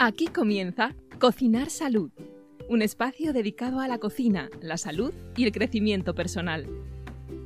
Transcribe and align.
Aquí 0.00 0.28
comienza 0.28 0.94
Cocinar 1.18 1.70
Salud, 1.70 2.12
un 2.68 2.82
espacio 2.82 3.32
dedicado 3.32 3.80
a 3.80 3.88
la 3.88 3.98
cocina, 3.98 4.48
la 4.60 4.76
salud 4.76 5.12
y 5.36 5.42
el 5.42 5.50
crecimiento 5.50 6.14
personal. 6.14 6.68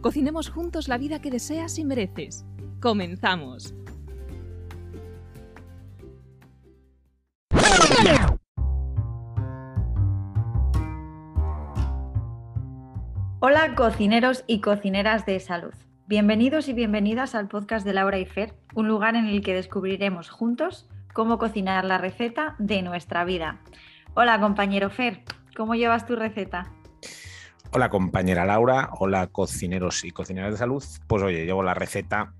Cocinemos 0.02 0.50
juntos 0.50 0.86
la 0.86 0.98
vida 0.98 1.23
que 1.23 1.30
deseas 1.30 1.79
y 1.79 1.84
mereces. 1.86 2.45
Comenzamos. 2.79 3.75
Hola 13.41 13.75
cocineros 13.75 14.45
y 14.46 14.61
cocineras 14.61 15.25
de 15.25 15.41
salud. 15.41 15.73
Bienvenidos 16.07 16.69
y 16.69 16.75
bienvenidas 16.75 17.34
al 17.34 17.48
podcast 17.48 17.87
de 17.87 17.95
Laura 17.95 18.19
y 18.19 18.27
Fer, 18.27 18.53
un 18.75 18.89
lugar 18.89 19.16
en 19.16 19.25
el 19.25 19.40
que 19.40 19.54
descubriremos 19.54 20.29
juntos 20.29 20.86
cómo 21.12 21.39
cocinar 21.39 21.84
la 21.84 21.98
receta 21.98 22.54
de 22.58 22.82
nuestra 22.82 23.25
vida. 23.25 23.61
Hola 24.14 24.40
compañero 24.40 24.90
Fer, 24.90 25.22
¿cómo 25.57 25.75
llevas 25.75 26.07
tu 26.07 26.16
receta? 26.16 26.72
Hola 27.72 27.89
compañera 27.89 28.44
Laura, 28.44 28.90
hola 28.98 29.26
cocineros 29.29 30.04
y 30.04 30.11
cocineras 30.11 30.53
de 30.53 30.58
salud. 30.58 30.84
Pues 31.06 31.22
oye, 31.22 31.46
llevo 31.46 31.62
la 31.62 31.75
receta. 31.75 32.34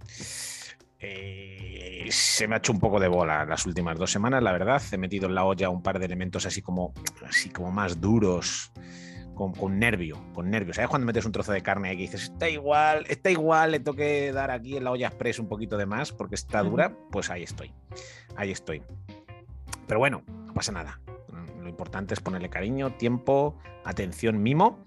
Eh, 0.98 2.06
se 2.10 2.46
me 2.46 2.54
ha 2.54 2.58
hecho 2.58 2.72
un 2.72 2.80
poco 2.80 3.00
de 3.00 3.08
bola 3.08 3.44
las 3.46 3.64
últimas 3.64 3.98
dos 3.98 4.12
semanas, 4.12 4.42
la 4.42 4.52
verdad. 4.52 4.82
He 4.92 4.98
metido 4.98 5.27
en 5.27 5.34
la 5.34 5.44
olla 5.44 5.70
un 5.70 5.82
par 5.82 5.98
de 5.98 6.04
elementos 6.04 6.44
así 6.44 6.60
como, 6.60 6.92
así 7.27 7.48
como 7.48 7.72
más 7.72 8.00
duros, 8.00 8.72
con, 9.34 9.78
nervio, 9.78 10.22
con 10.34 10.50
nervio. 10.50 10.74
¿Sabes 10.74 10.91
cuando 10.91 11.06
metes 11.06 11.24
un 11.24 11.32
trozo 11.32 11.52
de 11.52 11.62
carne 11.62 11.92
y 11.95 11.96
dices, 11.96 12.24
está 12.24 12.48
igual, 12.48 13.04
está 13.09 13.30
igual, 13.30 13.72
le 13.72 13.80
tengo 13.80 13.96
que 13.96 14.32
dar 14.32 14.50
aquí 14.50 14.77
en 14.77 14.84
la 14.84 14.91
olla 14.91 15.08
express 15.08 15.38
un 15.38 15.48
poquito 15.48 15.77
de 15.77 15.86
más 15.86 16.12
porque 16.12 16.34
está 16.34 16.62
dura? 16.62 16.96
Pues 17.10 17.30
ahí 17.30 17.42
estoy, 17.42 17.72
ahí 18.36 18.50
estoy. 18.50 18.83
Pero 19.86 19.98
bueno, 19.98 20.22
no 20.27 20.55
pasa 20.55 20.72
nada. 20.72 21.00
Lo 21.60 21.69
importante 21.69 22.14
es 22.14 22.20
ponerle 22.20 22.50
cariño, 22.50 22.94
tiempo, 22.94 23.58
atención, 23.84 24.42
mimo 24.42 24.86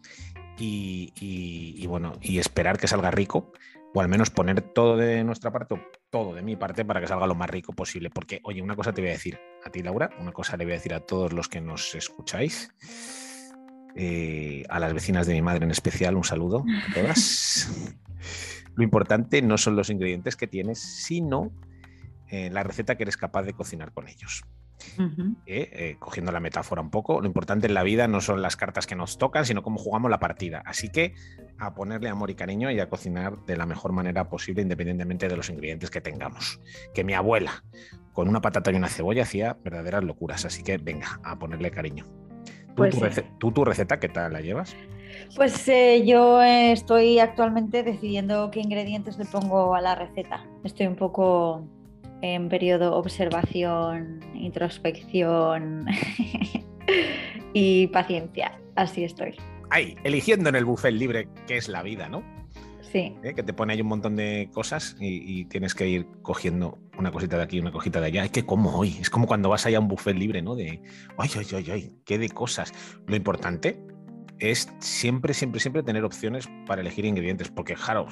y, 0.57 1.85
bueno, 1.87 2.13
y 2.21 2.39
esperar 2.39 2.77
que 2.77 2.87
salga 2.87 3.11
rico 3.11 3.51
o 3.93 4.01
al 4.01 4.09
menos 4.09 4.29
poner 4.29 4.61
todo 4.61 4.97
de 4.97 5.23
nuestra 5.23 5.51
parte, 5.51 5.81
todo 6.09 6.33
de 6.33 6.41
mi 6.41 6.57
parte 6.57 6.83
para 6.83 6.99
que 6.99 7.07
salga 7.07 7.27
lo 7.27 7.35
más 7.35 7.49
rico 7.49 7.71
posible. 7.71 8.09
Porque, 8.09 8.41
oye, 8.43 8.61
una 8.61 8.75
cosa 8.75 8.91
te 8.91 9.01
voy 9.01 9.09
a 9.09 9.13
decir 9.13 9.39
a 9.63 9.69
ti, 9.69 9.81
Laura, 9.81 10.09
una 10.19 10.33
cosa 10.33 10.57
le 10.57 10.65
voy 10.65 10.73
a 10.73 10.75
decir 10.75 10.93
a 10.93 10.99
todos 10.99 11.31
los 11.31 11.47
que 11.47 11.61
nos 11.61 11.95
escucháis. 11.95 12.73
Eh, 13.95 14.65
a 14.69 14.79
las 14.79 14.93
vecinas 14.93 15.25
de 15.25 15.33
mi 15.33 15.41
madre 15.41 15.63
en 15.63 15.71
especial, 15.71 16.15
un 16.15 16.23
saludo 16.23 16.65
a 16.89 16.93
todas. 16.93 17.69
Lo 18.75 18.83
importante 18.83 19.41
no 19.41 19.57
son 19.57 19.77
los 19.77 19.89
ingredientes 19.89 20.35
que 20.35 20.47
tienes, 20.47 20.79
sino 20.79 21.51
eh, 22.29 22.49
la 22.49 22.63
receta 22.63 22.95
que 22.95 23.03
eres 23.03 23.15
capaz 23.15 23.43
de 23.43 23.53
cocinar 23.53 23.93
con 23.93 24.09
ellos. 24.09 24.43
Eh, 25.45 25.95
cogiendo 25.99 26.33
la 26.33 26.41
metáfora 26.41 26.81
un 26.81 26.89
poco, 26.89 27.21
lo 27.21 27.27
importante 27.27 27.67
en 27.67 27.73
la 27.73 27.83
vida 27.83 28.09
no 28.09 28.19
son 28.19 28.41
las 28.41 28.57
cartas 28.57 28.85
que 28.85 28.95
nos 28.95 29.17
tocan, 29.17 29.45
sino 29.45 29.63
cómo 29.63 29.79
jugamos 29.79 30.11
la 30.11 30.19
partida. 30.19 30.61
Así 30.65 30.89
que 30.89 31.15
a 31.57 31.73
ponerle 31.73 32.09
amor 32.09 32.29
y 32.29 32.35
cariño 32.35 32.69
y 32.71 32.79
a 32.81 32.89
cocinar 32.89 33.45
de 33.45 33.55
la 33.55 33.65
mejor 33.65 33.93
manera 33.93 34.27
posible, 34.27 34.61
independientemente 34.61 35.29
de 35.29 35.37
los 35.37 35.49
ingredientes 35.49 35.89
que 35.89 36.01
tengamos. 36.01 36.59
Que 36.93 37.05
mi 37.05 37.13
abuela, 37.13 37.63
con 38.11 38.27
una 38.27 38.41
patata 38.41 38.71
y 38.71 38.75
una 38.75 38.89
cebolla, 38.89 39.23
hacía 39.23 39.57
verdaderas 39.63 40.03
locuras. 40.03 40.43
Así 40.43 40.61
que 40.63 40.77
venga, 40.77 41.21
a 41.23 41.39
ponerle 41.39 41.71
cariño. 41.71 42.24
¿Tú, 43.37 43.51
tu 43.51 43.65
receta, 43.65 43.99
qué 43.99 44.09
tal 44.09 44.33
la 44.33 44.41
llevas? 44.41 44.75
Pues 45.35 45.67
eh, 45.67 46.03
yo 46.05 46.41
estoy 46.41 47.19
actualmente 47.19 47.83
decidiendo 47.83 48.51
qué 48.51 48.59
ingredientes 48.59 49.17
le 49.17 49.25
pongo 49.25 49.75
a 49.75 49.81
la 49.81 49.95
receta. 49.95 50.45
Estoy 50.63 50.87
un 50.87 50.95
poco 50.95 51.65
en 52.21 52.49
periodo 52.49 52.95
observación, 52.95 54.19
introspección 54.33 55.85
y 57.53 57.87
paciencia. 57.87 58.59
Así 58.75 59.03
estoy. 59.03 59.35
Ay, 59.69 59.95
eligiendo 60.03 60.49
en 60.49 60.55
el 60.55 60.65
buffet 60.65 60.93
libre, 60.93 61.27
que 61.47 61.57
es 61.57 61.69
la 61.69 61.81
vida, 61.81 62.09
¿no? 62.09 62.23
Sí. 62.95 63.13
¿Eh? 63.23 63.33
Que 63.33 63.43
te 63.43 63.51
pone 63.51 63.73
ahí 63.73 63.81
un 63.81 63.89
montón 63.89 64.15
de 64.15 64.49
cosas 64.53 64.95
y, 65.01 65.43
tienes 65.45 65.75
que 65.75 65.85
ir 65.85 66.07
cogiendo 66.21 66.79
una 66.97 67.11
cosita 67.11 67.35
de 67.35 67.43
aquí, 67.43 67.59
una 67.59 67.73
cosita 67.73 67.99
de 67.99 68.07
allá. 68.07 68.23
Es 68.23 68.31
que 68.31 68.45
como 68.45 68.73
hoy, 68.73 68.95
es 69.01 69.09
como 69.09 69.27
cuando 69.27 69.49
vas 69.49 69.65
allá 69.65 69.79
a 69.79 69.81
un 69.81 69.89
buffet 69.89 70.15
libre, 70.15 70.41
¿no? 70.41 70.55
De, 70.55 70.81
ay, 71.17 71.29
ay, 71.35 71.45
ay, 71.55 71.71
ay, 71.71 71.93
qué 72.05 72.17
de 72.17 72.29
cosas. 72.29 72.71
Lo 73.05 73.17
importante 73.17 73.77
es 74.39 74.73
siempre, 74.79 75.33
siempre, 75.33 75.59
siempre 75.59 75.83
tener 75.83 76.05
opciones 76.05 76.47
para 76.65 76.79
elegir 76.79 77.03
ingredientes, 77.03 77.49
porque, 77.49 77.73
claro, 77.73 78.07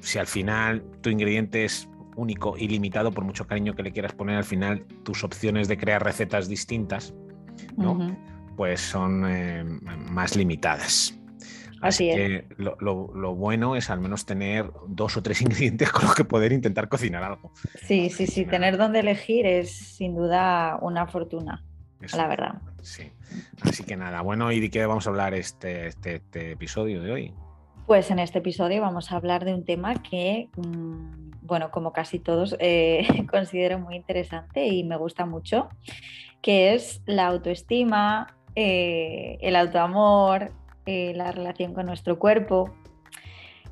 si 0.00 0.18
al 0.18 0.26
final 0.26 0.84
tu 1.00 1.08
ingrediente 1.08 1.64
es 1.64 1.88
único 2.16 2.58
y 2.58 2.68
limitado, 2.68 3.12
por 3.12 3.24
mucho 3.24 3.46
cariño 3.46 3.74
que 3.74 3.82
le 3.82 3.92
quieras 3.92 4.12
poner, 4.12 4.36
al 4.36 4.44
final 4.44 4.84
tus 5.04 5.24
opciones 5.24 5.68
de 5.68 5.78
crear 5.78 6.04
recetas 6.04 6.50
distintas, 6.50 7.14
¿no? 7.78 8.14
Pues 8.58 8.82
son 8.82 9.24
eh, 9.26 9.64
más 9.64 10.36
limitadas. 10.36 11.18
Así, 11.84 12.08
que 12.08 12.46
lo, 12.56 13.34
bueno 13.34 13.76
es 13.76 13.90
al 13.90 14.00
menos 14.00 14.24
tener 14.24 14.70
dos 14.88 15.18
o 15.18 15.22
tres 15.22 15.40
ingredientes 15.42 15.92
con 15.92 16.04
los 16.06 16.14
que 16.14 16.24
poder 16.24 16.52
intentar 16.52 16.88
cocinar 16.88 17.22
algo. 17.22 17.52
Sí, 17.82 18.08
sí, 18.08 18.26
sí, 18.26 18.46
tener 18.46 18.78
donde 18.78 19.00
elegir 19.00 19.44
es 19.44 19.70
sin 19.70 20.16
duda 20.16 20.78
una 20.80 21.06
fortuna, 21.06 21.62
la 22.16 22.26
verdad. 22.26 22.54
Sí. 22.80 23.12
Así 23.60 23.84
que 23.84 23.96
nada, 23.96 24.22
bueno, 24.22 24.50
¿y 24.50 24.60
de 24.60 24.70
qué 24.70 24.86
vamos 24.86 25.06
a 25.06 25.10
hablar 25.10 25.34
este, 25.34 25.88
este, 25.88 26.16
este, 26.16 26.52
episodio 26.52 27.02
de 27.02 27.12
hoy? 27.12 27.34
Pues 27.86 28.10
en 28.10 28.18
este 28.18 28.38
episodio 28.38 28.80
vamos 28.80 29.12
a 29.12 29.16
hablar 29.16 29.44
de 29.44 29.52
un 29.52 29.66
tema 29.66 30.02
que, 30.02 30.48
mm, 30.56 31.32
bueno, 31.42 31.70
como 31.70 31.92
casi 31.92 32.18
todos, 32.18 32.56
eh, 32.60 33.06
considero 33.30 33.78
muy 33.78 33.96
interesante 33.96 34.66
y 34.68 34.84
me 34.84 34.96
gusta 34.96 35.26
mucho, 35.26 35.68
que 36.40 36.72
es 36.74 37.02
la 37.04 37.26
autoestima, 37.26 38.34
eh, 38.56 39.36
el 39.42 39.56
autoamor, 39.56 40.52
eh, 40.86 41.12
la 41.14 41.32
relación 41.32 41.74
con 41.74 41.86
nuestro 41.86 42.18
cuerpo. 42.18 42.74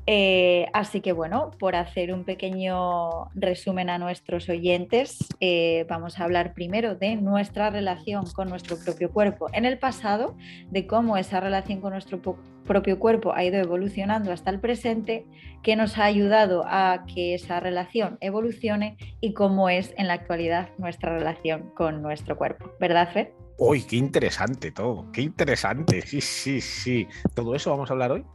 Eh, 0.05 0.67
así 0.73 0.99
que 0.99 1.13
bueno, 1.13 1.51
por 1.59 1.75
hacer 1.75 2.13
un 2.13 2.25
pequeño 2.25 3.29
resumen 3.35 3.89
a 3.89 3.97
nuestros 3.97 4.49
oyentes, 4.49 5.17
eh, 5.39 5.85
vamos 5.87 6.19
a 6.19 6.25
hablar 6.25 6.53
primero 6.53 6.95
de 6.95 7.15
nuestra 7.15 7.69
relación 7.69 8.25
con 8.33 8.49
nuestro 8.49 8.77
propio 8.77 9.11
cuerpo 9.11 9.47
en 9.53 9.63
el 9.63 9.79
pasado, 9.79 10.35
de 10.71 10.87
cómo 10.87 11.15
esa 11.15 11.39
relación 11.39 11.79
con 11.79 11.93
nuestro 11.93 12.21
propio 12.65 12.99
cuerpo 12.99 13.33
ha 13.33 13.45
ido 13.45 13.57
evolucionando 13.57 14.33
hasta 14.33 14.49
el 14.49 14.59
presente, 14.59 15.25
qué 15.61 15.77
nos 15.77 15.97
ha 15.97 16.03
ayudado 16.03 16.63
a 16.65 17.05
que 17.13 17.33
esa 17.33 17.61
relación 17.61 18.17
evolucione 18.19 18.97
y 19.21 19.33
cómo 19.33 19.69
es 19.69 19.93
en 19.97 20.07
la 20.07 20.15
actualidad 20.15 20.69
nuestra 20.77 21.17
relación 21.17 21.71
con 21.75 22.01
nuestro 22.01 22.37
cuerpo. 22.37 22.71
¿Verdad, 22.77 23.09
Fred? 23.11 23.42
Uy, 23.57 23.83
qué 23.83 23.97
interesante 23.97 24.71
todo, 24.71 25.11
qué 25.11 25.21
interesante. 25.21 26.01
Sí, 26.01 26.21
sí, 26.21 26.61
sí. 26.61 27.07
¿Todo 27.33 27.55
eso 27.55 27.71
vamos 27.71 27.89
a 27.89 27.93
hablar 27.93 28.11
hoy? 28.11 28.25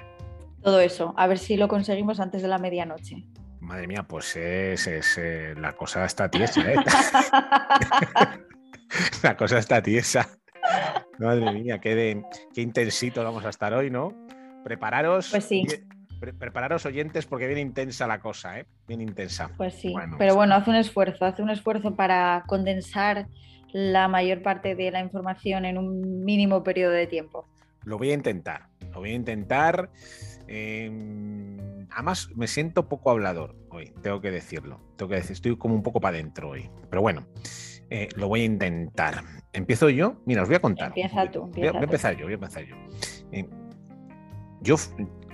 Todo 0.63 0.81
eso, 0.81 1.15
a 1.17 1.27
ver 1.27 1.39
si 1.39 1.57
lo 1.57 1.69
conseguimos 1.69 2.21
antes 2.21 2.43
de 2.43 2.49
la 2.49 2.59
medianoche. 2.59 3.25
Madre 3.61 3.87
mía, 3.87 4.05
pues 4.05 4.37
es, 4.37 4.87
eh, 5.19 5.55
la 5.57 5.75
cosa 5.75 6.05
está 6.05 6.31
tiesa, 6.31 6.73
¿eh? 6.73 6.77
la 9.23 9.37
cosa 9.37 9.59
está 9.59 9.83
tiesa. 9.83 10.29
Madre 11.19 11.53
mía, 11.53 11.81
qué, 11.81 12.23
qué 12.55 12.61
intensito 12.61 13.25
vamos 13.25 13.45
a 13.45 13.51
estar 13.51 13.75
hoy, 13.75 13.91
¿no? 13.91 14.13
Prepararos. 14.65 15.31
Pues 15.31 15.45
sí. 15.45 15.67
Prepararos 16.19 16.87
oyentes 16.87 17.27
porque 17.27 17.47
viene 17.47 17.61
intensa 17.61 18.07
la 18.07 18.21
cosa, 18.21 18.59
¿eh? 18.59 18.67
Bien 18.87 19.01
intensa. 19.01 19.51
Pues 19.57 19.75
sí, 19.75 19.95
pero 20.19 20.35
bueno, 20.35 20.55
hace 20.55 20.71
un 20.71 20.77
esfuerzo, 20.77 21.25
hace 21.25 21.43
un 21.43 21.51
esfuerzo 21.51 21.95
para 21.95 22.45
condensar 22.47 23.27
la 23.73 24.09
mayor 24.09 24.43
parte 24.43 24.75
de 24.75 24.91
la 24.91 25.01
información 25.01 25.65
en 25.65 25.79
un 25.79 26.25
mínimo 26.25 26.63
periodo 26.63 26.93
de 26.93 27.07
tiempo. 27.07 27.47
Lo 27.85 27.99
voy 27.99 28.11
a 28.11 28.15
intentar, 28.15 28.69
lo 28.93 29.01
voy 29.01 29.11
a 29.11 29.15
intentar. 29.15 29.91
Em, 30.47 31.87
además, 31.91 32.31
me 32.35 32.47
siento 32.47 32.89
poco 32.89 33.11
hablador 33.11 33.55
hoy, 33.71 33.93
tengo 34.03 34.21
que 34.21 34.31
decirlo. 34.31 34.81
Tengo 34.97 35.11
que 35.11 35.17
decir, 35.17 35.33
estoy 35.33 35.57
como 35.57 35.75
un 35.75 35.83
poco 35.83 36.01
para 36.01 36.17
adentro 36.17 36.51
hoy. 36.51 36.71
Pero 36.89 37.03
bueno, 37.03 37.27
eh, 37.91 38.09
lo 38.17 38.29
voy 38.29 38.43
a 38.43 38.45
intentar. 38.45 39.23
¿Empiezo 39.53 39.89
yo? 39.91 40.21
Mira, 40.27 40.43
os 40.43 40.49
voy 40.49 40.57
a 40.57 40.61
contar. 40.61 40.89
Empieza 40.89 41.31
tú. 41.31 41.47
voy, 41.47 41.67
a, 41.67 41.71
empezar 41.71 42.17
yo, 42.17 42.25
voy 42.25 42.33
a 42.33 42.35
empezar 42.35 42.65
yo. 42.65 42.77
Eh, 43.33 43.47
yo, 44.61 44.77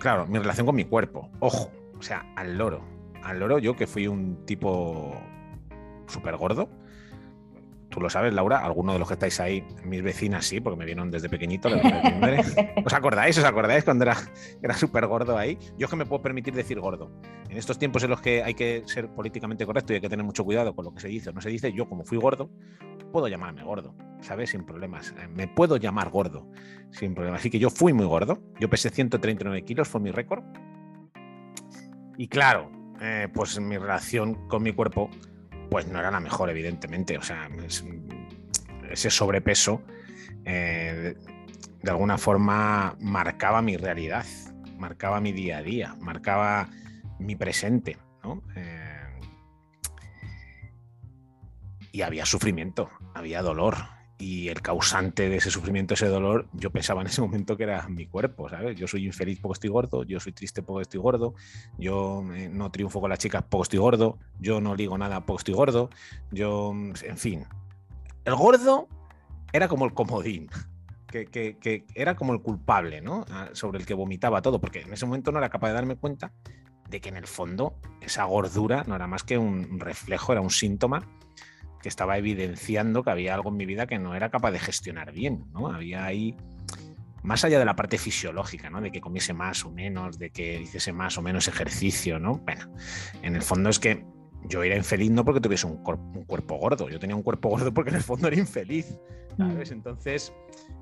claro, 0.04 0.26
mi 0.26 0.38
relación 0.38 0.66
con 0.66 0.76
mi 0.76 0.84
cuerpo, 0.84 1.30
ojo, 1.40 1.72
o 1.98 2.02
sea, 2.02 2.30
al 2.36 2.58
loro. 2.58 2.84
Al 3.22 3.40
loro, 3.40 3.58
yo 3.58 3.74
que 3.74 3.86
fui 3.86 4.06
un 4.06 4.44
tipo 4.44 5.18
súper 6.06 6.36
gordo, 6.36 6.68
tú 7.88 8.02
lo 8.02 8.10
sabes, 8.10 8.34
Laura, 8.34 8.58
alguno 8.58 8.92
de 8.92 8.98
los 8.98 9.08
que 9.08 9.14
estáis 9.14 9.40
ahí, 9.40 9.64
mis 9.82 10.02
vecinas 10.02 10.44
sí, 10.44 10.60
porque 10.60 10.78
me 10.78 10.84
vieron 10.84 11.10
desde 11.10 11.30
pequeñito. 11.30 11.70
¿Os 12.84 12.92
acordáis? 12.92 13.38
¿Os 13.38 13.44
acordáis 13.44 13.82
cuando 13.82 14.04
era, 14.04 14.14
era 14.62 14.74
súper 14.74 15.06
gordo 15.06 15.38
ahí? 15.38 15.56
Yo 15.78 15.86
es 15.86 15.90
que 15.90 15.96
me 15.96 16.04
puedo 16.04 16.20
permitir 16.20 16.52
decir 16.52 16.78
gordo. 16.80 17.10
En 17.48 17.56
estos 17.56 17.78
tiempos 17.78 18.02
en 18.02 18.10
los 18.10 18.20
que 18.20 18.42
hay 18.42 18.52
que 18.52 18.82
ser 18.84 19.08
políticamente 19.08 19.64
correcto 19.64 19.94
y 19.94 19.96
hay 19.96 20.02
que 20.02 20.10
tener 20.10 20.26
mucho 20.26 20.44
cuidado 20.44 20.74
con 20.74 20.84
lo 20.84 20.92
que 20.92 21.00
se 21.00 21.08
dice 21.08 21.30
o 21.30 21.32
no 21.32 21.40
se 21.40 21.48
dice, 21.48 21.72
yo 21.72 21.88
como 21.88 22.04
fui 22.04 22.18
gordo, 22.18 22.50
puedo 23.14 23.28
llamarme 23.28 23.62
gordo, 23.62 23.94
¿sabes? 24.22 24.50
Sin 24.50 24.64
problemas. 24.64 25.14
Eh, 25.16 25.28
me 25.28 25.46
puedo 25.46 25.76
llamar 25.76 26.10
gordo, 26.10 26.50
sin 26.90 27.14
problemas. 27.14 27.38
Así 27.38 27.48
que 27.48 27.60
yo 27.60 27.70
fui 27.70 27.92
muy 27.92 28.06
gordo. 28.06 28.42
Yo 28.58 28.68
pesé 28.68 28.90
139 28.90 29.64
kilos, 29.64 29.86
fue 29.86 30.00
mi 30.00 30.10
récord. 30.10 30.42
Y 32.18 32.26
claro, 32.26 32.72
eh, 33.00 33.28
pues 33.32 33.60
mi 33.60 33.78
relación 33.78 34.48
con 34.48 34.64
mi 34.64 34.72
cuerpo 34.72 35.10
pues 35.70 35.86
no 35.86 36.00
era 36.00 36.10
la 36.10 36.18
mejor, 36.18 36.50
evidentemente. 36.50 37.16
O 37.16 37.22
sea, 37.22 37.48
ese 38.90 39.10
sobrepeso 39.10 39.82
eh, 40.44 41.14
de, 41.82 41.90
alguna 41.92 42.18
forma 42.18 42.96
marcaba 42.98 43.62
mi 43.62 43.76
realidad, 43.76 44.26
marcaba 44.76 45.20
mi 45.20 45.30
día 45.30 45.58
a 45.58 45.62
día, 45.62 45.94
marcaba 46.00 46.68
mi 47.20 47.36
presente. 47.36 47.96
Eh, 48.56 48.94
y 51.92 52.02
había 52.02 52.26
sufrimiento, 52.26 52.90
había 53.14 53.42
dolor, 53.42 53.76
y 54.18 54.48
el 54.48 54.62
causante 54.62 55.28
de 55.28 55.36
ese 55.36 55.50
sufrimiento, 55.50 55.94
ese 55.94 56.06
dolor, 56.06 56.46
yo 56.52 56.70
pensaba 56.70 57.00
en 57.00 57.08
ese 57.08 57.20
momento 57.20 57.56
que 57.56 57.64
era 57.64 57.88
mi 57.88 58.06
cuerpo, 58.06 58.48
¿sabes? 58.48 58.76
Yo 58.76 58.86
soy 58.86 59.06
infeliz 59.06 59.40
porque 59.40 59.54
estoy 59.54 59.70
gordo, 59.70 60.04
yo 60.04 60.20
soy 60.20 60.32
triste 60.32 60.62
porque 60.62 60.82
estoy 60.82 61.00
gordo, 61.00 61.34
yo 61.78 62.24
eh, 62.34 62.48
no 62.48 62.70
triunfo 62.70 63.00
con 63.00 63.10
las 63.10 63.18
chicas 63.18 63.44
porque 63.48 63.64
estoy 63.64 63.80
gordo, 63.80 64.18
yo 64.38 64.60
no 64.60 64.76
ligo 64.76 64.96
nada 64.96 65.26
porque 65.26 65.40
estoy 65.40 65.54
gordo, 65.54 65.90
yo, 66.30 66.72
en 66.72 67.18
fin. 67.18 67.44
El 68.24 68.36
gordo 68.36 68.88
era 69.52 69.68
como 69.68 69.84
el 69.84 69.94
comodín, 69.94 70.48
que, 71.08 71.26
que, 71.26 71.84
era 71.94 72.14
como 72.16 72.32
el 72.32 72.40
culpable, 72.40 73.00
¿no? 73.00 73.24
Ah, 73.30 73.50
sobre 73.52 73.78
el 73.78 73.86
que 73.86 73.94
vomitaba 73.94 74.42
todo, 74.42 74.60
porque 74.60 74.82
en 74.82 74.92
ese 74.92 75.06
momento 75.06 75.32
no 75.32 75.38
era 75.38 75.50
capaz 75.50 75.68
de 75.68 75.74
darme 75.74 75.96
cuenta 75.96 76.32
de 76.88 77.00
que 77.00 77.08
en 77.08 77.16
el 77.16 77.26
fondo 77.26 77.74
esa 78.00 78.24
gordura 78.24 78.84
no 78.86 78.94
era 78.94 79.06
más 79.06 79.24
que 79.24 79.38
un 79.38 79.80
reflejo, 79.80 80.32
era 80.32 80.40
un 80.40 80.50
síntoma 80.50 81.02
que 81.84 81.90
estaba 81.90 82.16
evidenciando 82.16 83.02
que 83.02 83.10
había 83.10 83.34
algo 83.34 83.50
en 83.50 83.58
mi 83.58 83.66
vida 83.66 83.86
que 83.86 83.98
no 83.98 84.14
era 84.14 84.30
capaz 84.30 84.52
de 84.52 84.58
gestionar 84.58 85.12
bien, 85.12 85.44
¿no? 85.52 85.66
Había 85.68 86.06
ahí, 86.06 86.34
más 87.22 87.44
allá 87.44 87.58
de 87.58 87.66
la 87.66 87.76
parte 87.76 87.98
fisiológica, 87.98 88.70
¿no? 88.70 88.80
De 88.80 88.90
que 88.90 89.02
comiese 89.02 89.34
más 89.34 89.66
o 89.66 89.70
menos, 89.70 90.18
de 90.18 90.30
que 90.30 90.62
hiciese 90.62 90.94
más 90.94 91.18
o 91.18 91.22
menos 91.22 91.46
ejercicio, 91.46 92.18
¿no? 92.18 92.36
Bueno, 92.38 92.72
en 93.20 93.36
el 93.36 93.42
fondo 93.42 93.68
es 93.68 93.78
que 93.78 94.02
yo 94.48 94.62
era 94.62 94.76
infeliz 94.76 95.10
no 95.10 95.26
porque 95.26 95.42
tuviese 95.42 95.66
un, 95.66 95.76
cuerpo 95.76 96.56
gordo, 96.56 96.88
yo 96.88 96.98
tenía 96.98 97.16
un 97.16 97.22
cuerpo 97.22 97.50
gordo 97.50 97.74
porque 97.74 97.90
en 97.90 97.96
el 97.96 98.02
fondo 98.02 98.28
era 98.28 98.38
infeliz, 98.38 98.98
¿sabes? 99.36 99.70
Mm. 99.70 99.74
Entonces, 99.74 100.32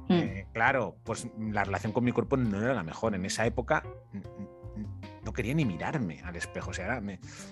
mm. 0.08 0.12
Eh, 0.12 0.46
claro, 0.52 0.94
pues 1.02 1.26
la 1.36 1.64
relación 1.64 1.92
con 1.92 2.04
mi 2.04 2.12
cuerpo 2.12 2.36
no 2.36 2.62
era 2.62 2.74
la 2.74 2.84
mejor. 2.84 3.16
En 3.16 3.24
esa 3.24 3.44
época 3.44 3.82
no 5.24 5.32
quería 5.32 5.54
ni 5.54 5.64
mirarme 5.64 6.20
al 6.22 6.36
espejo, 6.36 6.70
o 6.70 6.72
sea, 6.72 7.02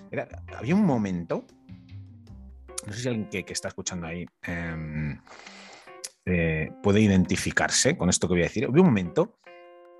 era, 0.09 0.27
había 0.57 0.73
un 0.73 0.85
momento 0.85 1.45
no 2.85 2.93
sé 2.93 3.01
si 3.01 3.07
alguien 3.07 3.29
que, 3.29 3.45
está 3.53 3.67
escuchando 3.67 4.07
ahí 4.07 4.25
em, 4.43 5.19
eh, 6.25 6.71
puede 6.83 7.01
identificarse 7.01 7.97
con 7.97 8.09
esto 8.09 8.27
que 8.27 8.33
voy 8.33 8.41
a 8.41 8.45
decir. 8.45 8.67
Hubo 8.67 8.79
un 8.79 8.87
momento 8.87 9.39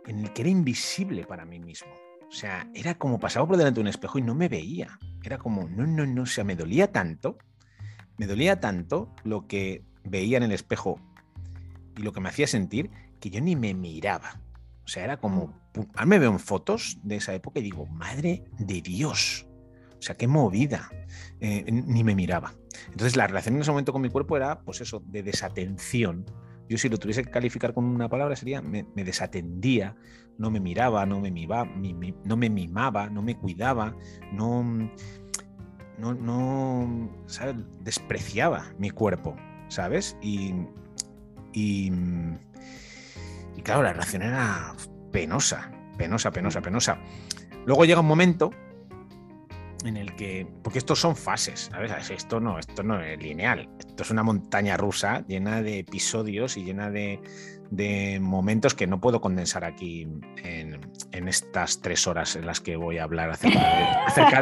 en 0.06 0.20
el 0.20 0.34
que 0.34 0.42
era 0.42 0.50
invisible 0.50 1.26
para 1.26 1.46
mí 1.46 1.60
mismo. 1.60 1.92
O 2.28 2.32
sea, 2.32 2.68
era 2.74 2.96
como 2.96 3.20
pasaba 3.20 3.48
por 3.48 3.58
delante 3.58 3.80
de 3.80 3.82
un 3.82 3.88
espejo 3.88 4.18
y 4.18 4.22
no 4.22 4.36
me 4.36 4.48
veía. 4.48 4.98
Era 5.24 5.38
como, 5.38 5.68
no, 5.68 5.86
no, 5.86 6.06
no, 6.06 6.24
o 6.24 6.26
sea, 6.26 6.44
me 6.44 6.56
dolía 6.56 6.92
tanto, 6.92 7.38
me 8.18 8.26
dolía 8.26 8.60
tanto 8.60 9.14
lo 9.24 9.48
que 9.48 9.84
veía 10.04 10.38
en 10.38 10.44
el 10.44 10.52
espejo 10.52 11.00
y 11.98 12.02
lo 12.02 12.14
que 12.14 12.22
me 12.22 12.30
hacía 12.30 12.48
sentir 12.48 12.90
que 13.20 13.30
yo 13.30 13.42
ni 13.42 13.56
me 13.56 13.74
miraba. 13.74 14.40
O 14.86 14.88
sea, 14.88 15.04
era 15.04 15.18
como, 15.18 15.54
ahora 15.94 16.06
me 16.06 16.20
veo 16.20 16.32
en 16.32 16.40
fotos 16.40 16.98
de 17.04 17.18
esa 17.18 17.34
época 17.34 17.60
y 17.60 17.64
digo, 17.64 17.86
madre 17.86 18.46
de 18.58 18.82
Dios, 18.82 19.46
o 20.02 20.04
sea, 20.04 20.18
qué 20.18 20.28
movida. 20.28 20.90
Eh, 21.40 21.64
ni 21.72 22.04
me 22.04 22.16
miraba. 22.16 22.56
Entonces 22.88 23.16
la 23.16 23.28
relación 23.28 23.56
en 23.56 23.62
ese 23.62 23.70
momento 23.70 23.94
con 23.94 24.02
mi 24.02 24.10
cuerpo 24.10 24.36
era, 24.36 24.62
pues 24.62 24.82
eso, 24.82 25.04
de 25.06 25.22
desatención. 25.22 26.26
Yo 26.68 26.80
si 26.80 26.90
lo 26.90 26.98
tuviese 26.98 27.24
que 27.24 27.30
calificar 27.30 27.76
con 27.76 27.86
una 27.86 28.10
palabra 28.10 28.36
sería, 28.36 28.64
me, 28.64 28.84
desatendía, 28.96 29.96
no 30.40 30.50
me 30.50 30.60
miraba, 30.60 31.06
no 31.06 31.20
me, 31.20 31.30
mimaba, 31.30 31.66
no 31.66 32.36
me 32.36 32.50
mimaba, 32.50 33.10
no 33.12 33.22
me 33.22 33.38
cuidaba, 33.38 33.96
no, 34.34 34.64
no, 36.00 36.16
no 36.16 37.12
¿sabes? 37.28 37.56
despreciaba 37.82 38.74
mi 38.80 38.90
cuerpo, 38.90 39.36
¿sabes? 39.68 40.18
Y, 40.20 40.56
y, 41.54 41.92
y 43.56 43.62
claro, 43.62 43.84
la 43.84 43.94
relación 43.94 44.24
era 44.24 44.74
penosa, 45.12 45.72
penosa, 45.96 46.32
penosa, 46.32 46.62
penosa. 46.62 46.98
Luego 47.68 47.86
llega 47.86 48.00
un 48.00 48.08
momento 48.08 48.52
en 49.86 49.98
el 49.98 50.16
que, 50.16 50.48
porque 50.64 50.80
estos 50.80 51.00
son 51.00 51.16
fases, 51.16 51.70
¿sabes? 51.72 52.10
Esto 52.10 52.40
no, 52.40 52.60
esto 52.60 52.84
no 52.84 53.02
es 53.02 53.22
lineal, 53.22 53.70
esto 53.80 54.04
es 54.04 54.12
una 54.12 54.24
montaña 54.24 54.78
rusa 54.78 55.24
llena 55.28 55.62
de 55.62 55.80
episodios 55.80 56.58
y 56.58 56.64
llena 56.64 56.90
de, 56.90 57.20
momentos 58.22 58.74
que 58.74 58.88
no 58.88 59.00
puedo 59.00 59.22
condensar 59.22 59.64
aquí 59.64 60.08
en, 60.44 61.28
estas 61.28 61.82
tres 61.82 62.08
horas 62.08 62.36
en 62.36 62.46
las 62.46 62.60
que 62.60 62.76
voy 62.76 62.98
a 62.98 63.04
hablar 63.04 63.30
acerca 63.30 64.42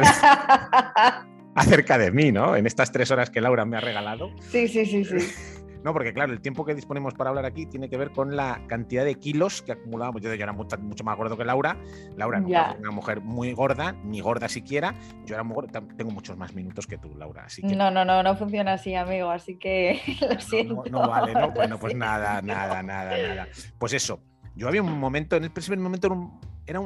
acerca 1.54 1.98
de 1.98 2.10
mí, 2.10 2.32
¿no? 2.32 2.56
En 2.56 2.66
estas 2.66 2.92
tres 2.92 3.10
horas 3.10 3.30
que 3.30 3.40
Laura 3.40 3.64
me 3.64 3.76
ha 3.76 3.80
regalado. 3.80 4.30
Sí, 4.50 4.68
sí, 4.68 4.84
sí, 4.86 5.04
sí. 5.04 5.16
No, 5.82 5.92
porque 5.92 6.12
claro, 6.12 6.32
el 6.32 6.40
tiempo 6.40 6.64
que 6.64 6.74
disponemos 6.74 7.14
para 7.14 7.30
hablar 7.30 7.46
aquí 7.46 7.66
tiene 7.66 7.88
que 7.88 7.96
ver 7.96 8.10
con 8.10 8.36
la 8.36 8.62
cantidad 8.66 9.04
de 9.04 9.14
kilos 9.14 9.62
que 9.62 9.72
acumulábamos. 9.72 10.20
Yo, 10.20 10.34
yo 10.34 10.42
era 10.42 10.52
mucho, 10.52 10.76
más 11.04 11.16
gordo 11.16 11.36
que 11.36 11.44
Laura. 11.44 11.78
Laura 12.16 12.40
no 12.40 12.48
es 12.48 12.78
una 12.78 12.90
mujer 12.90 13.20
muy 13.20 13.52
gorda, 13.52 13.92
ni 14.04 14.20
gorda 14.20 14.48
siquiera. 14.48 14.94
Yo 15.24 15.34
era 15.34 15.42
muy 15.42 15.54
gorda, 15.54 15.82
tengo 15.96 16.10
muchos 16.10 16.36
más 16.36 16.54
minutos 16.54 16.86
que 16.86 16.98
tú, 16.98 17.14
Laura. 17.16 17.44
Así 17.44 17.62
que... 17.62 17.74
No, 17.74 17.90
no, 17.90 18.04
no, 18.04 18.22
no 18.22 18.36
funciona 18.36 18.74
así, 18.74 18.94
amigo. 18.94 19.30
Así 19.30 19.56
que 19.56 20.00
lo 20.28 20.40
siento. 20.40 20.84
No, 20.90 21.08
vale, 21.08 21.32
¿no? 21.32 21.50
Bueno, 21.52 21.78
pues 21.78 21.94
nada, 21.96 22.42
nada, 22.42 22.82
nada, 22.82 23.16
nada. 23.16 23.48
Pues 23.78 23.92
eso. 23.92 24.20
Yo 24.56 24.68
había 24.68 24.82
un 24.82 24.98
momento, 24.98 25.36
en 25.36 25.44
el 25.44 25.50
primer 25.50 25.78
momento 25.78 26.30
era, 26.66 26.80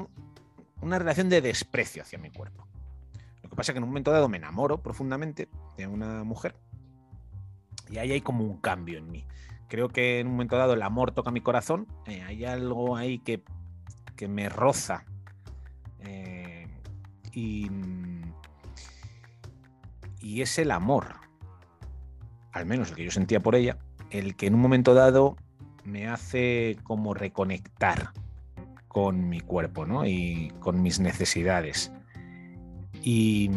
una 0.81 0.99
relación 0.99 1.29
de 1.29 1.41
desprecio 1.41 2.03
hacia 2.03 2.19
mi 2.19 2.31
cuerpo. 2.31 2.69
Lo 3.43 3.51
que 3.51 3.57
pasa 3.57 3.73
es 3.73 3.75
que 3.75 3.79
en 3.79 3.85
un 3.85 3.91
momento 3.91 4.13
dado 4.13 4.29
me 4.29 4.37
enamoro 4.37 4.83
profundamente 4.83 5.49
de 5.77 5.87
una 5.87 6.25
mujer 6.25 6.55
y 7.91 7.99
ahí 7.99 8.13
hay 8.13 8.21
como 8.21 8.45
un 8.45 8.59
cambio 8.59 8.99
en 8.99 9.11
mí. 9.11 9.27
Creo 9.69 9.89
que 9.89 10.21
en 10.21 10.27
un 10.29 10.35
momento 10.35 10.57
dado 10.57 10.75
el 10.75 10.83
amor 10.83 11.13
toca 11.13 11.31
mi 11.31 11.41
corazón, 11.41 11.87
eh, 12.07 12.23
hay 12.23 12.45
algo 12.45 12.97
ahí 12.97 13.19
que, 13.19 13.43
me 14.29 14.49
roza. 14.49 15.05
Eh, 16.01 16.67
y, 17.33 17.71
y 20.21 20.41
es 20.41 20.59
el 20.59 20.71
amor, 20.71 21.17
al 22.53 22.65
menos 22.65 22.91
el 22.91 22.97
que 22.97 23.05
yo 23.05 23.11
sentía 23.11 23.41
por 23.41 23.55
ella, 23.55 23.77
el 24.11 24.35
que 24.37 24.47
en 24.47 24.55
un 24.55 24.61
momento 24.61 24.95
dado 24.95 25.37
me 25.85 26.09
hace 26.09 26.79
como 26.85 27.13
reconectar 27.13 28.13
con 28.89 29.29
mi 29.29 29.41
cuerpo 29.41 29.85
¿no? 29.85 30.07
y 30.07 30.53
con 30.61 30.81
mis 30.81 31.01
necesidades. 31.01 31.93
y 33.03 33.51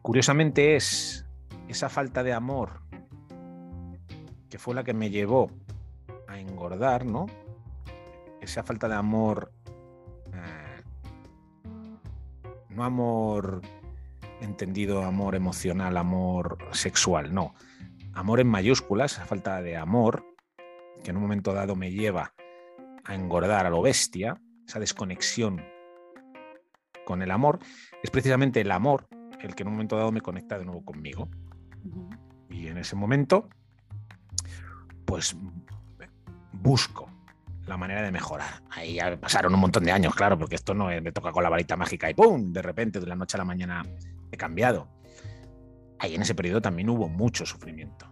curiosamente 0.00 0.76
es 0.76 1.23
esa 1.68 1.88
falta 1.88 2.22
de 2.22 2.32
amor 2.32 2.82
que 4.48 4.58
fue 4.58 4.74
la 4.74 4.84
que 4.84 4.94
me 4.94 5.10
llevó 5.10 5.50
a 6.28 6.38
engordar, 6.38 7.04
¿no? 7.04 7.26
Esa 8.40 8.62
falta 8.62 8.88
de 8.88 8.94
amor, 8.94 9.52
eh, 10.32 10.82
no 12.68 12.84
amor 12.84 13.62
entendido, 14.40 15.02
amor 15.02 15.34
emocional, 15.34 15.96
amor 15.96 16.58
sexual, 16.72 17.34
no. 17.34 17.54
Amor 18.12 18.40
en 18.40 18.48
mayúsculas, 18.48 19.14
esa 19.14 19.24
falta 19.24 19.60
de 19.62 19.76
amor 19.76 20.24
que 21.02 21.10
en 21.10 21.16
un 21.16 21.22
momento 21.22 21.52
dado 21.52 21.74
me 21.74 21.90
lleva 21.90 22.34
a 23.04 23.14
engordar 23.14 23.66
a 23.66 23.70
lo 23.70 23.82
bestia, 23.82 24.40
esa 24.66 24.78
desconexión 24.78 25.62
con 27.04 27.22
el 27.22 27.30
amor, 27.30 27.58
es 28.02 28.10
precisamente 28.10 28.60
el 28.60 28.70
amor 28.70 29.08
el 29.44 29.54
que 29.54 29.62
en 29.62 29.68
un 29.68 29.74
momento 29.74 29.96
dado 29.96 30.10
me 30.10 30.20
conecta 30.20 30.58
de 30.58 30.64
nuevo 30.64 30.84
conmigo. 30.84 31.28
Y 32.50 32.68
en 32.68 32.78
ese 32.78 32.96
momento, 32.96 33.48
pues 35.04 35.36
busco 36.52 37.10
la 37.66 37.76
manera 37.76 38.02
de 38.02 38.12
mejorar. 38.12 38.62
Ahí 38.70 38.94
ya 38.94 39.16
pasaron 39.16 39.54
un 39.54 39.60
montón 39.60 39.84
de 39.84 39.92
años, 39.92 40.14
claro, 40.14 40.38
porque 40.38 40.54
esto 40.54 40.74
no 40.74 40.86
me 40.86 41.12
toca 41.12 41.32
con 41.32 41.42
la 41.42 41.48
varita 41.48 41.76
mágica 41.76 42.10
y 42.10 42.14
¡pum! 42.14 42.52
De 42.52 42.62
repente, 42.62 43.00
de 43.00 43.06
la 43.06 43.16
noche 43.16 43.36
a 43.36 43.38
la 43.38 43.44
mañana 43.44 43.84
he 44.30 44.36
cambiado. 44.36 44.88
Ahí 45.98 46.14
en 46.14 46.22
ese 46.22 46.34
periodo 46.34 46.60
también 46.60 46.90
hubo 46.90 47.08
mucho 47.08 47.46
sufrimiento. 47.46 48.06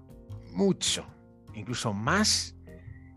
Mucho. 0.53 1.05
Incluso 1.55 1.93
más 1.93 2.57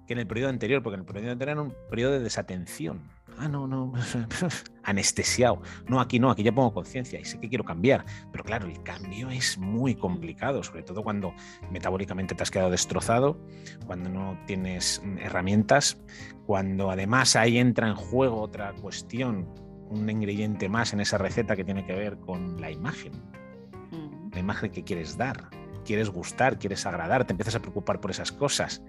que 0.07 0.13
en 0.13 0.19
el 0.19 0.27
periodo 0.27 0.49
anterior, 0.49 0.83
porque 0.83 0.95
en 0.95 1.01
el 1.01 1.05
periodo 1.05 1.31
anterior 1.31 1.57
era 1.57 1.61
un 1.61 1.75
periodo 1.89 2.13
de 2.13 2.19
desatención 2.19 3.14
ah, 3.37 3.47
no, 3.47 3.67
no, 3.67 3.93
anestesiado. 4.83 5.61
No, 5.87 5.99
aquí 5.99 6.19
no, 6.19 6.29
aquí 6.29 6.43
ya 6.43 6.53
pongo 6.53 6.73
conciencia 6.73 7.19
y 7.19 7.25
sé 7.25 7.39
que 7.39 7.49
quiero 7.49 7.63
cambiar. 7.63 8.05
Pero 8.31 8.43
claro, 8.43 8.67
el 8.67 8.81
cambio 8.83 9.29
es 9.29 9.57
muy 9.57 9.95
complicado, 9.95 10.63
sobre 10.63 10.83
todo 10.83 11.03
cuando 11.03 11.33
metabólicamente 11.71 12.35
te 12.35 12.43
has 12.43 12.51
quedado 12.51 12.69
destrozado, 12.69 13.39
cuando 13.85 14.09
no 14.09 14.37
tienes 14.45 15.01
mm, 15.03 15.17
herramientas, 15.19 15.97
cuando 16.45 16.91
además 16.91 17.35
ahí 17.35 17.57
entra 17.57 17.87
en 17.87 17.95
juego 17.95 18.41
otra 18.41 18.73
cuestión, 18.73 19.47
un 19.89 20.09
ingrediente 20.09 20.69
más 20.69 20.93
en 20.93 20.99
esa 20.99 21.17
receta 21.17 21.55
que 21.55 21.63
tiene 21.63 21.85
que 21.85 21.93
ver 21.93 22.17
con 22.19 22.59
la 22.59 22.71
imagen. 22.71 23.13
Mm. 23.91 24.31
La 24.33 24.39
imagen 24.39 24.71
que 24.71 24.83
quieres 24.83 25.17
dar 25.17 25.49
quieres 25.85 26.09
gustar, 26.09 26.57
quieres 26.57 26.85
agradar, 26.85 27.25
te 27.25 27.31
empiezas 27.31 27.55
a 27.55 27.59
preocupar 27.59 28.01
por 28.01 28.11
esas 28.11 28.33
cosas. 28.33 28.83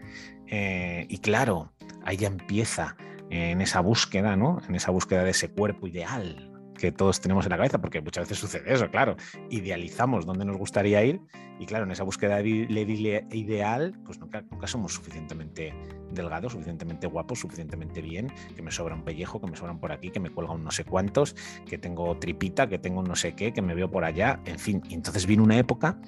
Eh, 0.49 1.07
y 1.09 1.19
claro, 1.19 1.73
ahí 2.05 2.17
ya 2.17 2.27
empieza 2.27 2.97
en 3.31 3.61
esa 3.61 3.81
búsqueda, 3.81 4.37
¿no? 4.37 4.61
En 4.69 4.75
esa 4.75 4.91
búsqueda 4.91 5.25
de 5.25 5.31
ese 5.31 5.49
cuerpo 5.49 5.87
ideal 5.87 6.53
que 6.77 6.93
todos 6.93 7.21
tenemos 7.21 7.47
en 7.47 7.51
la 7.51 7.57
cabeza, 7.57 7.81
porque 7.81 8.01
muchas 8.01 8.25
veces 8.25 8.39
sucede 8.39 8.73
eso, 8.73 8.91
claro. 8.91 9.17
Idealizamos 9.51 10.27
dónde 10.27 10.45
nos 10.45 10.57
gustaría 10.57 11.03
ir 11.05 11.21
y 11.59 11.67
claro, 11.67 11.85
en 11.85 11.91
esa 11.91 12.05
búsqueda 12.05 12.41
ideal, 12.43 13.99
pues 14.05 14.19
nunca, 14.19 14.43
nunca 14.51 14.67
somos 14.67 14.93
suficientemente 14.93 15.75
delgados, 16.13 16.53
suficientemente 16.53 17.07
guapos, 17.07 17.41
suficientemente 17.41 18.03
bien, 18.03 18.31
que 18.55 18.63
me 18.63 18.71
sobra 18.71 18.95
un 18.95 19.05
pellejo, 19.05 19.41
que 19.41 19.47
me 19.47 19.57
sobran 19.57 19.81
por 19.81 19.91
aquí, 19.91 20.11
que 20.11 20.21
me 20.21 20.31
cuelga 20.31 20.53
un 20.53 20.65
no 20.65 20.71
sé 20.71 20.85
cuántos, 20.85 21.35
que 21.67 21.79
tengo 21.79 22.17
tripita, 22.19 22.69
que 22.69 22.79
tengo 22.79 23.03
no 23.03 23.17
sé 23.17 23.35
qué, 23.35 23.53
que 23.53 23.63
me 23.63 23.75
veo 23.75 23.91
por 23.91 24.05
allá, 24.05 24.41
en 24.45 24.59
fin. 24.59 24.83
Y 24.89 24.95
entonces 24.95 25.27
vino 25.27 25.43
una 25.43 25.57
época 25.57 25.99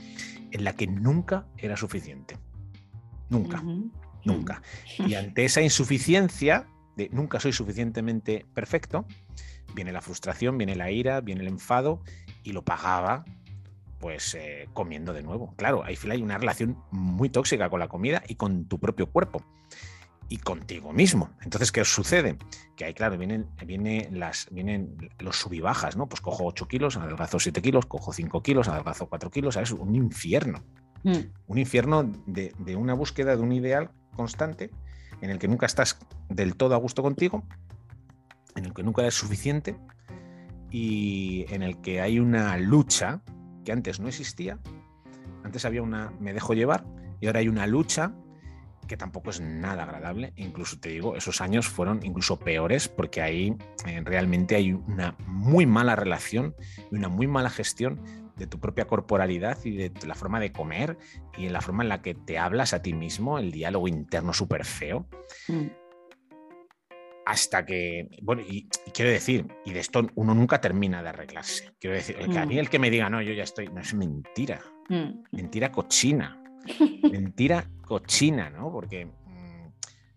en 0.51 0.65
la 0.65 0.75
que 0.75 0.87
nunca 0.87 1.47
era 1.57 1.77
suficiente. 1.77 2.37
Nunca, 3.31 3.63
nunca. 4.25 4.63
Y 4.99 5.15
ante 5.15 5.45
esa 5.45 5.63
insuficiencia 5.63 6.67
de 6.99 7.09
nunca 7.13 7.39
soy 7.39 7.53
suficientemente 7.53 8.45
perfecto, 8.53 9.07
viene 9.75 9.93
la 9.93 10.01
frustración, 10.01 10.59
viene 10.59 10.75
la 10.75 10.91
ira, 10.91 11.21
viene 11.21 11.43
el 11.43 11.49
enfado 11.49 12.03
y 12.43 12.53
lo 12.53 12.65
pagaba 12.65 13.25
pues 14.01 14.35
eh, 14.35 14.69
comiendo 14.75 15.13
de 15.13 15.23
nuevo. 15.23 15.55
Claro, 15.57 15.85
ahí 15.85 15.97
hay 16.11 16.23
una 16.23 16.39
relación 16.39 16.77
muy 16.91 17.31
tóxica 17.31 17.71
con 17.71 17.81
la 17.81 17.89
comida 17.89 18.23
y 18.29 18.35
con 18.35 18.67
tu 18.67 18.79
propio 18.79 19.07
cuerpo 19.07 19.43
y 20.29 20.39
contigo 20.39 20.93
mismo. 20.93 21.31
Entonces, 21.43 21.73
¿qué 21.73 21.85
sucede? 21.85 22.37
Que 22.77 22.85
ahí, 22.85 22.95
claro, 22.95 23.17
vienen, 23.17 23.47
vienen, 23.65 24.19
las, 24.19 24.49
vienen 24.51 25.11
los 25.19 25.37
subibajas, 25.37 25.97
¿no? 25.97 26.09
Pues 26.09 26.21
cojo 26.21 26.45
8 26.45 26.69
kilos, 26.69 26.97
adelgazo 26.97 27.41
7 27.41 27.63
kilos, 27.63 27.87
cojo 27.87 28.13
5 28.13 28.43
kilos, 28.43 28.69
adelgazo 28.69 29.09
4 29.09 29.31
kilos, 29.31 29.57
es 29.57 29.73
un 29.73 29.95
infierno. 29.97 30.63
Mm. 31.03 31.19
Un 31.47 31.59
infierno 31.59 32.05
de, 32.27 32.53
de 32.59 32.77
una 32.77 32.95
búsqueda 32.95 33.37
de 33.37 33.43
un 33.43 33.53
ideal 33.53 33.91
constante 34.15 34.71
en 35.21 35.31
el 35.31 35.39
que 35.39 35.49
nunca 35.49 35.67
estás 35.67 35.99
del 36.29 36.57
todo 36.57 36.75
a 36.75 36.79
gusto 36.79 37.03
contigo 37.03 37.45
en 38.59 38.67
el 38.67 38.75
que 38.75 38.83
nunca 38.83 39.03
eres 39.03 39.15
suficiente 39.15 39.77
y 40.71 41.47
en 41.49 41.63
el 41.63 41.81
que 41.81 42.01
hay 42.01 42.19
una 42.19 42.59
lucha 42.59 43.23
que 43.65 43.73
antes 43.73 44.01
no 44.01 44.09
existía. 44.09 44.59
Antes 45.45 45.65
había 45.65 45.83
una 45.83 46.13
me 46.21 46.35
dejo 46.35 46.53
llevar 46.53 46.85
y 47.21 47.27
ahora 47.27 47.41
hay 47.41 47.49
una 47.49 47.67
lucha 47.67 48.13
que 48.87 48.97
tampoco 48.97 49.31
es 49.31 49.41
nada 49.41 49.85
agradable. 49.85 50.33
Incluso 50.37 50.79
te 50.79 50.89
digo, 50.91 51.17
esos 51.17 51.41
años 51.41 51.69
fueron 51.69 52.01
incluso 52.05 52.39
peores 52.39 52.89
porque 52.89 53.23
ahí 53.23 53.57
eh, 53.87 54.03
realmente 54.05 54.57
hay 54.57 54.73
una 54.73 55.15
muy 55.27 55.67
mala 55.67 55.95
relación 55.95 56.55
y 56.91 56.97
una 56.97 57.09
muy 57.09 57.27
mala 57.27 57.51
gestión 57.51 58.01
de 58.39 58.47
tu 58.47 58.61
propia 58.61 58.87
corporalidad 58.87 59.59
y 59.65 59.77
de 59.77 59.93
la 60.07 60.15
forma 60.15 60.41
de 60.41 60.53
comer 60.53 60.97
y 61.37 61.47
en 61.47 61.53
la 61.53 61.61
forma 61.61 61.83
en 61.83 61.89
la 61.89 62.03
que 62.03 62.15
te 62.15 62.39
hablas 62.39 62.73
a 62.73 62.83
ti 62.83 62.95
mismo, 62.95 63.39
el 63.39 63.51
diálogo 63.51 63.89
interno 63.89 64.33
súper 64.33 64.65
feo. 64.65 65.07
Mm 65.49 65.67
hasta 67.29 67.67
que, 67.67 68.09
bueno, 68.23 68.41
y, 68.41 68.71
quiero 68.95 69.11
decir, 69.11 69.47
y 69.67 69.75
de 69.75 69.81
esto 69.81 70.07
uno 70.15 70.35
nunca 70.35 70.63
termina 70.63 71.03
de 71.03 71.11
arreglarse. 71.11 71.75
Quiero 71.79 71.95
decir, 71.95 72.17
que 72.17 72.39
a 72.39 72.47
mí 72.47 72.55
mm. 72.55 72.59
el 72.59 72.71
que 72.71 72.79
me 72.79 72.89
diga, 72.89 73.11
no, 73.11 73.21
yo 73.21 73.35
ya 73.35 73.43
estoy, 73.43 73.69
no 73.69 73.83
es 73.83 73.93
mentira, 73.93 74.63
mm. 74.89 75.25
mentira 75.33 75.71
cochina, 75.71 76.43
mentira 77.13 77.69
cochina, 77.83 78.49
¿no? 78.49 78.73
Porque 78.73 79.09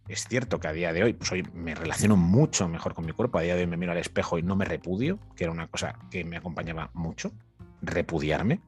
es 0.08 0.26
cierto 0.26 0.58
que 0.62 0.70
a 0.70 0.72
día 0.72 0.94
de 0.94 1.04
hoy, 1.04 1.12
pues 1.12 1.30
hoy 1.34 1.44
me 1.54 1.76
relaciono 1.76 2.16
mucho 2.16 2.70
mejor 2.70 2.94
con 2.94 3.06
mi 3.06 3.12
cuerpo, 3.12 3.40
a 3.40 3.42
día 3.42 3.56
de 3.56 3.64
hoy 3.64 3.68
me 3.68 3.76
miro 3.76 3.92
al 3.92 3.98
espejo 3.98 4.40
y 4.40 4.44
no 4.44 4.56
me 4.56 4.64
repudio, 4.64 5.20
que 5.36 5.44
era 5.44 5.52
una 5.52 5.68
cosa 5.68 6.00
que 6.10 6.24
me 6.24 6.38
acompañaba 6.38 6.92
mucho, 6.94 7.34
repudiarme. 7.82 8.62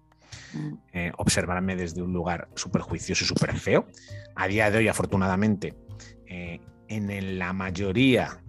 Eh, 0.93 1.11
observarme 1.17 1.75
desde 1.75 2.01
un 2.01 2.13
lugar 2.13 2.49
súper 2.55 2.81
juicioso 2.81 3.23
y 3.23 3.27
súper 3.27 3.55
feo. 3.57 3.87
A 4.35 4.47
día 4.47 4.69
de 4.69 4.79
hoy, 4.79 4.87
afortunadamente, 4.87 5.75
eh, 6.27 6.59
en 6.87 7.39
la 7.39 7.53
mayoría 7.53 8.43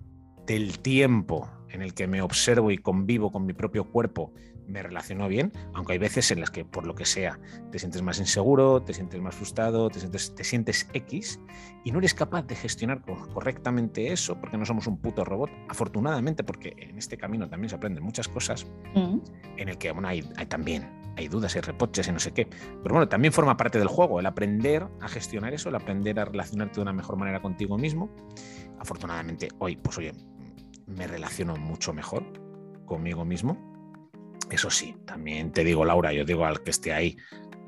del 0.47 0.79
tiempo 0.81 1.51
en 1.71 1.83
el 1.83 1.95
que 1.95 2.07
me 2.07 2.23
observo 2.23 2.71
y 2.71 2.79
convivo 2.79 3.33
con 3.33 3.47
mi 3.47 3.53
propio 3.53 3.85
cuerpo, 3.85 4.33
me 4.67 4.83
relaciono 4.83 5.29
bien, 5.29 5.53
aunque 5.75 5.95
hay 5.95 5.99
veces 5.99 6.31
en 6.31 6.41
las 6.41 6.51
que 6.51 6.65
por 6.65 6.87
lo 6.87 6.95
que 6.95 7.05
sea 7.05 7.39
te 7.71 7.79
sientes 7.79 8.03
más 8.03 8.19
inseguro, 8.19 8.83
te 8.83 8.95
sientes 8.95 9.21
más 9.21 9.35
frustrado, 9.35 9.91
te 9.91 10.01
sientes, 10.01 10.35
te 10.35 10.45
sientes 10.45 10.89
X 10.93 11.41
y 11.85 11.93
no 11.93 11.99
eres 11.99 12.15
capaz 12.15 12.43
de 12.43 12.57
gestionar 12.57 13.03
correctamente 13.03 14.13
eso 14.13 14.41
porque 14.41 14.57
no 14.57 14.65
somos 14.65 14.87
un 14.87 14.99
puto 14.99 15.25
robot. 15.25 15.51
Afortunadamente, 15.69 16.45
porque 16.45 16.75
en 16.79 16.99
este 16.99 17.17
camino 17.17 17.49
también 17.49 17.69
se 17.69 17.77
aprenden 17.77 18.03
muchas 18.03 18.29
cosas, 18.29 18.67
mm. 18.95 19.19
en 19.57 19.69
el 19.69 19.79
que 19.79 19.93
bueno, 19.93 20.09
hay, 20.09 20.29
hay 20.37 20.47
también 20.47 21.05
hay 21.17 21.29
dudas, 21.29 21.55
hay 21.55 21.63
reproches 21.63 22.09
y 22.09 22.13
no 22.13 22.19
sé 22.19 22.33
qué. 22.33 22.47
Pero 22.47 22.95
bueno, 22.95 23.09
también 23.09 23.33
forma 23.33 23.57
parte 23.57 23.79
del 23.79 23.89
juego, 23.89 24.21
el 24.21 24.27
aprender 24.27 24.89
a 25.01 25.09
gestionar 25.09 25.55
eso, 25.55 25.69
el 25.69 25.75
aprender 25.75 26.19
a 26.19 26.25
relacionarte 26.25 26.77
de 26.77 26.83
una 26.83 26.93
mejor 26.93 27.17
manera 27.17 27.41
contigo 27.41 27.79
mismo. 27.79 28.11
Afortunadamente, 28.79 29.49
hoy, 29.59 29.77
pues 29.77 29.99
oye, 29.99 30.13
me 30.87 31.07
relaciono 31.07 31.57
mucho 31.57 31.93
mejor 31.93 32.25
conmigo 32.85 33.25
mismo. 33.25 33.74
Eso 34.51 34.71
sí, 34.71 34.95
también 35.05 35.53
te 35.53 35.65
digo, 35.65 35.85
Laura, 35.85 36.13
yo 36.13 36.25
digo 36.25 36.45
al 36.45 36.63
que 36.63 36.71
esté 36.71 36.93
ahí, 36.93 37.17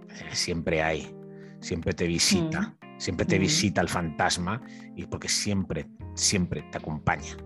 eh, 0.09 0.35
siempre 0.35 0.83
hay, 0.83 1.15
siempre 1.61 1.93
te 1.93 2.07
visita, 2.07 2.61
mm. 2.61 2.99
siempre 2.99 3.27
te 3.27 3.39
mm. 3.39 3.41
visita 3.41 3.81
el 3.81 3.89
fantasma 3.89 4.61
y 4.95 5.07
porque 5.07 5.29
siempre, 5.29 5.87
siempre 6.15 6.63
te 6.71 6.79
acompaña. 6.79 7.37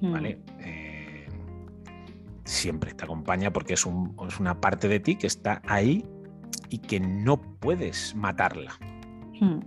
¿Vale? 0.00 0.36
Mm. 0.36 0.60
Eh, 0.60 1.28
siempre 2.44 2.94
te 2.94 3.04
acompaña 3.04 3.52
porque 3.52 3.74
es, 3.74 3.84
una 3.86 4.60
parte 4.60 4.88
de 4.88 5.00
ti 5.00 5.16
que 5.16 5.26
está 5.26 5.62
ahí 5.66 6.04
y 6.68 6.78
que 6.78 7.00
no 7.00 7.40
puedes 7.40 8.14
matarla. 8.14 8.78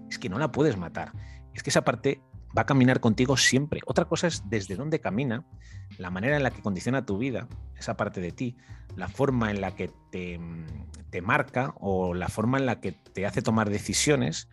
Es 0.09 0.17
que 0.17 0.29
no 0.29 0.39
la 0.39 0.51
puedes 0.51 0.77
matar. 0.77 1.11
Es 1.53 1.61
que 1.61 1.69
esa 1.69 1.83
parte 1.83 2.21
va 2.57 2.63
a 2.63 2.65
caminar 2.65 2.99
contigo 2.99 3.37
siempre. 3.37 3.81
Otra 3.85 4.05
cosa 4.05 4.27
es 4.27 4.49
desde 4.49 4.75
dónde 4.75 4.99
camina, 4.99 5.45
la 5.97 6.09
manera 6.09 6.37
en 6.37 6.43
la 6.43 6.51
que 6.51 6.61
condiciona 6.61 7.05
tu 7.05 7.17
vida, 7.17 7.47
esa 7.77 7.95
parte 7.95 8.21
de 8.21 8.31
ti, 8.31 8.57
la 8.95 9.07
forma 9.07 9.51
en 9.51 9.61
la 9.61 9.75
que 9.75 9.91
te, 10.11 10.39
te 11.09 11.21
marca 11.21 11.73
o 11.79 12.13
la 12.13 12.27
forma 12.27 12.57
en 12.57 12.65
la 12.65 12.79
que 12.79 12.91
te 12.91 13.25
hace 13.25 13.41
tomar 13.41 13.69
decisiones, 13.69 14.49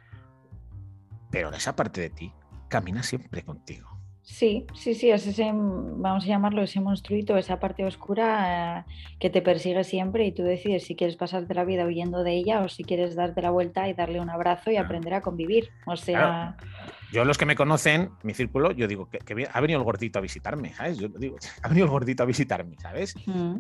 pero 1.31 1.53
esa 1.53 1.77
parte 1.77 2.01
de 2.01 2.11
ti 2.11 2.33
camina 2.69 3.03
siempre 3.03 3.45
contigo. 3.45 3.96
Sí, 4.27 4.67
sí, 4.75 4.95
sí, 4.95 5.09
es 5.09 5.25
ese, 5.25 5.53
vamos 5.55 6.25
a 6.25 6.27
llamarlo, 6.27 6.61
ese 6.61 6.81
monstruito, 6.81 7.37
esa 7.37 7.61
parte 7.61 7.85
oscura 7.85 8.81
eh, 8.81 8.85
que 9.21 9.31
te 9.31 9.41
persigue 9.41 9.85
siempre 9.85 10.27
y 10.27 10.33
tú 10.33 10.43
decides 10.43 10.83
si 10.83 10.97
quieres 10.97 11.15
pasarte 11.15 11.55
la 11.55 11.65
vida 11.65 11.87
huyendo 11.87 12.25
de 12.25 12.33
ella 12.33 12.63
o 12.63 12.69
si 12.69 12.83
quieres 12.83 13.15
darte 13.15 13.41
la 13.41 13.51
vuelta 13.51 13.89
y 13.89 13.95
darle 13.95 14.21
un 14.21 14.29
abrazo 14.29 14.73
y 14.73 14.79
aprender 14.79 15.15
a 15.15 15.21
convivir. 15.21 15.71
O 15.87 15.97
sea... 15.97 16.57
Yo 17.13 17.25
los 17.25 17.39
que 17.39 17.47
me 17.47 17.55
conocen, 17.55 18.11
mi 18.25 18.35
círculo, 18.35 18.73
yo 18.73 18.89
digo 18.89 19.09
que, 19.09 19.21
ha 19.49 19.61
venido 19.61 19.79
el 19.79 19.85
gordito 19.85 20.19
a 20.19 20.23
visitarme, 20.23 20.75
¿sabes? 20.75 20.99
Yo 20.99 21.09
digo, 21.09 21.37
ha 21.63 21.69
venido 21.69 21.87
el 21.87 21.93
gordito 21.93 22.25
a 22.25 22.27
visitarme, 22.27 22.77
¿sabes? 22.81 23.15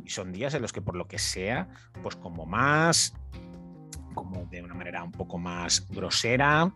Y 0.04 0.10
son 0.10 0.32
días 0.32 0.52
en 0.54 0.62
los 0.62 0.72
que 0.72 0.82
por 0.82 0.96
lo 0.96 1.06
que 1.06 1.18
sea, 1.18 1.68
pues 2.02 2.16
como 2.16 2.44
más 2.44 3.14
como 4.16 4.46
de 4.46 4.62
una 4.62 4.74
manera 4.74 5.04
un 5.04 5.12
poco 5.12 5.38
más 5.38 5.86
grosera 5.88 6.74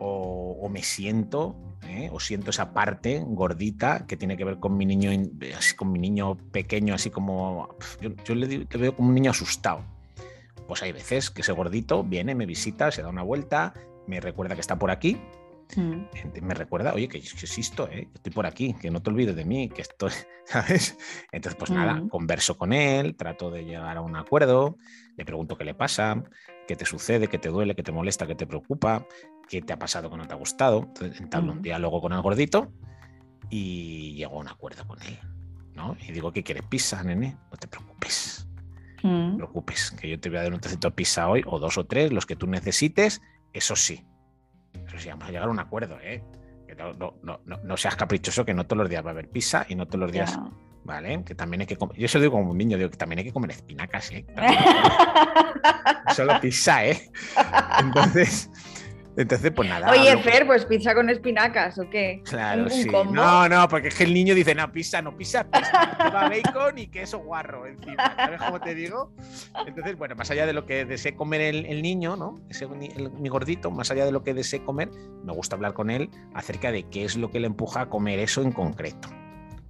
o, 0.00 0.68
me 0.68 0.82
siento 0.82 1.54
¿eh? 1.86 2.10
o 2.12 2.18
siento 2.18 2.50
esa 2.50 2.72
parte 2.72 3.22
gordita 3.24 4.06
que 4.06 4.16
tiene 4.16 4.36
que 4.36 4.44
ver 4.44 4.58
con 4.58 4.76
mi 4.76 4.84
niño 4.84 5.10
así 5.56 5.76
con 5.76 5.92
mi 5.92 6.00
niño 6.00 6.36
pequeño 6.50 6.94
así 6.94 7.10
como 7.10 7.76
yo, 8.00 8.34
le, 8.34 8.66
veo 8.66 8.96
como 8.96 9.08
un 9.08 9.14
niño 9.14 9.30
asustado 9.30 9.84
pues 10.66 10.82
hay 10.82 10.92
veces 10.92 11.30
que 11.30 11.42
ese 11.42 11.52
gordito 11.52 12.02
viene 12.02 12.34
me 12.34 12.46
visita 12.46 12.90
se 12.90 13.02
da 13.02 13.08
una 13.08 13.22
vuelta 13.22 13.74
me 14.06 14.20
recuerda 14.20 14.54
que 14.54 14.60
está 14.60 14.78
por 14.78 14.90
aquí 14.90 15.20
mm. 15.76 16.42
me 16.42 16.54
recuerda, 16.54 16.94
oye, 16.94 17.08
que, 17.08 17.18
existo, 17.18 17.88
¿eh? 17.88 18.08
estoy 18.14 18.32
por 18.32 18.46
aquí, 18.46 18.74
que 18.74 18.90
no 18.90 19.02
te 19.02 19.10
olvides 19.10 19.36
de 19.36 19.44
mí, 19.44 19.68
que 19.68 19.82
estoy, 19.82 20.12
¿sabes? 20.44 20.96
Entonces, 21.32 21.58
pues 21.58 21.70
nada, 21.70 21.94
mm. 21.94 22.08
converso 22.08 22.56
con 22.56 22.72
él, 22.72 23.16
trato 23.16 23.50
de 23.50 23.64
llegar 23.64 23.96
a 23.96 24.00
un 24.00 24.16
acuerdo, 24.16 24.76
le 25.16 25.24
pregunto 25.24 25.56
qué 25.56 25.64
le 25.64 25.74
pasa, 25.74 26.22
qué 26.66 26.76
te 26.76 26.84
sucede, 26.84 27.28
qué 27.28 27.38
te 27.38 27.48
duele, 27.48 27.74
qué 27.74 27.82
te 27.82 27.92
molesta, 27.92 28.26
qué 28.26 28.34
te 28.34 28.46
preocupa, 28.46 29.06
qué 29.48 29.62
te 29.62 29.72
ha 29.72 29.78
pasado 29.78 30.10
que 30.10 30.16
no 30.16 30.26
te 30.26 30.34
ha 30.34 30.36
gustado. 30.36 30.84
Entonces 30.86 31.20
entablo 31.20 31.52
un 31.52 31.62
diálogo 31.62 32.00
con 32.00 32.12
el 32.12 32.20
gordito 32.20 32.72
y 33.50 34.14
llego 34.14 34.36
a 34.36 34.40
un 34.40 34.48
acuerdo 34.48 34.86
con 34.86 35.02
él. 35.02 35.18
¿no? 35.78 35.96
Y 36.06 36.12
digo, 36.12 36.32
¿qué 36.32 36.42
quieres? 36.42 36.64
Pizza, 36.68 37.02
nene. 37.02 37.36
No 37.50 37.56
te 37.56 37.68
preocupes. 37.68 38.46
No 39.02 39.30
te 39.30 39.36
preocupes, 39.36 39.92
que 39.92 40.10
yo 40.10 40.18
te 40.18 40.28
voy 40.28 40.38
a 40.38 40.42
dar 40.42 40.52
un 40.52 40.60
trocito 40.60 40.88
de 40.88 40.94
pizza 40.94 41.28
hoy, 41.28 41.44
o 41.46 41.60
dos 41.60 41.78
o 41.78 41.86
tres, 41.86 42.12
los 42.12 42.26
que 42.26 42.34
tú 42.34 42.48
necesites. 42.48 43.22
Eso 43.52 43.76
sí. 43.76 44.04
Eso 44.86 44.98
sí, 44.98 45.08
vamos 45.08 45.28
a 45.28 45.30
llegar 45.30 45.48
a 45.48 45.50
un 45.50 45.58
acuerdo, 45.58 45.98
¿eh? 46.02 46.22
Que 46.66 46.74
no, 46.74 47.76
seas 47.76 47.96
caprichoso, 47.96 48.44
que 48.44 48.54
no 48.54 48.64
todos 48.64 48.78
los 48.78 48.90
días 48.90 49.04
va 49.04 49.10
a 49.10 49.12
haber 49.12 49.28
pizza 49.28 49.64
y 49.68 49.74
no 49.74 49.86
todos 49.86 50.00
los 50.00 50.12
días. 50.12 50.38
¿vale? 50.88 51.22
Que 51.22 51.34
también 51.34 51.60
hay 51.60 51.66
que 51.66 51.76
comer. 51.76 51.96
Yo 51.96 52.06
eso 52.06 52.18
digo 52.18 52.32
como 52.32 52.50
un 52.50 52.58
niño, 52.58 52.78
digo 52.78 52.90
que 52.90 52.96
también 52.96 53.18
hay 53.18 53.24
que 53.26 53.32
comer 53.32 53.50
espinacas, 53.50 54.10
¿eh? 54.10 54.24
Solo 56.16 56.40
pizza, 56.40 56.86
¿eh? 56.86 57.10
Entonces, 57.78 58.50
entonces, 59.18 59.50
pues 59.50 59.68
nada. 59.68 59.90
Oye, 59.90 60.16
Fer, 60.18 60.46
pues 60.46 60.64
pizza 60.64 60.94
con 60.94 61.10
espinacas, 61.10 61.76
¿o 61.80 61.90
qué? 61.90 62.22
Claro, 62.24 62.70
sí. 62.70 62.88
No, 62.88 63.48
no, 63.48 63.68
porque 63.68 63.88
es 63.88 63.96
que 63.96 64.04
el 64.04 64.14
niño 64.14 64.32
dice, 64.32 64.54
no, 64.54 64.70
pizza, 64.70 65.02
no, 65.02 65.16
pizza, 65.16 65.42
pizza. 65.42 65.98
Lleva 66.04 66.28
bacon 66.28 66.78
y 66.78 66.86
queso 66.86 67.18
guarro 67.18 67.66
encima. 67.66 68.14
¿Sabes 68.14 68.40
cómo 68.40 68.60
te 68.60 68.76
digo? 68.76 69.12
Entonces, 69.66 69.98
bueno, 69.98 70.14
más 70.14 70.30
allá 70.30 70.46
de 70.46 70.52
lo 70.52 70.66
que 70.66 70.84
desee 70.84 71.16
comer 71.16 71.40
el, 71.40 71.82
niño, 71.82 72.14
¿no? 72.14 72.40
Ese, 72.48 72.68
mi 72.68 73.28
gordito, 73.28 73.72
más 73.72 73.90
allá 73.90 74.04
de 74.04 74.12
lo 74.12 74.22
que 74.22 74.34
desee 74.34 74.62
comer, 74.62 74.88
me 75.24 75.32
gusta 75.32 75.56
hablar 75.56 75.74
con 75.74 75.90
él 75.90 76.10
acerca 76.34 76.70
de 76.70 76.84
qué 76.84 77.04
es 77.04 77.16
lo 77.16 77.32
que 77.32 77.40
le 77.40 77.48
empuja 77.48 77.80
a 77.80 77.88
comer 77.88 78.20
eso 78.20 78.42
en 78.42 78.52
concreto. 78.52 79.08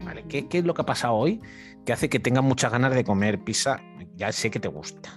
¿vale? 0.05 0.25
¿Qué, 0.28 0.47
¿Qué, 0.47 0.59
es 0.59 0.64
lo 0.64 0.75
que 0.75 0.83
ha 0.83 0.87
pasado 0.87 1.14
hoy 1.14 1.40
que 1.87 1.95
hace 1.95 2.11
que 2.11 2.21
tenga 2.21 2.43
muchas 2.43 2.71
ganas 2.71 2.95
de 2.95 3.02
comer 3.02 3.38
pizza? 3.38 3.81
Ya 4.14 4.31
sé 4.31 4.50
que 4.50 4.61
te 4.61 4.69
gusta, 4.69 5.11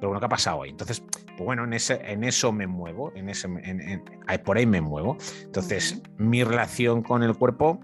pero 0.00 0.08
bueno, 0.08 0.20
¿qué 0.20 0.26
ha 0.26 0.30
pasado 0.30 0.60
hoy? 0.60 0.70
Entonces, 0.70 1.02
pues 1.26 1.44
bueno, 1.44 1.64
en, 1.64 1.74
ese, 1.74 2.00
en 2.10 2.24
eso 2.24 2.52
me 2.52 2.66
muevo, 2.66 3.12
en 3.14 3.28
ese, 3.28 3.48
en, 3.48 3.80
en, 3.80 4.02
por 4.44 4.56
ahí 4.56 4.64
me 4.64 4.80
muevo. 4.80 5.18
Entonces, 5.42 6.02
mi 6.16 6.42
relación 6.42 7.02
con 7.02 7.22
el 7.22 7.36
cuerpo, 7.36 7.80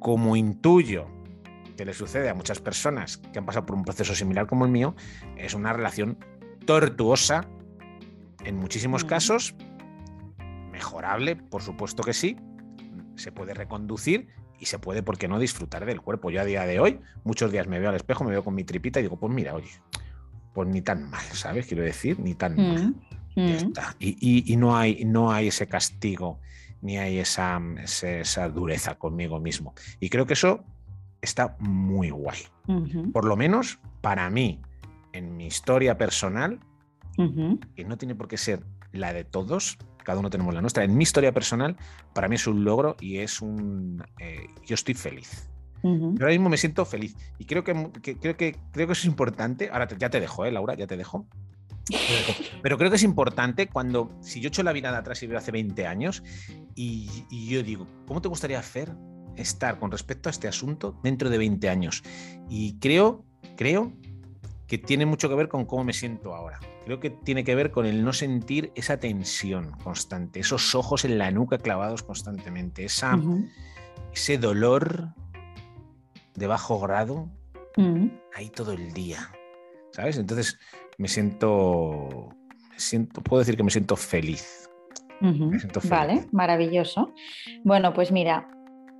como 0.00 0.36
intuyo 0.36 1.06
que 1.76 1.84
le 1.84 1.92
sucede 1.92 2.30
a 2.30 2.34
muchas 2.34 2.60
personas 2.60 3.18
que 3.18 3.38
han 3.38 3.44
pasado 3.44 3.66
por 3.66 3.76
un 3.76 3.84
proceso 3.84 4.14
similar 4.14 4.46
como 4.46 4.64
el 4.64 4.70
mío, 4.70 4.94
es 5.36 5.52
una 5.52 5.74
relación 5.74 6.18
tortuosa 6.64 7.46
en 8.44 8.56
muchísimos 8.56 9.04
casos, 9.04 9.54
mejorable, 10.72 11.36
por 11.36 11.60
supuesto 11.60 12.02
que 12.02 12.14
sí, 12.14 12.36
se 13.16 13.32
puede 13.32 13.52
reconducir 13.52 14.28
y 14.58 14.66
se 14.66 14.78
puede, 14.78 15.02
¿por 15.02 15.18
qué 15.18 15.28
no?, 15.28 15.38
disfrutar 15.38 15.84
del 15.84 16.00
cuerpo. 16.00 16.30
Yo 16.30 16.40
a 16.40 16.44
día 16.44 16.64
de 16.64 16.80
hoy, 16.80 17.00
muchos 17.22 17.52
días 17.52 17.66
me 17.66 17.78
veo 17.80 17.90
al 17.90 17.96
espejo, 17.96 18.24
me 18.24 18.30
veo 18.30 18.42
con 18.42 18.54
mi 18.54 18.64
tripita 18.64 19.00
y 19.00 19.02
digo, 19.02 19.18
pues 19.18 19.32
mira, 19.32 19.54
oye, 19.54 19.68
pues 20.54 20.68
ni 20.68 20.80
tan 20.80 21.10
mal, 21.10 21.24
¿sabes? 21.32 21.66
Quiero 21.66 21.82
decir, 21.82 22.18
ni 22.20 22.34
tan 22.34 22.56
mal. 22.56 22.94
Mm, 23.36 23.48
Ya 23.48 23.56
está. 23.56 23.96
Y, 23.98 24.16
y- 24.20 24.52
y 24.52 24.56
no, 24.56 24.76
hay, 24.76 25.04
no 25.04 25.32
hay 25.32 25.48
ese 25.48 25.66
castigo, 25.66 26.38
ni 26.80 26.96
hay 26.98 27.18
esa, 27.18 27.60
ese- 27.82 28.20
esa 28.20 28.48
dureza 28.48 28.94
conmigo 28.96 29.40
mismo. 29.40 29.74
Y 30.00 30.08
creo 30.08 30.24
que 30.24 30.34
eso 30.34 30.64
está 31.20 31.56
muy 31.58 32.10
guay. 32.10 32.38
Por 33.12 33.24
lo 33.24 33.36
menos 33.36 33.80
para 34.00 34.30
mí, 34.30 34.62
en 35.12 35.36
mi 35.36 35.46
historia 35.46 35.98
personal, 35.98 36.60
que 37.74 37.84
no 37.84 37.96
tiene 37.98 38.14
por 38.14 38.28
qué 38.28 38.36
ser 38.36 38.64
la 38.92 39.12
de 39.12 39.24
todos, 39.24 39.78
cada 40.04 40.18
uno 40.20 40.30
tenemos 40.30 40.54
la 40.54 40.60
nuestra. 40.60 40.84
En 40.84 40.96
mi 40.96 41.02
historia 41.02 41.32
personal, 41.32 41.76
para 42.14 42.28
mí 42.28 42.36
es 42.36 42.46
un 42.46 42.62
logro 42.64 42.96
y 43.00 43.18
es 43.18 43.40
un. 43.42 44.04
eh, 44.20 44.46
yo 44.64 44.74
estoy 44.74 44.94
feliz. 44.94 45.48
Yo 46.14 46.24
ahora 46.24 46.32
mismo 46.32 46.48
me 46.48 46.56
siento 46.56 46.84
feliz 46.84 47.14
y 47.38 47.44
creo 47.44 47.62
que, 47.64 47.90
que- 48.02 48.16
creo 48.18 48.36
que, 48.36 48.56
creo 48.72 48.86
que 48.86 48.92
eso 48.94 49.00
es 49.02 49.06
importante. 49.06 49.68
Ahora 49.70 49.86
te- 49.86 49.96
ya 49.98 50.08
te 50.10 50.18
dejo, 50.20 50.44
¿eh, 50.44 50.50
Laura? 50.52 50.74
Ya 50.74 50.86
te 50.86 50.96
dejo. 50.96 51.26
Pero 52.62 52.78
creo 52.78 52.88
que 52.90 52.96
es 52.96 53.02
importante 53.02 53.68
cuando, 53.68 54.16
si 54.22 54.40
yo 54.40 54.48
echo 54.48 54.62
la 54.62 54.72
mirada 54.72 54.98
atrás 54.98 55.22
y 55.22 55.26
veo 55.26 55.36
hace 55.38 55.50
20 55.52 55.86
años 55.86 56.22
y, 56.74 57.10
y 57.30 57.48
yo 57.48 57.62
digo, 57.62 57.86
¿cómo 58.06 58.22
te 58.22 58.28
gustaría 58.28 58.58
hacer 58.58 58.94
estar 59.36 59.78
con 59.78 59.90
respecto 59.90 60.28
a 60.28 60.30
este 60.30 60.48
asunto 60.48 60.98
dentro 61.02 61.28
de 61.28 61.36
20 61.38 61.68
años? 61.68 62.02
Y 62.48 62.78
creo, 62.78 63.24
creo 63.56 63.92
que 64.66 64.78
tiene 64.78 65.04
mucho 65.04 65.28
que 65.28 65.34
ver 65.34 65.48
con 65.48 65.66
cómo 65.66 65.84
me 65.84 65.92
siento 65.92 66.34
ahora. 66.34 66.58
Creo 66.86 67.00
que 67.00 67.10
tiene 67.10 67.44
que 67.44 67.54
ver 67.54 67.70
con 67.70 67.84
el 67.84 68.02
no 68.04 68.12
sentir 68.14 68.72
esa 68.74 68.98
tensión 68.98 69.72
constante, 69.82 70.40
esos 70.40 70.74
ojos 70.74 71.04
en 71.04 71.18
la 71.18 71.30
nuca 71.30 71.58
clavados 71.58 72.02
constantemente, 72.02 72.84
esa, 72.86 73.16
ese 74.12 74.38
dolor 74.38 75.10
de 76.34 76.46
bajo 76.46 76.80
grado 76.80 77.28
ujú. 77.76 78.10
ahí 78.34 78.50
todo 78.50 78.72
el 78.72 78.92
día. 78.92 79.30
¿Sabes? 79.92 80.18
Entonces 80.18 80.58
me 80.98 81.08
siento, 81.08 82.28
me 82.70 82.78
siento, 82.78 83.20
puedo 83.22 83.40
decir 83.40 83.56
que 83.56 83.62
me 83.62 83.70
siento 83.70 83.96
feliz. 83.96 84.68
Me 85.20 85.58
siento 85.58 85.80
feliz. 85.80 85.90
Vale, 85.90 86.26
maravilloso. 86.32 87.14
Bueno, 87.62 87.94
pues 87.94 88.12
mira, 88.12 88.48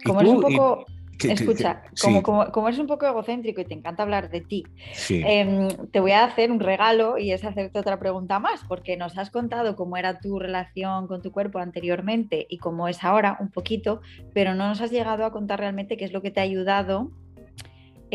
¿Y 0.00 0.04
como 0.04 0.20
eres 0.20 0.32
un 0.32 0.40
poco, 0.40 0.86
escucha, 1.18 1.82
como, 2.00 2.18
sí, 2.18 2.22
como, 2.22 2.52
como 2.52 2.68
eres 2.68 2.80
un 2.80 2.86
poco 2.86 3.06
egocéntrico 3.06 3.60
y 3.60 3.64
te 3.64 3.74
encanta 3.74 4.02
hablar 4.02 4.30
de 4.30 4.40
ti, 4.40 4.64
sí. 4.92 5.22
em, 5.24 5.68
te 5.90 6.00
voy 6.00 6.12
a 6.12 6.24
hacer 6.24 6.50
un 6.50 6.60
regalo 6.60 7.18
y 7.18 7.32
es 7.32 7.44
hacerte 7.44 7.78
otra 7.78 7.98
pregunta 7.98 8.38
más, 8.38 8.62
porque 8.68 8.96
nos 8.96 9.18
has 9.18 9.30
contado 9.30 9.76
cómo 9.76 9.96
era 9.96 10.20
tu 10.20 10.38
relación 10.38 11.06
con 11.06 11.22
tu 11.22 11.32
cuerpo 11.32 11.58
anteriormente 11.58 12.46
y 12.48 12.58
cómo 12.58 12.88
es 12.88 13.02
ahora 13.04 13.36
un 13.40 13.50
poquito, 13.50 14.00
pero 14.32 14.54
no 14.54 14.68
nos 14.68 14.80
has 14.80 14.90
llegado 14.90 15.24
a 15.24 15.32
contar 15.32 15.60
realmente 15.60 15.96
qué 15.96 16.04
es 16.04 16.12
lo 16.12 16.22
que 16.22 16.30
te 16.30 16.40
ha 16.40 16.44
ayudado. 16.44 17.10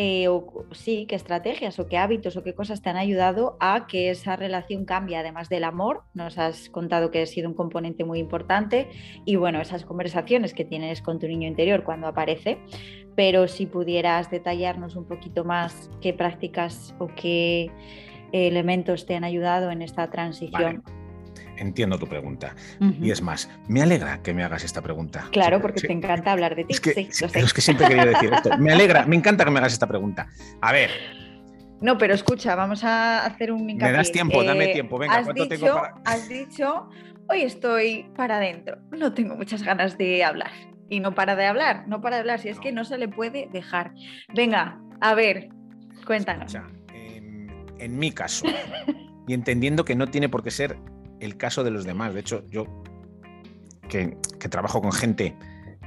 Eh, 0.01 0.29
o 0.29 0.63
sí, 0.72 1.06
qué 1.10 1.15
estrategias 1.15 1.77
o 1.77 1.88
qué 1.89 1.98
hábitos 1.98 2.38
o 2.38 2.41
qué 2.41 2.56
cosas 2.56 2.82
te 2.82 2.89
han 2.89 2.96
ayudado 2.96 3.58
a 3.60 3.86
que 3.86 4.10
esa 4.12 4.38
relación 4.38 4.86
cambie, 4.86 5.18
además 5.18 5.50
del 5.50 5.65
amor. 5.65 6.03
Nos 6.13 6.38
has 6.38 6.70
contado 6.70 7.12
que 7.12 7.22
ha 7.22 7.25
sido 7.25 7.50
un 7.50 7.53
componente 7.53 8.05
muy 8.05 8.20
importante 8.20 8.88
y 9.25 9.35
bueno, 9.35 9.59
esas 9.59 9.83
conversaciones 9.83 10.53
que 10.53 10.64
tienes 10.64 11.01
con 11.01 11.20
tu 11.20 11.27
niño 11.27 11.50
interior 11.50 11.83
cuando 11.83 12.07
aparece. 12.07 12.59
Pero 13.18 13.50
si 13.50 13.66
pudieras 13.66 14.31
detallarnos 14.31 14.96
un 14.96 15.05
poquito 15.05 15.44
más 15.44 15.92
qué 16.00 16.14
prácticas 16.14 16.96
o 16.98 17.07
qué 17.07 17.70
elementos 18.31 19.05
te 19.05 19.16
han 19.16 19.25
ayudado 19.25 19.70
en 19.70 19.81
esta 19.81 20.09
transición. 20.09 20.81
Entiendo 21.59 22.00
tu 22.00 22.07
pregunta. 22.07 22.55
Y 23.01 23.11
es 23.11 23.22
más, 23.22 23.50
me 23.67 23.81
alegra 23.81 24.22
que 24.24 24.33
me 24.33 24.43
hagas 24.43 24.63
esta 24.63 24.81
pregunta. 24.81 25.27
Claro, 25.31 25.57
Sí, 25.57 25.61
porque 25.61 25.79
sí. 25.81 25.87
te 25.87 25.93
encanta 25.93 26.31
hablar 26.31 26.55
de 26.55 26.63
ti. 26.63 26.74
Es 26.74 26.79
que, 26.81 26.93
sí, 26.93 27.09
lo 27.22 27.29
sé. 27.29 27.39
es 27.39 27.53
que 27.53 27.61
siempre 27.61 27.85
he 27.85 27.89
querido 27.89 28.07
decir 28.07 28.31
esto. 28.33 28.57
Me 28.57 28.72
alegra, 28.72 29.05
me 29.05 29.15
encanta 29.15 29.43
que 29.45 29.51
me 29.51 29.59
hagas 29.59 29.74
esta 29.74 29.87
pregunta. 29.87 30.27
A 30.61 30.72
ver, 30.72 30.89
No, 31.81 31.98
pero 31.98 32.13
escucha, 32.13 32.55
vamos 32.55 32.83
a 32.83 33.25
hacer 33.25 33.51
un 33.51 33.69
hincapié. 33.69 33.95
das 33.95 34.11
tiempo, 34.11 34.43
dame 34.43 34.67
tiempo, 34.67 34.98
venga, 34.98 35.15
has 35.17 35.24
¿cuánto 35.25 35.43
dicho, 35.45 35.65
tengo 35.65 35.75
para- 35.79 35.93
Has 36.05 36.27
dicho, 36.27 36.89
hoy 37.29 37.41
estoy 37.43 38.09
para 38.17 38.35
adentro, 38.37 38.77
no 38.91 39.13
tengo 39.13 39.35
muchas 39.37 39.63
ganas 39.63 39.98
de 39.98 40.24
hablar. 40.24 40.51
Y 40.89 41.00
no 41.01 41.13
para 41.13 41.35
de 41.35 41.45
hablar, 41.45 41.87
no 41.87 42.01
para 42.01 42.15
de 42.17 42.22
hablar, 42.22 42.39
si 42.39 42.50
es 42.50 42.57
No. 42.57 42.63
que 42.63 42.72
no 42.72 42.83
se 42.83 42.98
le 42.98 43.07
puede 43.07 43.48
dejar. 43.53 43.93
Venga, 44.33 44.79
a 45.01 45.13
ver, 45.13 45.50
cuéntanos. 46.05 46.53
escucha, 46.53 46.69
en, 46.93 47.50
en 47.79 47.98
mi 48.00 48.11
caso, 48.11 48.45
y 49.27 49.33
entendiendo 49.33 49.85
que 49.85 49.95
no 49.95 50.07
tiene 50.07 50.27
por 50.29 50.41
qué 50.43 50.51
ser 50.51 50.77
el 51.20 51.38
caso 51.38 51.64
de 51.64 51.72
los 51.72 51.86
demás. 51.86 52.14
De 52.14 52.20
hecho, 52.20 52.46
yo 52.48 52.66
que, 53.88 54.18
que 54.40 54.50
trabajo 54.50 54.82
con 54.82 54.92
gente 54.92 55.36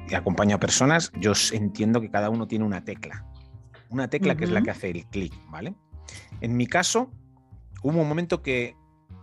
y 0.08 0.14
acompaño 0.14 0.56
a 0.56 0.60
personas, 0.60 1.12
yo 1.20 1.32
entiendo 1.52 2.00
que 2.00 2.10
cada 2.10 2.30
uno 2.30 2.46
tiene 2.46 2.64
una 2.64 2.84
tecla. 2.84 3.24
Una 3.88 4.08
tecla 4.08 4.36
que 4.36 4.44
es 4.44 4.50
la 4.50 4.62
que 4.62 4.70
hace 4.70 4.90
el 4.90 5.06
clic, 5.06 5.32
¿vale? 5.50 5.74
En 6.40 6.56
mi 6.56 6.66
caso, 6.66 7.10
hubo 7.82 8.00
un 8.00 8.08
momento 8.08 8.42
que, 8.42 8.74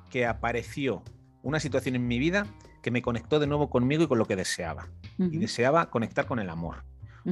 que 0.09 0.25
apareció 0.25 1.03
una 1.41 1.59
situación 1.59 1.95
en 1.95 2.07
mi 2.07 2.19
vida 2.19 2.45
que 2.81 2.91
me 2.91 3.01
conectó 3.01 3.39
de 3.39 3.47
nuevo 3.47 3.69
conmigo 3.69 4.03
y 4.03 4.07
con 4.07 4.17
lo 4.17 4.25
que 4.25 4.35
deseaba. 4.35 4.89
Y 5.17 5.37
deseaba 5.37 5.89
conectar 5.89 6.27
con 6.27 6.39
el 6.39 6.49
amor, 6.49 6.85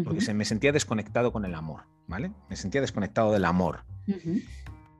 porque 0.04 0.20
se 0.20 0.34
me 0.34 0.44
sentía 0.44 0.74
desconectado 0.74 1.32
con 1.32 1.46
el 1.46 1.56
amor, 1.56 1.84
¿vale? 2.08 2.32
Me 2.50 2.58
sentía 2.58 2.82
desconectado 2.82 3.32
del 3.32 3.46
amor 3.46 3.86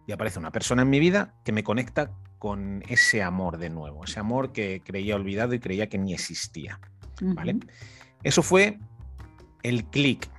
y 0.08 0.12
aparece 0.14 0.40
una 0.40 0.52
persona 0.52 0.82
en 0.82 0.90
mi 0.90 1.00
vida 1.00 1.36
que 1.44 1.52
me 1.52 1.64
conecta 1.64 2.12
con 2.38 2.84
ese 2.88 3.24
amor 3.24 3.58
de 3.58 3.70
nuevo, 3.70 4.04
ese 4.04 4.20
amor 4.20 4.52
que 4.52 4.82
creía 4.84 5.16
olvidado 5.16 5.54
y 5.54 5.60
creía 5.60 5.88
que 5.90 5.98
ni 5.98 6.14
existía. 6.14 6.80
¿vale? 7.22 7.54
ujú, 7.54 7.68
Eso 8.24 8.44
fue 8.44 8.80
el 9.64 9.86
clic 9.86 10.30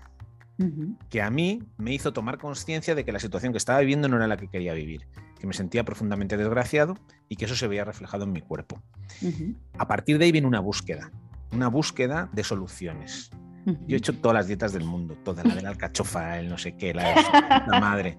ujú, 0.59 0.97
que 1.11 1.23
a 1.23 1.31
mí 1.31 1.63
me 1.77 1.93
hizo 1.93 2.13
tomar 2.13 2.39
conciencia 2.39 2.95
de 2.95 3.05
que 3.05 3.13
la 3.13 3.19
situación 3.21 3.53
que 3.53 3.59
estaba 3.59 3.81
viviendo 3.81 4.09
no 4.09 4.17
era 4.17 4.27
la 4.27 4.37
que 4.37 4.49
quería 4.49 4.75
vivir, 4.75 5.07
que 5.39 5.47
me 5.47 5.55
sentía 5.55 5.85
profundamente 5.85 6.37
desgraciado 6.37 6.95
y 7.29 7.37
que 7.37 7.45
eso 7.47 7.57
se 7.57 7.67
veía 7.69 7.85
reflejado 7.85 8.25
en 8.25 8.33
mi 8.33 8.41
cuerpo. 8.43 8.81
ujú, 9.23 9.55
A 9.79 9.87
partir 9.89 10.19
de 10.19 10.25
ahí 10.27 10.33
viene 10.33 10.47
una 10.47 10.61
búsqueda, 10.61 11.11
una 11.53 11.69
búsqueda 11.69 12.29
de 12.33 12.45
soluciones. 12.45 13.31
Yo 13.87 13.97
he 13.97 13.99
hecho 13.99 14.15
todas 14.19 14.35
las 14.35 14.47
dietas 14.47 14.73
del 14.73 14.85
mundo, 14.85 15.15
todas, 15.25 15.45
la 15.45 15.55
de 15.55 15.61
la 15.63 15.69
alcachofa, 15.69 16.39
el 16.39 16.49
no 16.49 16.57
sé 16.57 16.77
qué, 16.77 16.95
la 16.95 17.05
de 17.05 17.15
la 17.67 17.79
madre. 17.81 18.17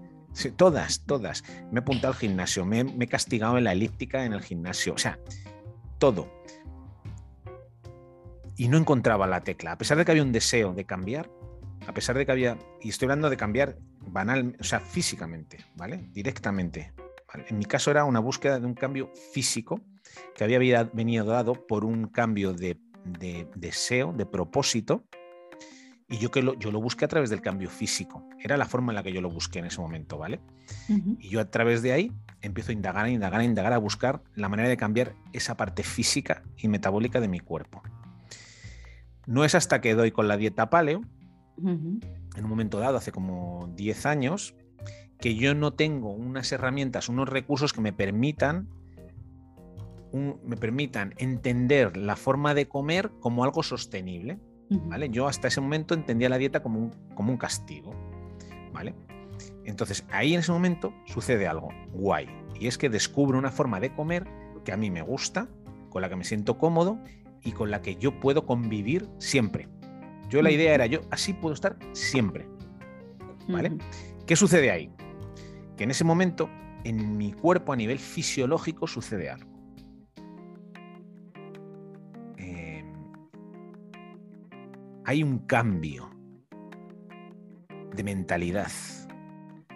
Todas, 0.56 1.02
todas. 1.06 1.44
Me 1.72 1.80
he 1.80 1.82
apuntado 1.82 2.13
al 2.13 2.20
gimnasio, 2.20 2.65
me, 2.65 2.82
he- 2.82 3.08
castigado 3.08 3.58
en 3.58 3.63
la 3.65 3.72
elíptica 3.74 4.26
en 4.26 4.34
el 4.34 4.42
gimnasio, 4.42 4.94
o 4.94 4.98
sea, 4.98 5.20
todo. 5.98 6.32
Y 8.56 8.68
no 8.68 8.78
encontraba 8.78 9.28
la 9.28 9.42
tecla. 9.42 9.74
A 9.74 9.78
pesar 9.78 9.98
de 9.98 10.06
que 10.06 10.12
había 10.12 10.24
un 10.24 10.32
deseo 10.32 10.74
de 10.74 10.86
cambiar, 10.86 11.30
a 11.88 11.94
pesar 11.94 12.18
de 12.18 12.26
que 12.26 12.32
había, 12.32 12.58
y 12.82 12.89
estoy 12.89 13.06
hablando 13.08 13.30
de 13.30 13.38
cambiar 13.38 13.78
banal, 14.06 14.56
o 14.60 14.63
sea, 14.63 14.80
físicamente, 14.80 15.58
¿vale? 15.76 16.10
Directamente. 16.12 16.94
En 17.48 17.58
mi 17.58 17.65
caso 17.65 17.92
era 17.92 18.06
una 18.06 18.20
búsqueda 18.20 18.60
de 18.60 18.65
un 18.65 18.74
cambio 18.74 19.12
físico 19.34 19.82
que 20.36 20.44
había 20.44 20.84
venido 20.84 21.26
dado 21.26 21.54
por 21.68 21.86
un 21.86 22.08
cambio 22.08 22.54
de 22.54 22.80
deseo, 23.56 24.13
de 24.13 24.26
propósito, 24.26 25.06
y 26.10 26.17
yo, 26.17 26.32
que 26.32 26.41
lo, 26.41 26.56
yo 26.58 26.72
lo 26.72 26.82
busqué 26.82 27.06
a 27.06 27.08
través 27.08 27.30
del 27.30 27.41
cambio 27.41 27.69
físico. 27.69 28.28
Era 28.39 28.58
la 28.58 28.65
forma 28.65 28.91
en 28.91 28.95
la 28.95 29.04
que 29.04 29.13
yo 29.13 29.22
lo 29.22 29.30
busqué 29.30 29.60
en 29.60 29.65
ese 29.65 29.80
momento, 29.80 30.17
¿vale? 30.17 30.39
Y 31.19 31.30
yo 31.30 31.39
a 31.39 31.45
través 31.52 31.82
de 31.82 31.91
ahí 31.91 32.12
empiezo 32.41 32.72
a 32.72 32.74
indagar, 32.74 33.06
a 33.06 33.10
indagar, 33.10 33.41
a 33.41 33.43
indagar, 33.43 33.74
a 33.74 33.78
buscar 33.78 34.22
la 34.36 34.50
manera 34.50 34.69
de 34.69 34.78
cambiar 34.78 35.13
esa 35.34 35.56
parte 35.56 35.84
física 35.84 36.43
y 36.58 36.67
metabólica 36.67 37.19
de 37.22 37.28
mi 37.28 37.39
cuerpo. 37.39 37.82
No 39.28 39.43
es 39.45 39.54
hasta 39.56 39.82
que 39.82 39.93
doy 39.93 40.12
con 40.12 40.28
la 40.28 40.38
dieta 40.38 40.69
paleo, 40.69 41.02
en 42.36 42.43
un 42.43 42.50
momento 42.50 42.80
dado, 42.80 42.98
hace 42.98 43.12
como 43.12 43.72
10 43.76 44.06
años, 44.06 44.56
que 45.19 45.36
yo 45.36 45.54
no 45.54 45.74
tengo 45.74 46.12
unas 46.12 46.52
herramientas, 46.52 47.10
unos 47.10 47.28
recursos 47.30 47.74
que 47.74 47.82
me 47.82 47.91
permitan, 47.93 48.67
un- 50.12 50.39
me 50.43 50.56
permitan 50.58 51.13
entender 51.17 51.98
la 51.98 52.15
forma 52.15 52.54
de 52.54 52.67
comer 52.67 53.12
como 53.19 53.43
algo 53.43 53.62
sostenible. 53.62 54.39
¿Vale? 54.70 55.10
Yo 55.10 55.28
hasta 55.28 55.48
ese 55.48 55.62
momento 55.62 55.94
entendía 55.94 56.30
la 56.30 56.38
dieta 56.38 56.62
como 56.62 56.80
un, 56.80 56.92
como 57.16 57.32
un 57.32 57.38
castigo, 57.38 57.94
¿vale? 58.72 58.94
Entonces 59.66 60.06
ahí 60.12 60.34
en 60.34 60.40
ese 60.40 60.52
momento 60.52 60.94
sucede 61.06 61.48
algo 61.48 61.70
guay 61.94 62.28
y 62.60 62.68
es 62.68 62.78
que 62.78 62.90
descubro 62.90 63.38
una 63.38 63.52
forma 63.52 63.80
de 63.80 63.94
comer 63.94 64.28
que 64.64 64.72
a 64.72 64.78
mí 64.78 64.92
me 64.92 65.02
gusta, 65.02 65.48
con 65.90 66.02
la 66.02 66.10
que 66.10 66.16
me 66.16 66.24
siento 66.24 66.58
cómodo 66.58 67.00
y 67.44 67.52
con 67.52 67.72
la 67.72 67.82
que 67.82 67.96
yo 67.96 68.20
puedo 68.20 68.46
convivir 68.46 69.08
siempre. 69.18 69.68
Yo 70.30 70.42
la 70.42 70.52
idea 70.52 70.74
era, 70.76 70.86
yo 70.86 71.02
así 71.10 71.34
puedo 71.34 71.54
estar 71.54 71.78
siempre. 71.94 72.48
¿Vale? 73.48 73.78
¿Qué 74.28 74.36
sucede 74.36 74.70
ahí? 74.70 74.92
Que 75.76 75.86
en 75.86 75.92
ese 75.92 76.04
momento, 76.04 76.50
en 76.84 77.18
mi 77.18 77.32
cuerpo 77.34 77.74
a 77.74 77.76
nivel 77.76 77.98
fisiológico 77.98 78.86
sucede 78.86 79.30
algo. 79.32 79.49
Hay 85.10 85.24
un 85.24 85.39
cambio 85.39 86.08
de 87.95 88.04
mentalidad. 88.04 88.72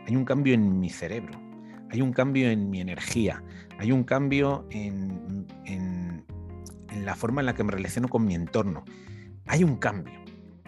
Hay 0.05 0.15
un 0.15 0.25
cambio 0.25 0.53
en 0.53 0.79
mi 0.79 0.91
cerebro. 0.91 1.41
Hay 1.89 2.01
un 2.01 2.13
cambio 2.13 2.51
en 2.51 2.69
mi 2.69 2.81
energía. 2.81 3.43
Hay 3.79 3.91
un 3.91 4.03
cambio 4.03 4.67
en, 4.69 5.47
en 5.65 6.23
la 7.03 7.15
forma 7.15 7.41
en 7.41 7.47
la 7.47 7.55
que 7.55 7.63
me 7.63 7.71
relaciono 7.71 8.09
con 8.09 8.25
mi 8.25 8.35
entorno. 8.35 8.83
Hay 9.47 9.63
un 9.63 9.77
cambio, 9.77 10.13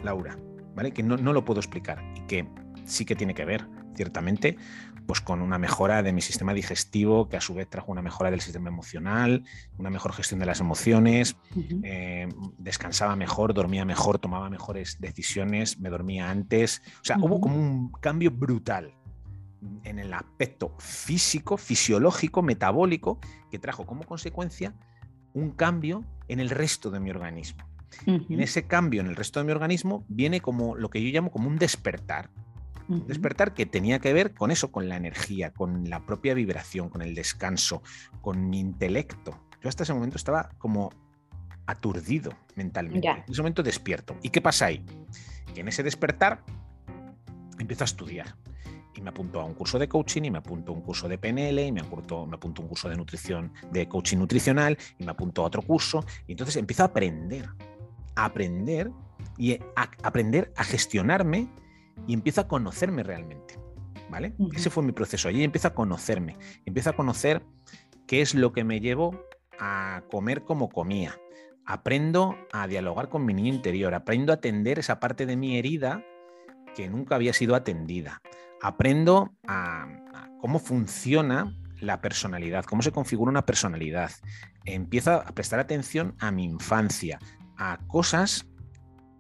Laura, 0.02 0.36
¿vale? 0.74 0.92
Que 0.94 1.04
no, 1.04 1.16
no 1.16 1.32
lo 1.32 1.46
puedo 1.46 1.60
explicar 1.60 2.02
y 2.16 2.22
que 2.22 2.50
sí 2.86 3.06
que 3.06 3.16
tiene 3.16 3.36
que 3.36 3.46
ver, 3.46 3.68
ciertamente, 3.94 4.58
pues 5.06 5.22
con 5.22 5.42
una 5.42 5.58
mejora 5.58 6.04
de 6.04 6.14
mi 6.14 6.22
sistema 6.22 6.54
digestivo, 6.54 7.30
que 7.30 7.38
a 7.38 7.42
su 7.42 7.54
vez 7.54 7.70
trajo 7.70 7.92
una 7.92 8.02
mejora 8.02 8.32
del 8.32 8.42
sistema 8.42 8.70
emocional, 8.70 9.44
una 9.78 9.90
mejor 9.90 10.14
gestión 10.14 10.40
de 10.40 10.46
las 10.46 10.60
emociones, 10.60 11.36
eh, 11.84 12.28
descansaba 12.58 13.16
mejor, 13.16 13.54
dormía 13.54 13.86
mejor, 13.86 14.20
tomaba 14.20 14.50
mejores 14.50 15.00
decisiones, 15.00 15.80
me 15.80 15.90
dormía 15.90 16.30
antes. 16.30 16.82
O 17.02 17.06
sea, 17.06 17.18
hubo 17.20 17.40
como 17.40 17.56
un 17.56 17.92
cambio 17.92 18.32
brutal 18.32 18.94
en 19.84 20.00
el 20.00 20.14
aspecto 20.14 20.76
físico, 20.80 21.58
fisiológico, 21.58 22.42
metabólico, 22.42 23.20
que 23.52 23.60
trajo 23.60 23.86
como 23.86 24.04
consecuencia 24.04 24.74
un 25.34 25.52
cambio 25.52 26.04
en 26.28 26.40
el 26.40 26.50
resto 26.50 26.92
de 26.92 27.00
mi 27.00 27.10
organismo. 27.10 27.64
En 28.06 28.42
ese 28.42 28.68
cambio 28.68 29.02
en 29.02 29.08
el 29.08 29.16
resto 29.16 29.40
de 29.40 29.46
mi 29.46 29.52
organismo 29.52 30.04
viene 30.10 30.42
como 30.42 30.76
lo 30.76 30.90
que 30.90 31.02
yo 31.02 31.10
llamo 31.12 31.32
como 31.32 31.48
un 31.48 31.58
despertar. 31.58 32.30
Despertar 32.88 33.54
que 33.54 33.66
tenía 33.66 34.00
que 34.00 34.14
ver 34.14 34.34
con 34.34 34.52
eso, 34.52 34.72
con 34.72 34.88
la 34.90 34.98
energía, 34.98 35.52
con 35.52 35.90
la 35.90 36.06
propia 36.06 36.34
vibración, 36.34 36.90
con 36.90 37.02
el 37.02 37.16
descanso, 37.16 37.82
con 38.22 38.50
mi 38.50 38.60
intelecto. 38.60 39.40
Yo 39.62 39.70
hasta 39.70 39.84
ese 39.84 39.94
momento 39.94 40.18
estaba 40.18 40.50
como 40.58 40.92
aturdido 41.66 42.32
mentalmente. 42.56 43.08
En 43.08 43.24
ese 43.28 43.42
momento 43.42 43.64
despierto. 43.64 44.16
¿Y 44.22 44.30
qué 44.30 44.42
pasa 44.42 44.68
ahí? 44.68 44.86
Que 45.54 45.62
en 45.62 45.68
ese 45.68 45.82
despertar 45.82 46.44
empiezo 47.58 47.84
a 47.84 47.86
estudiar. 47.86 48.36
Y 48.94 49.02
me 49.02 49.10
apunto 49.10 49.42
a 49.42 49.46
un 49.46 49.56
curso 49.56 49.78
de 49.78 49.90
coaching, 49.90 50.24
y 50.24 50.32
me 50.32 50.38
apunto 50.38 50.72
a 50.72 50.76
un 50.76 50.82
curso 50.82 51.10
de 51.10 51.18
PNL, 51.18 51.60
y 51.60 51.72
me 51.72 51.82
apunto, 51.82 52.26
me 52.26 52.36
apunto 52.36 52.62
a 52.62 52.64
un 52.64 52.70
curso 52.70 52.88
de 52.88 52.96
nutrición, 52.96 53.52
de 53.72 53.90
coaching 53.90 54.18
nutricional, 54.18 54.78
y 54.98 55.04
me 55.04 55.12
apunto 55.12 55.42
a 55.42 55.46
otro 55.46 55.62
curso. 55.62 56.06
Y 56.28 56.34
entonces 56.34 56.56
empiezo 56.56 56.84
a 56.84 56.88
aprender, 56.88 57.50
a 58.16 58.26
aprender 58.26 58.92
y 59.38 59.54
a 59.54 59.90
aprender 60.04 60.54
a 60.56 60.64
gestionarme 60.64 61.50
y 62.08 62.14
empiezo 62.14 62.42
a 62.42 62.48
conocerme 62.48 63.04
realmente. 63.04 63.60
¿Vale? 64.10 64.34
Ese 64.54 64.70
fue 64.70 64.84
mi 64.84 64.92
proceso. 64.92 65.28
Allí 65.28 65.44
empiezo 65.44 65.68
a 65.68 65.74
conocerme, 65.74 66.38
empiezo 66.66 66.92
a 66.92 66.96
conocer 66.96 67.44
qué 68.08 68.22
es 68.22 68.36
lo 68.36 68.54
que 68.54 68.64
me 68.64 68.80
llevo 68.80 69.20
a 69.60 70.04
comer 70.12 70.44
como 70.44 70.70
comía. 70.70 71.20
Aprendo 71.66 72.36
a 72.54 72.68
dialogar 72.68 73.10
con 73.10 73.26
mi 73.26 73.34
niño 73.34 73.54
interior, 73.54 73.96
aprendo 73.96 74.32
a 74.32 74.36
atender 74.36 74.78
esa 74.78 75.00
parte 75.00 75.26
de 75.26 75.36
mi 75.36 75.58
herida 75.58 76.04
que 76.76 76.90
nunca 76.90 77.16
había 77.16 77.34
sido 77.34 77.56
atendida. 77.56 78.22
Aprendo 78.62 79.34
a, 79.48 79.88
cómo 80.40 80.60
funciona 80.60 81.56
la 81.80 82.02
personalidad, 82.02 82.66
cómo 82.66 82.84
se 82.84 82.92
configura 82.92 83.32
una 83.32 83.46
personalidad. 83.46 84.12
Empiezo 84.66 85.14
a 85.14 85.26
prestar 85.26 85.60
atención 85.60 86.16
a 86.20 86.32
mi 86.32 86.44
infancia, 86.46 87.20
a 87.58 87.80
cosas 87.88 88.46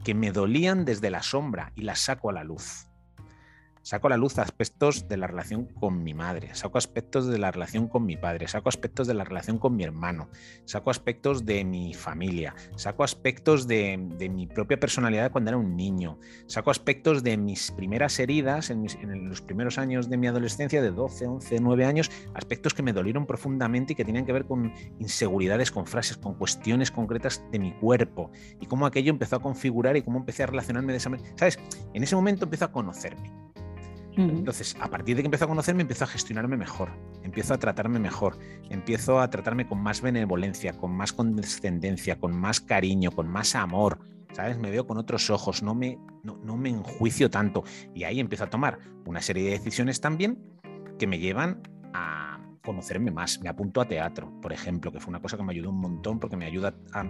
que 0.06 0.14
me 0.14 0.32
dolían 0.32 0.86
desde 0.86 1.10
la 1.10 1.24
sombra 1.24 1.72
y 1.76 1.82
las 1.82 2.00
saco 2.00 2.30
a 2.30 2.34
la 2.34 2.44
luz. 2.44 2.88
Saco 3.86 4.08
a 4.08 4.10
la 4.10 4.18
luz 4.18 4.40
aspectos 4.40 5.08
de 5.08 5.16
la 5.16 5.28
relación 5.28 5.66
con 5.66 6.02
mi 6.04 6.16
madre, 6.16 6.56
saco 6.56 6.80
aspectos 6.80 7.28
de 7.28 7.38
la 7.38 7.52
relación 7.52 7.88
con 7.88 8.04
mi 8.04 8.18
padre, 8.18 8.48
saco 8.48 8.68
aspectos 8.68 9.06
de 9.06 9.14
la 9.14 9.24
relación 9.24 9.60
con 9.60 9.76
mi 9.76 9.84
hermano, 9.84 10.28
saco 10.64 10.90
aspectos 10.90 11.46
de 11.46 11.64
mi 11.66 11.94
familia, 11.94 12.56
saco 12.78 13.04
aspectos 13.04 13.68
de, 13.68 13.96
mi 14.28 14.48
propia 14.48 14.80
personalidad 14.80 15.32
cuando 15.32 15.52
era 15.52 15.60
un 15.60 15.78
niño, 15.78 16.18
saco 16.48 16.72
aspectos 16.72 17.22
de 17.22 17.38
mis 17.38 17.70
primeras 17.74 18.18
heridas 18.18 18.72
en, 18.72 18.88
en, 19.04 19.30
los 19.30 19.42
primeros 19.42 19.78
años 19.78 20.10
de 20.10 20.18
mi 20.18 20.26
adolescencia, 20.26 20.82
de 20.82 20.90
12, 20.90 21.28
11, 21.28 21.60
9 21.62 21.86
años, 21.86 22.10
aspectos 22.34 22.74
que 22.74 22.82
me 22.82 22.92
dolieron 22.92 23.28
profundamente 23.28 23.94
y 23.94 23.96
que 23.96 24.04
tenían 24.04 24.26
que 24.26 24.34
ver 24.34 24.46
con 24.46 24.74
inseguridades, 24.98 25.70
con 25.70 25.86
frases, 25.86 26.18
con 26.18 26.34
cuestiones 26.34 26.90
concretas 26.90 27.46
de 27.52 27.60
mi 27.60 27.72
cuerpo 27.74 28.32
y 28.60 28.66
cómo 28.66 28.88
aquello 28.88 29.12
empezó 29.12 29.36
a 29.36 29.44
configurar 29.44 29.96
y 29.96 30.02
cómo 30.02 30.18
empecé 30.18 30.42
a 30.42 30.48
relacionarme 30.48 30.92
de 30.92 30.98
esa 30.98 31.12
manera. 31.12 31.30
¿Sabes? 31.36 31.60
En 31.94 32.02
ese 32.02 32.16
momento 32.16 32.46
empiezo 32.46 32.66
a 32.66 32.72
conocerme 32.72 33.46
entonces, 34.18 34.76
a 34.80 34.90
partir 34.90 35.16
de 35.16 35.22
que 35.22 35.28
empiezo 35.28 35.46
a 35.46 35.48
conocerme, 35.48 35.82
empiezo 35.82 36.06
a 36.06 36.08
gestionarme 36.08 36.58
mejor, 36.58 36.90
empiezo 37.24 37.54
a 37.54 37.58
tratarme 37.58 38.00
mejor, 38.00 38.38
empiezo 38.70 39.20
a 39.20 39.30
tratarme 39.30 39.68
con 39.68 39.82
más 39.82 40.02
benevolencia, 40.02 40.74
con 40.74 40.96
más 40.96 41.14
condescendencia, 41.14 42.18
con 42.20 42.36
más 42.36 42.62
cariño, 42.62 43.12
con 43.12 43.28
más 43.28 43.56
amor. 43.56 44.00
¿Sabes? 44.32 44.58
Me 44.58 44.70
veo 44.70 44.86
con 44.86 44.98
otros 44.98 45.30
ojos, 45.30 45.64
no 45.64 45.76
me, 45.76 45.98
no, 46.24 46.38
no 46.44 46.58
me 46.58 46.70
enjuicio 46.70 47.30
tanto. 47.30 47.64
Y 47.94 48.04
ahí 48.04 48.20
empiezo 48.20 48.44
a 48.44 48.50
tomar 48.50 48.80
una 49.06 49.22
serie 49.22 49.46
de 49.46 49.52
decisiones 49.52 50.02
también 50.02 50.38
que 51.00 51.08
me 51.08 51.20
llevan 51.20 51.62
a, 51.94 52.35
conocerme 52.66 53.12
más. 53.12 53.40
Me 53.40 53.50
apunto 53.50 53.80
a 53.80 53.88
teatro, 53.88 54.32
por 54.42 54.52
ejemplo, 54.52 54.92
que 54.92 55.00
fue 55.00 55.12
una 55.12 55.22
cosa 55.22 55.38
que 55.38 55.44
me 55.44 55.54
ayudó 55.54 55.70
un 55.70 55.80
montón 55.80 56.20
porque 56.20 56.36
me 56.36 56.46
ayuda 56.46 56.76
a, 56.92 57.06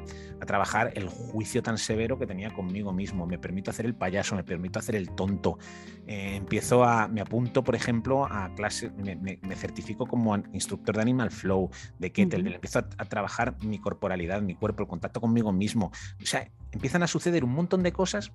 trabajar 0.46 0.92
el 0.96 1.10
juicio 1.10 1.64
tan 1.64 1.78
severo 1.78 2.20
que 2.20 2.28
tenía 2.28 2.54
conmigo 2.54 2.94
mismo. 2.94 3.26
Me 3.26 3.40
permito 3.40 3.72
hacer 3.72 3.86
el 3.86 3.96
payaso, 3.96 4.36
me 4.36 4.44
permito 4.44 4.78
hacer 4.78 4.96
el 4.96 5.10
tonto. 5.10 5.58
Eh, 6.06 6.36
empiezo 6.36 6.84
a, 6.84 7.08
me 7.08 7.22
apunto, 7.22 7.64
por 7.64 7.76
ejemplo, 7.76 8.26
a 8.26 8.54
clases, 8.56 8.92
me, 8.94 9.56
certifico 9.56 10.06
como 10.06 10.36
instructor 10.54 10.96
de 10.96 11.02
Animal 11.02 11.32
Flow, 11.32 11.72
de 11.98 12.12
Kettle, 12.12 12.54
empiezo 12.54 12.80
a, 12.80 12.90
a 12.98 13.06
trabajar 13.06 13.56
mi 13.64 13.80
corporalidad, 13.80 14.42
mi 14.42 14.54
cuerpo, 14.54 14.84
el 14.84 14.90
contacto 14.90 15.22
conmigo 15.22 15.52
mismo. 15.52 15.92
O 16.22 16.26
sea, 16.26 16.48
empiezan 16.72 17.02
a 17.02 17.08
suceder 17.08 17.44
un 17.44 17.54
montón 17.54 17.82
de 17.82 17.92
cosas 17.92 18.32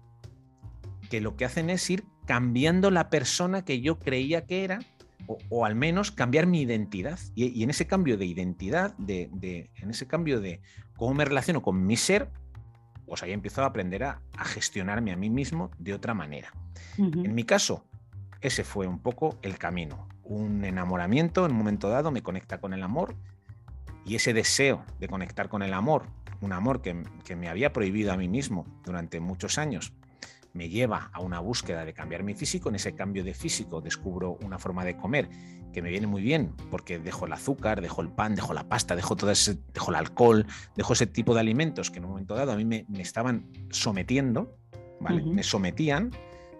que 1.10 1.20
lo 1.20 1.36
que 1.36 1.44
hacen 1.44 1.68
es 1.68 1.88
ir 1.90 2.04
cambiando 2.24 2.90
la 2.90 3.10
persona 3.10 3.64
que 3.64 3.80
yo 3.80 3.98
creía 3.98 4.46
que 4.46 4.64
era 4.64 4.78
o, 5.26 5.64
al 5.64 5.74
menos 5.74 6.10
cambiar 6.10 6.46
mi 6.46 6.62
identidad. 6.62 7.18
Y, 7.34 7.62
en 7.62 7.70
ese 7.70 7.86
cambio 7.86 8.16
de 8.16 8.26
identidad, 8.26 8.94
de, 8.98 9.70
en 9.76 9.90
ese 9.90 10.06
cambio 10.06 10.40
de 10.40 10.60
cómo 10.96 11.14
me 11.14 11.24
relaciono 11.24 11.62
con 11.62 11.86
mi 11.86 11.96
ser, 11.96 12.30
pues 13.06 13.22
ahí 13.22 13.32
empiezo 13.32 13.62
a 13.62 13.66
aprender 13.66 14.04
a, 14.04 14.22
gestionarme 14.44 15.12
a 15.12 15.16
mí 15.16 15.30
mismo 15.30 15.70
de 15.78 15.94
otra 15.94 16.14
manera. 16.14 16.52
En 16.96 17.34
mi 17.34 17.44
caso, 17.44 17.84
ese 18.40 18.64
fue 18.64 18.86
un 18.86 19.00
poco 19.00 19.38
el 19.42 19.58
camino. 19.58 20.08
Un 20.22 20.64
enamoramiento 20.64 21.44
en 21.44 21.52
un 21.52 21.58
momento 21.58 21.88
dado 21.88 22.10
me 22.10 22.22
conecta 22.22 22.58
con 22.58 22.72
el 22.72 22.82
amor 22.82 23.16
y 24.04 24.14
ese 24.14 24.32
deseo 24.32 24.84
de 24.98 25.08
conectar 25.08 25.48
con 25.48 25.62
el 25.62 25.74
amor, 25.74 26.06
un 26.40 26.52
amor 26.52 26.82
que, 26.82 27.02
que 27.24 27.36
me 27.36 27.48
había 27.48 27.72
prohibido 27.72 28.12
a 28.12 28.16
mí 28.16 28.28
mismo 28.28 28.66
durante 28.84 29.20
muchos 29.20 29.58
años, 29.58 29.92
me 30.52 30.68
lleva 30.68 31.10
a 31.12 31.20
una 31.20 31.40
búsqueda 31.40 31.84
de 31.84 31.92
cambiar 31.92 32.22
mi 32.22 32.34
físico. 32.34 32.68
En 32.68 32.74
ese 32.74 32.94
cambio 32.94 33.24
de 33.24 33.34
físico 33.34 33.80
descubro 33.80 34.38
una 34.42 34.58
forma 34.58 34.84
de 34.84 34.96
comer 34.96 35.28
que 35.72 35.82
me 35.82 35.90
viene 35.90 36.06
muy 36.06 36.22
bien 36.22 36.54
porque 36.70 36.98
dejo 36.98 37.26
el 37.26 37.32
azúcar, 37.32 37.80
dejo 37.80 38.02
el 38.02 38.10
pan, 38.10 38.34
dejo 38.34 38.52
la 38.54 38.68
pasta, 38.68 38.96
dejo 38.96 39.16
todo 39.16 39.30
ese, 39.30 39.58
dejo 39.72 39.90
el 39.90 39.96
alcohol, 39.96 40.46
dejo 40.76 40.92
ese 40.92 41.06
tipo 41.06 41.34
de 41.34 41.40
alimentos 41.40 41.90
que 41.90 41.98
en 41.98 42.04
un 42.04 42.10
momento 42.10 42.34
dado 42.34 42.52
a 42.52 42.56
mí 42.56 42.64
me, 42.64 42.86
estaban 42.98 43.46
sometiendo, 43.70 44.56
¿vale? 45.00 45.22
Me 45.22 45.42
sometían, 45.42 46.10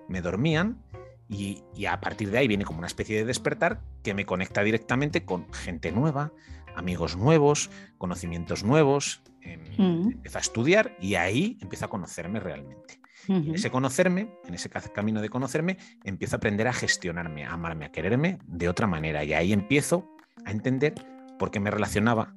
me 0.09 0.23
dormían 0.23 0.83
y, 1.31 1.63
a 1.87 2.01
partir 2.01 2.31
de 2.31 2.39
ahí 2.39 2.49
viene 2.49 2.65
como 2.65 2.79
una 2.79 2.89
especie 2.89 3.17
de 3.17 3.25
despertar 3.25 3.83
que 4.03 4.15
me 4.15 4.27
conecta 4.27 4.63
directamente 4.63 5.25
con 5.25 5.53
gente 5.53 5.93
nueva, 5.93 6.33
amigos 6.75 7.17
nuevos, 7.17 7.71
conocimientos 7.99 8.65
nuevos. 8.65 9.23
Em, 9.43 10.11
empiezo 10.11 10.39
a 10.39 10.41
estudiar 10.41 10.97
y 11.01 11.15
ahí 11.15 11.57
empiezo 11.61 11.87
a 11.87 11.89
conocerme 11.89 12.41
realmente. 12.41 13.00
En 13.29 13.55
ese 13.55 13.71
conocerme, 13.71 14.29
en 14.47 14.55
ese 14.55 14.69
camino 14.71 15.21
de 15.21 15.29
conocerme, 15.29 15.77
empiezo 16.05 16.37
a 16.37 16.39
aprender 16.39 16.67
a 16.69 16.73
gestionarme, 16.73 17.45
a 17.45 17.53
amarme, 17.53 17.85
a 17.85 17.93
quererme 17.93 18.39
de 18.47 18.69
otra 18.69 18.87
manera. 18.87 19.25
Y 19.25 19.33
ahí 19.33 19.53
empiezo 19.53 20.09
a 20.45 20.51
entender 20.51 20.95
por 21.39 21.51
qué 21.51 21.61
me 21.61 21.71
relacionaba 21.71 22.35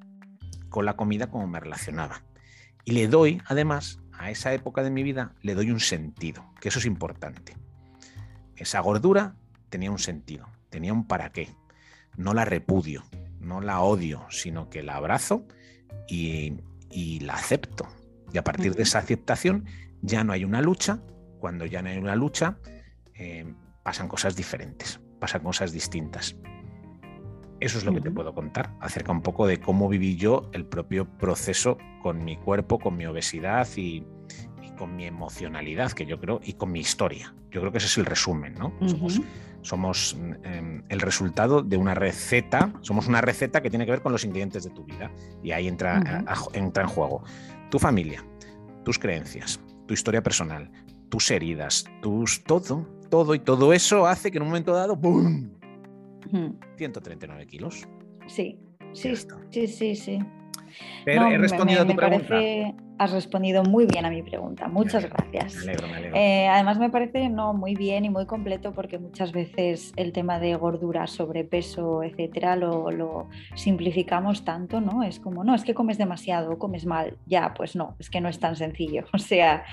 con 0.70 0.86
la 0.86 0.96
comida 0.96 1.28
como 1.28 1.48
me 1.48 1.60
relacionaba. 1.60 2.24
Y 2.86 2.92
le 2.92 3.08
doy, 3.08 3.42
además, 3.46 4.00
a 4.12 4.32
esa 4.32 4.54
época 4.54 4.84
de 4.84 4.92
mi 4.92 5.04
vida, 5.04 5.36
le 5.42 5.56
doy 5.56 5.72
un 5.72 5.80
sentido, 5.80 6.46
que 6.60 6.70
eso 6.70 6.80
es 6.80 6.86
importante. 6.86 7.56
Esa 8.56 8.80
gordura 8.80 9.36
tenía 9.70 9.92
un 9.92 10.00
sentido, 10.00 10.48
tenía 10.70 10.94
un 10.94 11.08
para 11.08 11.32
qué. 11.32 11.50
No 12.18 12.34
la 12.34 12.46
repudio, 12.46 13.04
no 13.40 13.62
la 13.62 13.82
odio, 13.82 14.26
sino 14.30 14.70
que 14.70 14.84
la 14.84 14.96
abrazo 14.96 15.46
y, 16.08 16.60
la 17.22 17.34
acepto. 17.34 17.88
Y 18.34 18.38
a 18.40 18.44
partir 18.44 18.76
de 18.76 18.84
esa 18.84 19.00
aceptación 19.00 19.66
ya 20.02 20.24
no 20.24 20.34
hay 20.34 20.44
una 20.44 20.62
lucha, 20.62 21.00
cuando 21.40 21.66
ya 21.66 21.82
no 21.82 21.90
hay 21.90 21.98
una 21.98 22.16
lucha, 22.16 22.58
eh, 23.14 23.54
pasan 23.84 24.08
cosas 24.08 24.36
diferentes, 24.36 25.00
pasan 25.20 25.44
cosas 25.44 25.72
distintas. 25.72 26.36
Eso 27.60 27.78
es 27.78 27.86
lo 27.86 27.94
que 27.94 28.02
te 28.02 28.12
puedo 28.12 28.34
contar 28.34 28.76
acerca 28.82 29.12
un 29.12 29.22
poco 29.22 29.48
de 29.48 29.60
cómo 29.60 29.88
viví 29.88 30.18
yo 30.18 30.50
el 30.52 30.66
propio 30.66 31.06
proceso 31.06 31.78
con 32.02 32.26
mi 32.26 32.36
cuerpo, 32.36 32.80
con 32.80 32.98
mi 32.98 33.06
obesidad 33.06 33.68
y, 33.78 34.06
con 34.78 34.96
mi 34.96 35.06
emocionalidad, 35.06 35.92
que 35.92 36.06
yo 36.06 36.20
creo, 36.20 36.42
y 36.44 36.54
con 36.54 36.72
mi 36.72 36.80
historia. 36.80 37.34
Yo 37.52 37.62
creo 37.62 37.72
que 37.72 37.78
ese 37.78 37.88
es 37.88 37.98
el 38.00 38.06
resumen, 38.06 38.56
¿no? 38.56 38.74
Somos, 38.88 39.22
somos 39.62 40.18
em, 40.44 40.84
el 40.90 41.00
resultado 41.00 41.62
de 41.62 41.78
una 41.78 41.94
receta, 41.94 42.74
somos 42.82 43.08
una 43.08 43.22
receta 43.22 43.62
que 43.62 43.70
tiene 43.70 43.86
que 43.86 43.92
ver 43.92 44.02
con 44.02 44.12
los 44.12 44.26
ingredientes 44.26 44.64
de 44.64 44.72
tu 44.72 44.84
vida. 44.84 45.12
Y 45.44 45.52
ahí 45.52 45.68
entra, 45.68 46.26
entra 46.54 46.84
en 46.84 46.90
juego 46.90 47.24
tu 47.74 47.80
familia, 47.80 48.24
tus 48.86 49.00
creencias, 49.00 49.60
tu 49.88 49.96
historia 49.96 50.22
personal, 50.22 50.70
tus 51.10 51.32
heridas, 51.32 51.86
tus 52.04 52.44
todo, 52.44 52.88
todo 53.10 53.34
y 53.34 53.40
todo 53.40 53.74
eso 53.74 54.06
hace 54.06 54.30
que 54.30 54.38
en 54.38 54.44
un 54.44 54.50
momento 54.50 54.74
dado, 54.74 54.96
¡boom! 54.96 55.58
139 56.78 57.48
kilos. 57.48 57.88
Sí, 58.28 58.60
sí, 58.94 59.16
sí, 59.50 59.68
sí, 59.68 59.96
sí. 59.96 60.20
Pero 61.06 61.28
he 61.28 61.38
respondido 61.38 61.82
a 61.82 61.88
tu 61.88 61.96
pregunta. 61.96 62.36
has 62.98 63.12
respondido 63.12 63.64
muy 63.64 63.86
bien 63.86 64.06
a 64.06 64.10
mi 64.10 64.22
pregunta. 64.22 64.68
Muchas 64.68 65.10
gracias. 65.10 65.56
Me 65.56 65.72
alegro, 65.72 65.88
me 65.88 65.96
alegro. 65.96 66.18
Eh, 66.18 66.48
además 66.48 66.80
me 66.80 66.90
parece 66.90 67.30
no 67.30 67.54
muy 67.54 67.76
bien 67.76 68.06
y 68.06 68.10
muy 68.10 68.26
completo 68.26 68.72
porque 68.74 69.00
muchas 69.00 69.32
veces 69.32 69.94
el 69.96 70.12
tema 70.12 70.40
de 70.40 70.56
gordura, 70.56 71.08
sobrepeso, 71.08 72.04
etcétera, 72.04 72.56
lo, 72.56 72.92
lo, 72.92 73.30
simplificamos 73.56 74.46
tanto, 74.46 74.80
¿no? 74.80 75.04
Es 75.04 75.20
como, 75.20 75.44
no, 75.44 75.56
es 75.56 75.64
que 75.64 75.74
comes 75.74 75.98
demasiado, 75.98 76.58
comes 76.58 76.86
mal. 76.86 77.18
Ya, 77.26 77.54
pues 77.54 77.76
no, 77.76 77.96
es 78.00 78.10
que 78.10 78.22
no 78.22 78.30
es 78.30 78.40
tan 78.40 78.56
sencillo. 78.56 79.06
O 79.14 79.20
sea, 79.26 79.64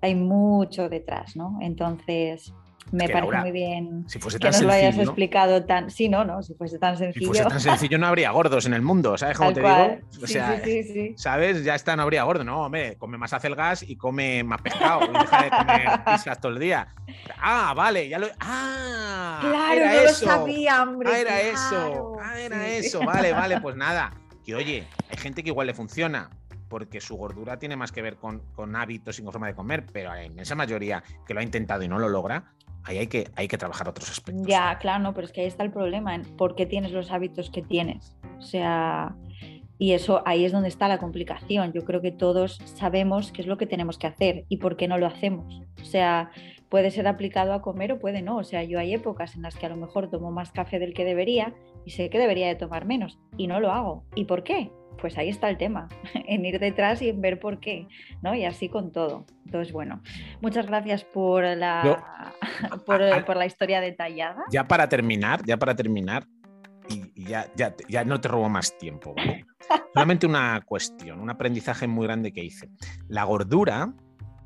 hay 0.00 0.14
mucho 0.14 0.88
detrás, 0.88 1.36
¿no? 1.36 1.58
Entonces, 1.60 2.54
me 2.92 3.08
parece 3.08 3.38
muy 3.38 3.52
bien 3.52 4.04
si 4.08 4.18
fuese 4.18 4.38
que 4.38 4.46
nos 4.46 4.62
lo 4.62 4.72
hayas 4.72 4.98
explicado 4.98 5.64
tan. 5.64 5.90
Sí, 5.90 6.08
no, 6.08 6.24
no, 6.24 6.42
si 6.42 6.54
fuese 6.54 6.78
tan 6.78 6.96
sencillo. 6.96 7.20
Si 7.20 7.26
fuese 7.26 7.44
tan 7.44 7.60
sencillo, 7.60 7.98
no 7.98 8.06
habría 8.06 8.30
gordos 8.30 8.66
en 8.66 8.74
el 8.74 8.82
mundo, 8.82 9.16
¿sabes 9.18 9.36
cómo 9.36 9.52
te 9.52 9.60
digo? 9.60 9.98
O 10.22 10.26
sea, 10.26 10.62
sí, 10.62 10.82
sí, 10.84 11.14
¿sabes? 11.16 11.64
Ya 11.64 11.74
está, 11.74 11.96
no 11.96 12.02
habría 12.02 12.22
gordo. 12.24 12.44
No, 12.44 12.66
hombre, 12.66 12.96
come 12.96 13.18
más 13.18 13.32
acelgas 13.32 13.82
y 13.82 13.96
come 13.96 14.44
más 14.44 14.60
pescado 14.62 15.00
y 15.04 15.18
deja 15.18 15.42
de 15.42 15.50
comer 15.50 16.04
pizzas 16.04 16.40
todo 16.40 16.52
el 16.52 16.58
día. 16.58 16.88
Ah, 17.40 17.74
vale, 17.76 18.08
ya 18.08 18.18
lo. 18.18 18.28
¡Ah! 18.40 19.38
Claro, 19.40 19.80
era 19.80 19.94
no 19.94 20.00
eso. 20.00 20.26
lo 20.26 20.32
sabía, 20.32 20.82
hombre. 20.82 21.10
Ah, 21.12 21.18
era 21.18 21.40
eso. 21.40 22.16
Ah, 22.22 22.38
era 22.38 22.68
eso. 22.68 23.00
Vale, 23.04 23.32
vale, 23.32 23.60
pues 23.60 23.76
nada. 23.76 24.12
Que 24.44 24.54
oye, 24.54 24.86
hay 25.08 25.16
gente 25.16 25.42
que 25.42 25.48
igual 25.48 25.66
le 25.66 25.74
funciona 25.74 26.30
porque 26.68 27.00
su 27.00 27.16
gordura 27.16 27.58
tiene 27.58 27.76
más 27.76 27.92
que 27.92 28.02
ver 28.02 28.16
con, 28.16 28.40
con, 28.52 28.74
hábitos 28.76 29.18
y 29.18 29.22
con 29.22 29.32
forma 29.32 29.46
de 29.46 29.54
comer, 29.54 29.86
pero 29.92 30.14
en 30.14 30.38
esa 30.38 30.54
mayoría 30.54 31.02
que 31.26 31.32
lo 31.32 31.40
ha 31.40 31.42
intentado 31.42 31.82
y 31.82 31.88
no 31.88 31.98
lo 31.98 32.08
logra, 32.08 32.52
ahí 32.84 32.98
hay 32.98 33.06
que, 33.06 33.30
hay 33.36 33.48
que 33.48 33.58
trabajar 33.58 33.88
otros 33.88 34.10
aspectos. 34.10 34.46
Ya, 34.46 34.78
claro, 34.78 35.02
no, 35.02 35.14
pero 35.14 35.26
es 35.26 35.32
que 35.32 35.42
ahí 35.42 35.46
está 35.46 35.62
el 35.62 35.70
problema, 35.70 36.14
en 36.14 36.22
por 36.36 36.54
qué 36.54 36.66
tienes 36.66 36.92
los 36.92 37.10
hábitos 37.10 37.50
que 37.50 37.62
tienes. 37.62 38.16
O 38.38 38.42
sea, 38.42 39.16
y 39.78 39.92
eso 39.92 40.22
ahí 40.24 40.44
es 40.44 40.52
donde 40.52 40.68
está 40.68 40.88
la 40.88 40.98
complicación. 40.98 41.72
Yo 41.72 41.84
creo 41.84 42.00
que 42.00 42.12
todos 42.12 42.58
sabemos 42.64 43.32
qué 43.32 43.42
es 43.42 43.48
lo 43.48 43.58
que 43.58 43.66
tenemos 43.66 43.98
que 43.98 44.06
hacer 44.06 44.44
y 44.48 44.58
por 44.58 44.76
qué 44.76 44.88
no 44.88 44.98
lo 44.98 45.06
hacemos. 45.06 45.62
O 45.82 45.84
sea, 45.84 46.30
puede 46.68 46.90
ser 46.90 47.06
aplicado 47.08 47.52
a 47.52 47.62
comer 47.62 47.92
o 47.92 47.98
puede 47.98 48.22
no. 48.22 48.36
O 48.36 48.44
sea, 48.44 48.62
yo 48.62 48.78
hay 48.78 48.94
épocas 48.94 49.34
en 49.34 49.42
las 49.42 49.56
que 49.56 49.66
a 49.66 49.68
lo 49.68 49.76
mejor 49.76 50.10
tomo 50.10 50.30
más 50.30 50.52
café 50.52 50.78
del 50.78 50.94
que 50.94 51.04
debería 51.04 51.54
y 51.84 51.90
sé 51.90 52.08
que 52.08 52.18
debería 52.18 52.46
de 52.48 52.54
tomar 52.54 52.86
menos 52.86 53.18
y 53.36 53.46
no 53.46 53.60
lo 53.60 53.72
hago. 53.72 54.04
¿Y 54.14 54.24
por 54.24 54.44
qué? 54.44 54.70
Pues 55.00 55.18
ahí 55.18 55.28
está 55.28 55.48
el 55.50 55.58
tema, 55.58 55.88
en 56.14 56.44
ir 56.44 56.58
detrás 56.58 57.02
y 57.02 57.08
en 57.08 57.20
ver 57.20 57.38
por 57.40 57.60
qué, 57.60 57.88
¿no? 58.22 58.34
Y 58.34 58.44
así 58.44 58.68
con 58.68 58.92
todo. 58.92 59.24
Entonces, 59.44 59.72
bueno, 59.72 60.02
muchas 60.40 60.66
gracias 60.66 61.04
por 61.04 61.44
la, 61.44 62.32
por, 62.86 63.36
la 63.36 63.46
historia 63.46 63.80
detallada. 63.80 64.44
Ya 64.50 64.66
para 64.66 64.88
terminar, 64.88 65.42
ya 65.44 65.56
para 65.56 65.74
terminar, 65.74 66.26
y 66.88 67.24
ya, 67.24 67.50
ya, 67.56 67.74
ya 67.88 68.04
no 68.04 68.20
te 68.20 68.28
robo 68.28 68.48
más 68.48 68.76
tiempo, 68.76 69.14
¿vale? 69.14 69.46
Solamente 69.94 70.26
una 70.26 70.60
cuestión, 70.62 71.20
un 71.20 71.30
aprendizaje 71.30 71.86
muy 71.86 72.06
grande 72.06 72.32
que 72.32 72.44
hice. 72.44 72.68
La 73.08 73.24
gordura, 73.24 73.92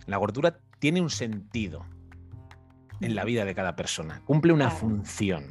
la 0.07 0.17
gordura 0.17 0.59
tiene 0.79 1.01
un 1.01 1.11
sentido 1.11 1.85
en 3.01 3.15
la 3.15 3.25
vida 3.25 3.45
de 3.45 3.55
cada 3.55 3.77
persona, 3.77 4.23
cumple 4.25 4.53
una 4.53 4.71
función, 4.71 5.47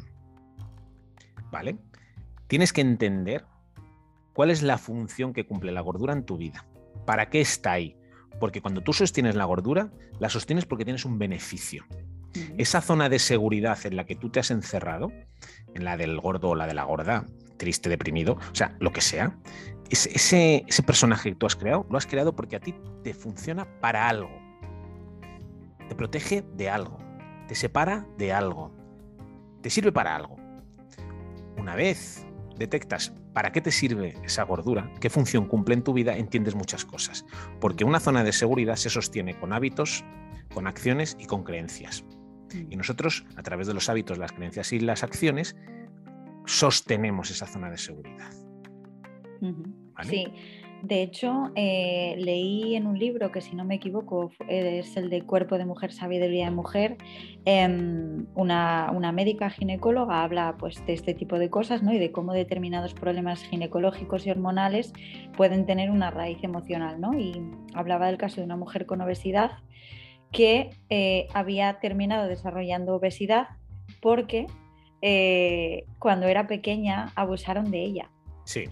¿vale? 1.52 1.78
Tienes 2.48 2.74
que 2.74 2.82
entender 2.82 3.46
¿Cuál 4.38 4.52
es 4.52 4.62
la 4.62 4.78
función 4.78 5.34
que 5.34 5.48
cumple 5.48 5.72
la 5.72 5.82
gordura 5.82 6.14
en 6.14 6.24
tu 6.24 6.38
vida? 6.38 6.64
¿Para 7.08 7.28
qué 7.32 7.42
está 7.42 7.72
ahí? 7.72 7.98
Porque 8.40 8.62
cuando 8.62 8.82
tú 8.82 8.94
sostienes 8.94 9.34
la 9.34 9.46
gordura, 9.46 9.90
la 10.20 10.30
sostienes 10.30 10.68
porque 10.68 10.86
tienes 10.86 11.06
un 11.06 11.18
beneficio. 11.18 11.88
Esa 12.56 12.82
zona 12.82 13.10
de 13.10 13.18
seguridad 13.18 13.84
en 13.84 13.96
la 13.96 14.06
que 14.06 14.16
tú 14.16 14.30
te 14.30 14.40
has 14.40 14.52
encerrado, 14.52 15.12
en 15.74 15.84
la 15.84 15.98
del 15.98 16.20
gordo 16.20 16.50
o 16.50 16.56
la 16.56 16.68
de 16.68 16.76
la 16.76 16.84
gorda, 16.84 17.26
triste, 17.58 17.90
deprimido, 17.90 18.34
o 18.34 18.54
sea, 18.56 18.76
lo 18.80 18.94
que 18.94 19.02
sea, 19.02 19.40
ese, 19.90 20.64
ese 20.68 20.84
personaje 20.84 21.32
que 21.32 21.36
tú 21.36 21.48
has 21.48 21.56
creado, 21.56 21.88
lo 21.90 21.98
has 21.98 22.06
creado 22.06 22.36
porque 22.36 22.58
a 22.58 22.60
ti 22.60 22.76
te 23.04 23.16
funciona 23.16 23.66
para 23.82 24.08
algo. 24.08 24.30
Te 25.90 25.96
protege 25.96 26.44
de 26.54 26.70
algo, 26.70 27.00
te 27.48 27.56
separa 27.56 28.06
de 28.20 28.34
algo, 28.34 28.72
te 29.64 29.72
sirve 29.72 29.92
para 29.92 30.16
algo. 30.16 30.36
Una 31.58 31.74
vez 31.74 32.24
detectas 32.56 33.16
para 33.38 33.52
qué 33.52 33.62
te 33.62 33.70
sirve 33.70 34.16
esa 34.24 34.42
gordura, 34.42 34.92
qué 35.00 35.12
función 35.12 35.46
cumple 35.46 35.76
en 35.76 35.84
tu 35.84 35.94
vida, 35.94 36.18
entiendes 36.18 36.56
muchas 36.56 36.86
cosas. 36.86 37.24
Porque 37.62 37.84
una 37.84 38.00
zona 38.00 38.24
de 38.24 38.34
seguridad 38.34 38.78
se 38.78 38.90
sostiene 38.90 39.38
con 39.38 39.54
hábitos, 39.54 40.04
con 40.56 40.66
acciones 40.66 41.16
y 41.20 41.28
con 41.28 41.44
creencias. 41.44 42.04
Y 42.52 42.76
mm. 42.76 42.80
nosotros, 42.80 43.28
a 43.36 43.44
través 43.44 43.68
de 43.68 43.76
los 43.76 43.90
hábitos, 43.90 44.18
las 44.18 44.32
creencias 44.32 44.74
y 44.74 44.80
las 44.80 45.04
acciones, 45.04 45.56
sostenemos 46.48 47.30
esa 47.30 47.46
zona 47.46 47.70
de 47.70 47.78
seguridad. 47.78 48.32
Sí, 50.02 50.34
de 50.84 51.02
hecho, 51.02 51.52
eh, 51.56 52.16
leí 52.20 52.76
en 52.76 52.86
un 52.86 53.00
libro 53.00 53.32
que, 53.32 53.42
si 53.42 53.56
no 53.56 53.66
me 53.66 53.76
equivoco, 53.76 54.32
es 54.48 54.96
el 54.96 55.10
de 55.10 55.24
Cuerpo 55.24 55.58
de 55.58 55.66
Mujer, 55.66 55.92
Sabiduría 55.92 56.46
de 56.46 56.52
Mujer, 56.52 56.98
em, 57.46 58.28
una, 58.36 59.12
médica 59.12 59.50
ginecóloga 59.50 60.24
habla 60.24 60.56
pues, 60.60 60.86
de 60.86 60.94
este 60.94 61.14
tipo 61.14 61.40
de 61.40 61.50
cosas 61.50 61.82
¿no? 61.82 61.94
y 61.94 61.98
de 61.98 62.12
cómo 62.12 62.34
determinados 62.34 62.94
problemas 62.94 63.42
ginecológicos 63.44 64.28
y 64.28 64.32
hormonales 64.32 64.94
pueden 65.36 65.66
tener 65.66 65.90
una 65.90 66.12
raíz 66.12 66.44
emocional. 66.44 67.02
¿no? 67.02 67.18
Y 67.18 67.42
hablaba 67.74 68.08
del 68.08 68.18
caso 68.18 68.38
de 68.38 68.46
una 68.46 68.58
mujer 68.58 68.86
con 68.86 69.02
obesidad 69.02 69.52
que 70.32 70.70
eh, 70.90 71.28
había 71.34 71.80
terminado 71.80 72.28
desarrollando 72.28 72.96
obesidad 72.96 73.48
porque 74.02 74.46
eh, 75.02 75.86
cuando 76.00 76.28
era 76.28 76.48
pequeña 76.48 77.12
abusaron 77.16 77.72
de 77.72 77.84
ella. 77.84 78.12
Sí. 78.44 78.66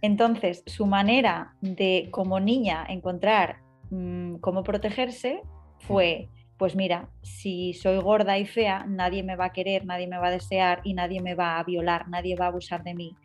Entonces, 0.00 0.62
su 0.66 0.86
manera 0.86 1.54
de, 1.60 2.08
como 2.10 2.40
niña, 2.40 2.84
encontrar 2.88 3.58
mm, 3.90 4.36
cómo 4.36 4.62
protegerse 4.62 5.42
fue, 5.80 6.28
pues 6.56 6.76
mira, 6.76 7.08
si 7.22 7.74
soy 7.74 7.98
gorda 7.98 8.38
y 8.38 8.46
fea, 8.46 8.84
nadie 8.86 9.22
me 9.22 9.36
va 9.36 9.46
a 9.46 9.52
querer, 9.52 9.86
nadie 9.86 10.06
me 10.06 10.18
va 10.18 10.28
a 10.28 10.32
desear 10.32 10.80
y 10.84 10.94
nadie 10.94 11.20
me 11.20 11.34
va 11.34 11.58
a 11.58 11.64
violar, 11.64 12.08
nadie 12.08 12.36
va 12.36 12.46
a 12.46 12.48
abusar 12.48 12.84
de 12.84 12.94
mí. 12.94 13.16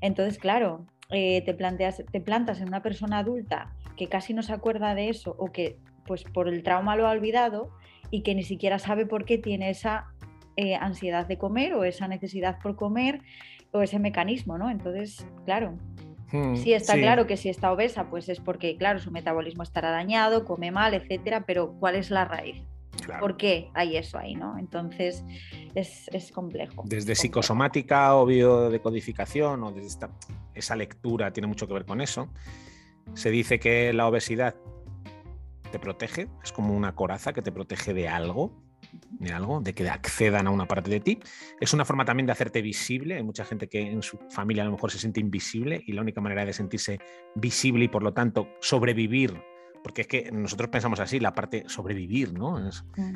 Entonces, 0.00 0.38
claro, 0.38 0.86
eh, 1.10 1.42
te, 1.42 1.54
planteas, 1.54 2.02
te 2.10 2.20
plantas 2.20 2.60
en 2.60 2.68
una 2.68 2.82
persona 2.82 3.18
adulta 3.18 3.74
que 3.96 4.08
casi 4.08 4.32
no 4.32 4.42
se 4.42 4.52
acuerda 4.52 4.94
de 4.94 5.08
eso 5.08 5.34
o 5.38 5.52
que 5.52 5.78
pues 6.06 6.24
por 6.24 6.48
el 6.48 6.62
trauma 6.62 6.96
lo 6.96 7.06
ha 7.06 7.10
olvidado 7.10 7.70
y 8.10 8.22
que 8.22 8.34
ni 8.34 8.42
siquiera 8.42 8.78
sabe 8.78 9.06
por 9.06 9.24
qué 9.24 9.38
tiene 9.38 9.70
esa 9.70 10.06
eh, 10.56 10.74
ansiedad 10.74 11.26
de 11.26 11.38
comer 11.38 11.74
o 11.74 11.84
esa 11.84 12.08
necesidad 12.08 12.58
por 12.60 12.76
comer 12.76 13.20
o 13.72 13.82
ese 13.82 13.98
mecanismo, 13.98 14.58
¿no? 14.58 14.70
Entonces, 14.70 15.26
claro, 15.44 15.76
Hmm, 16.32 16.56
sí, 16.56 16.72
está 16.72 16.94
claro 16.94 17.26
que 17.26 17.36
si 17.36 17.48
está 17.48 17.72
obesa, 17.72 18.08
pues 18.08 18.28
es 18.28 18.40
porque, 18.40 18.76
claro, 18.76 18.98
su 18.98 19.10
metabolismo 19.10 19.62
estará 19.62 19.90
dañado, 19.90 20.44
come 20.44 20.70
mal, 20.70 20.94
etcétera, 20.94 21.44
pero 21.46 21.74
¿cuál 21.78 21.96
es 21.96 22.10
la 22.10 22.24
raíz? 22.24 22.62
¿Por 23.18 23.36
qué 23.36 23.70
hay 23.74 23.96
eso 23.96 24.18
ahí, 24.18 24.34
no? 24.34 24.58
Entonces 24.58 25.24
es, 25.74 26.32
complejo. 26.32 26.84
Desde 26.86 27.14
psicosomática 27.14 28.14
o 28.16 28.26
biodecodificación 28.26 29.62
o 29.64 29.72
desde 29.72 30.06
esa 30.54 30.76
lectura 30.76 31.32
tiene 31.32 31.46
mucho 31.46 31.66
que 31.66 31.74
ver 31.74 31.84
con 31.84 32.00
eso. 32.00 32.28
Se 33.14 33.30
dice 33.30 33.58
que 33.58 33.92
la 33.92 34.06
obesidad 34.06 34.54
te 35.72 35.78
protege, 35.78 36.28
es 36.44 36.52
como 36.52 36.74
una 36.74 36.94
coraza 36.94 37.32
que 37.32 37.42
te 37.42 37.52
protege 37.52 37.94
de 37.94 38.08
algo, 38.08 38.52
de 38.92 39.32
algo, 39.32 39.60
de 39.60 39.74
que 39.74 39.88
accedan 39.88 40.46
a 40.46 40.50
una 40.50 40.66
parte 40.66 40.90
de 40.90 41.00
ti. 41.00 41.18
Es 41.60 41.72
una 41.74 41.84
forma 41.84 42.04
también 42.04 42.26
de 42.26 42.32
hacerte 42.32 42.62
visible. 42.62 43.16
Hay 43.16 43.22
mucha 43.22 43.44
gente 43.44 43.68
que 43.68 43.80
en 43.80 44.02
su 44.02 44.18
familia 44.30 44.62
a 44.62 44.66
lo 44.66 44.72
mejor 44.72 44.90
se 44.90 44.98
siente 44.98 45.20
invisible 45.20 45.82
y 45.86 45.92
la 45.92 46.02
única 46.02 46.20
manera 46.20 46.44
de 46.44 46.52
sentirse 46.52 46.98
visible 47.34 47.84
y 47.84 47.88
por 47.88 48.02
lo 48.02 48.12
tanto 48.12 48.48
sobrevivir, 48.60 49.40
porque 49.82 50.02
es 50.02 50.06
que 50.06 50.30
nosotros 50.32 50.68
pensamos 50.68 51.00
así, 51.00 51.20
la 51.20 51.34
parte 51.34 51.64
sobrevivir, 51.66 52.32
¿no? 52.32 52.60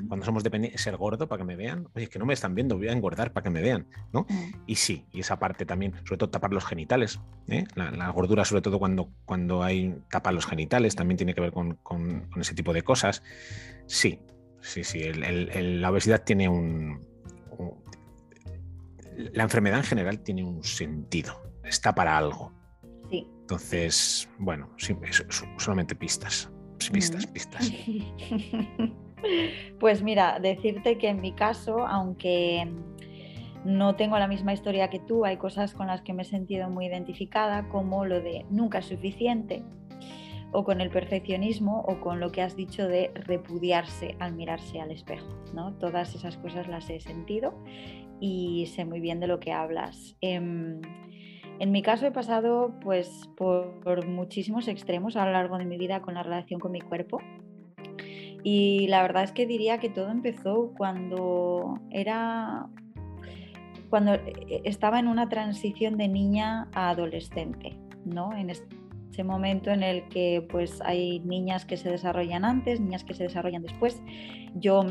Cuando 0.09 0.25
somos 0.25 0.43
dependientes, 0.43 0.81
ser 0.81 0.97
gordo 0.97 1.29
para 1.29 1.41
que 1.41 1.45
me 1.45 1.57
vean. 1.57 1.89
Oye, 1.95 2.05
es 2.05 2.11
que 2.11 2.19
no 2.19 2.27
me 2.27 2.33
están 2.33 2.55
viendo, 2.55 2.77
voy 2.77 2.89
a 2.89 2.93
engordar 2.93 3.33
para 3.33 3.45
que 3.45 3.51
me 3.51 3.61
vean, 3.61 3.87
¿no? 4.13 4.27
Y 4.67 4.77
sí, 4.77 5.05
y 5.13 5.21
esa 5.21 5.39
parte 5.39 5.67
también, 5.67 5.95
sobre 6.05 6.19
todo 6.19 6.31
tapar 6.31 6.53
los 6.53 6.65
genitales. 6.65 7.21
¿eh? 7.49 7.65
La, 7.75 8.09
gordura, 8.11 8.45
sobre 8.45 8.63
todo 8.63 8.79
cuando, 8.79 9.11
cuando 9.27 9.63
hay 9.63 9.95
tapar 10.11 10.33
los 10.35 10.47
genitales, 10.47 10.95
también 10.97 11.17
tiene 11.19 11.35
que 11.35 11.41
ver 11.41 11.53
con, 11.53 11.75
con 11.83 12.29
ese 12.37 12.55
tipo 12.55 12.73
de 12.73 12.83
cosas. 12.83 13.23
Sí, 13.87 14.19
sí, 14.65 14.83
sí. 14.83 15.13
la 15.13 15.91
obesidad 15.91 16.25
tiene 16.25 16.49
un, 16.49 17.01
La 19.33 19.45
enfermedad 19.45 19.79
en 19.79 19.85
general 19.85 20.21
tiene 20.21 20.43
un 20.43 20.65
sentido. 20.65 21.41
Está 21.63 21.95
para 21.95 22.19
algo. 22.19 22.53
Sí. 23.11 23.29
Entonces, 23.41 24.29
bueno, 24.39 24.71
sí, 24.77 24.97
solamente 25.59 25.95
pistas. 25.95 26.51
pistas, 26.93 27.27
pistas. 27.27 27.71
Pues 29.81 30.03
mira, 30.03 30.39
decirte 30.39 30.99
que 30.99 31.09
en 31.09 31.21
mi 31.21 31.33
caso, 31.33 31.87
aunque 31.87 32.69
no 33.65 33.97
tengo 33.97 34.19
la 34.19 34.29
misma 34.29 34.53
historia 34.53 34.91
que 34.91 35.01
tú, 35.01 35.25
hay 35.25 35.39
cosas 35.39 35.75
con 35.75 35.87
las 35.87 36.03
que 36.03 36.13
me 36.13 36.23
he 36.23 36.27
sentido 36.27 36.69
muy 36.69 36.87
identificada, 36.87 37.69
como 37.69 38.05
lo 38.05 38.21
de 38.21 38.45
nunca 38.51 38.79
es 38.79 38.87
suficiente, 38.87 39.65
o 40.55 40.63
con 40.63 40.81
el 40.81 40.89
perfeccionismo, 40.89 41.81
o 41.81 42.01
con 42.01 42.21
lo 42.21 42.31
que 42.31 42.41
has 42.41 42.55
dicho 42.55 42.87
de 42.87 43.11
repudiarse 43.15 44.17
al 44.21 44.35
mirarse 44.35 44.81
al 44.81 44.93
espejo. 44.93 45.27
¿no? 45.53 45.75
Todas 45.75 46.15
esas 46.15 46.37
cosas 46.37 46.69
las 46.69 46.89
he 46.89 47.01
sentido 47.01 47.55
y 48.21 48.67
sé 48.67 48.85
muy 48.85 49.01
bien 49.01 49.19
de 49.19 49.27
lo 49.27 49.41
que 49.41 49.53
hablas. 49.53 50.17
Em, 50.21 50.81
en 51.59 51.73
mi 51.73 51.83
caso 51.83 52.07
he 52.07 52.13
pasado 52.13 52.79
pues, 52.81 53.29
por, 53.37 54.07
muchísimos 54.07 54.69
extremos 54.69 55.17
a 55.17 55.27
lo 55.27 55.33
largo 55.33 55.59
de 55.59 55.65
mi 55.65 55.77
vida 55.77 56.03
con 56.03 56.15
la 56.15 56.23
relación 56.23 56.61
con 56.61 56.71
mi 56.71 56.81
cuerpo. 56.81 57.21
Y 58.45 58.87
la 58.87 59.03
verdad 59.03 59.25
es 59.25 59.33
que 59.33 59.47
diría 59.47 59.79
que 59.79 59.89
todo 59.89 60.11
empezó 60.11 60.73
cuando 60.77 61.81
era 61.91 62.69
cuando 63.91 64.15
eh, 64.15 64.63
estaba 64.65 64.99
en 64.99 65.09
una 65.09 65.29
transición 65.29 65.97
de 65.97 66.09
niña 66.09 66.69
a 66.75 66.91
adolescente, 66.91 67.79
¿no? 68.05 68.33
En 68.37 68.51
ese 69.15 69.23
momento 69.23 69.71
en 69.71 69.85
el 69.85 70.09
que 70.09 70.45
pues 70.51 70.81
hay 70.83 71.21
niñas 71.21 71.65
que 71.65 71.77
se 71.77 71.89
desarrollan 71.89 72.45
antes, 72.45 72.81
niñas 72.81 73.05
que 73.05 73.15
se 73.15 73.23
desarrollan 73.23 73.63
después. 73.63 74.03
Yo 74.57 74.85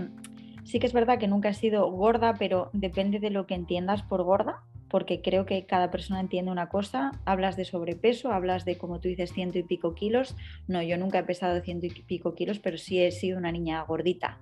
sí 0.63 0.79
que 0.79 0.87
es 0.87 0.93
verdad 0.93 1.19
que 1.19 1.27
nunca 1.27 1.49
he 1.49 1.53
sido 1.53 1.91
gorda, 1.91 2.33
pero 2.39 2.69
depende 2.71 3.19
de 3.19 3.29
lo 3.29 3.45
que 3.45 3.55
entiendas 3.55 4.01
por 4.01 4.23
gorda 4.23 4.63
porque 4.87 5.21
creo 5.21 5.47
que 5.47 5.65
cada 5.65 5.89
persona 5.89 6.19
entiende 6.19 6.51
una 6.51 6.69
cosa. 6.69 7.19
Hablas 7.25 7.57
de 7.57 7.65
sobrepeso, 7.65 8.31
hablas 8.31 8.63
de, 8.63 8.77
como 8.77 8.99
tú 8.99 9.07
dices, 9.07 9.33
ciento 9.33 9.57
y 9.57 9.63
pico 9.63 9.95
kilos. 9.95 10.35
No, 10.67 10.83
yo 10.83 10.97
nunca 10.99 11.17
he 11.17 11.23
pesado 11.23 11.59
ciento 11.61 11.87
y 11.87 11.89
pico 11.89 12.35
kilos, 12.35 12.59
pero 12.59 12.77
sí 12.77 13.01
he 13.01 13.11
sido 13.11 13.39
una 13.39 13.51
niña 13.51 13.81
gordita. 13.81 14.37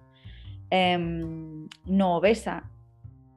Em, 0.70 1.70
no 1.86 2.18
obesa, 2.18 2.70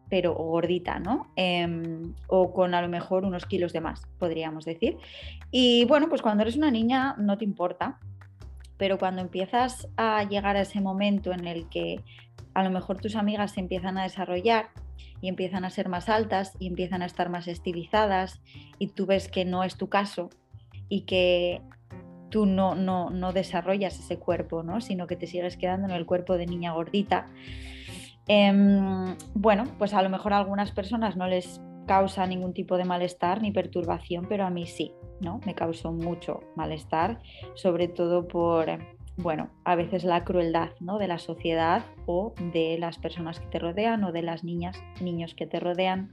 pero 0.08 0.34
gordita, 0.34 0.98
¿no? 0.98 1.28
Em, 1.36 2.14
o 2.28 2.52
con 2.52 2.74
a 2.74 2.82
lo 2.82 2.88
mejor 2.88 3.24
unos 3.24 3.46
kilos 3.46 3.72
de 3.72 3.80
más, 3.80 4.02
podríamos 4.18 4.64
decir. 4.64 4.98
Y 5.50 5.84
bueno, 5.86 6.08
pues 6.08 6.22
cuando 6.22 6.42
eres 6.42 6.56
una 6.56 6.70
niña 6.70 7.14
no 7.18 7.38
te 7.38 7.44
importa, 7.44 7.98
pero 8.76 8.98
cuando 8.98 9.22
empiezas 9.22 9.88
a 9.96 10.24
llegar 10.24 10.56
a 10.56 10.62
ese 10.62 10.80
momento 10.80 11.32
en 11.32 11.46
el 11.46 11.68
que 11.68 12.00
a 12.54 12.62
lo 12.62 12.70
mejor 12.70 13.00
tus 13.00 13.16
amigas 13.16 13.52
se 13.52 13.60
empiezan 13.60 13.98
a 13.98 14.02
desarrollar, 14.02 14.66
y 15.24 15.28
empiezan 15.28 15.64
a 15.64 15.70
ser 15.70 15.88
más 15.88 16.10
altas 16.10 16.52
y 16.58 16.66
empiezan 16.66 17.00
a 17.00 17.06
estar 17.06 17.30
más 17.30 17.48
estilizadas 17.48 18.42
y 18.78 18.88
tú 18.88 19.06
ves 19.06 19.28
que 19.28 19.46
no 19.46 19.64
es 19.64 19.76
tu 19.78 19.88
caso 19.88 20.28
y 20.90 21.06
que 21.06 21.62
tú 22.28 22.44
no, 22.44 22.74
no, 22.74 23.32
desarrollas 23.32 23.98
ese 23.98 24.18
cuerpo, 24.18 24.62
¿no? 24.62 24.82
sino 24.82 25.06
que 25.06 25.16
te 25.16 25.26
sigues 25.26 25.56
quedando 25.56 25.88
en 25.88 25.94
el 25.94 26.04
cuerpo 26.04 26.36
de 26.36 26.44
niña 26.44 26.72
gordita. 26.72 27.26
Em, 28.26 29.16
bueno, 29.34 29.64
pues 29.78 29.94
a 29.94 30.02
lo 30.02 30.10
mejor 30.10 30.32
a 30.32 30.38
algunas 30.38 30.72
personas 30.72 31.16
no 31.16 31.26
les 31.26 31.60
causa 31.86 32.26
ningún 32.26 32.54
tipo 32.54 32.76
de 32.78 32.84
malestar 32.84 33.42
ni 33.42 33.52
perturbación, 33.52 34.26
pero 34.28 34.44
a 34.44 34.50
mí 34.50 34.66
sí, 34.66 34.92
¿no? 35.20 35.40
Me 35.44 35.54
causó 35.54 35.92
mucho 35.92 36.40
malestar, 36.56 37.20
sobre 37.54 37.88
todo 37.88 38.26
por 38.26 38.66
bueno, 39.16 39.50
a 39.64 39.76
veces 39.76 40.04
la 40.04 40.24
crueldad 40.24 40.70
¿no? 40.80 40.98
de 40.98 41.06
la 41.06 41.18
sociedad 41.18 41.84
o 42.06 42.34
de 42.52 42.78
las 42.78 42.98
personas 42.98 43.38
que 43.38 43.46
te 43.46 43.58
rodean 43.58 44.02
o 44.04 44.12
de 44.12 44.22
las 44.22 44.42
niñas, 44.42 44.82
niños 45.00 45.34
que 45.34 45.46
te 45.46 45.60
rodean, 45.60 46.12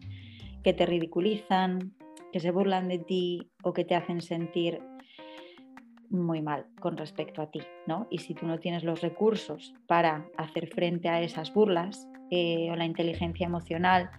que 0.64 0.74
te 0.74 0.86
ridiculizan, 0.86 1.94
que 2.32 2.40
se 2.40 2.52
burlan 2.52 2.88
de 2.88 3.00
ti 3.00 3.52
o 3.64 3.74
que 3.74 3.86
te 3.86 3.96
hacen 3.96 4.22
sentir 4.22 4.82
muy 6.12 6.42
mal 6.42 6.66
con 6.80 6.98
respecto 6.98 7.42
a 7.42 7.50
ti, 7.50 7.62
¿no? 7.88 8.08
Y 8.12 8.20
si 8.20 8.34
tú 8.34 8.46
no 8.46 8.60
tienes 8.60 8.84
los 8.84 9.02
recursos 9.02 9.74
para 9.88 10.28
hacer 10.38 10.68
frente 10.68 11.10
a 11.10 11.22
esas 11.22 11.54
burlas 11.54 12.08
eh, 12.30 12.70
o 12.72 12.76
la 12.76 12.86
inteligencia 12.86 13.46
emocional 13.46 14.12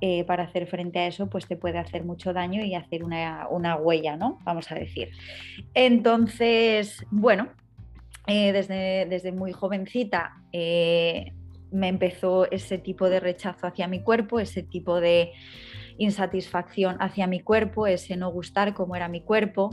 eh, 0.00 0.24
para 0.24 0.44
hacer 0.44 0.66
frente 0.66 1.00
a 1.00 1.06
eso, 1.06 1.28
pues 1.28 1.46
te 1.46 1.56
puede 1.56 1.78
hacer 1.78 2.04
mucho 2.04 2.32
daño 2.32 2.64
y 2.64 2.74
hacer 2.74 3.04
una, 3.04 3.48
una 3.50 3.76
huella, 3.76 4.16
¿no? 4.16 4.38
Vamos 4.44 4.70
a 4.70 4.76
decir. 4.76 5.10
Entonces, 5.74 7.04
bueno, 7.10 7.50
eh, 8.26 8.52
desde, 8.52 9.06
desde, 9.06 9.32
muy 9.32 9.52
jovencita 9.52 10.36
me 10.52 11.88
empezó 11.88 12.50
ese 12.50 12.78
tipo 12.78 13.08
de 13.08 13.18
rechazo 13.18 13.66
hacia 13.66 13.88
mi 13.88 14.02
cuerpo, 14.02 14.38
ese 14.38 14.62
tipo 14.62 15.00
de 15.00 15.32
insatisfacción 15.98 16.96
hacia 17.00 17.26
mi 17.26 17.40
cuerpo, 17.40 17.86
ese 17.86 18.16
no 18.16 18.30
gustar 18.30 18.74
cómo 18.74 18.94
era 18.94 19.08
mi 19.08 19.22
cuerpo. 19.22 19.70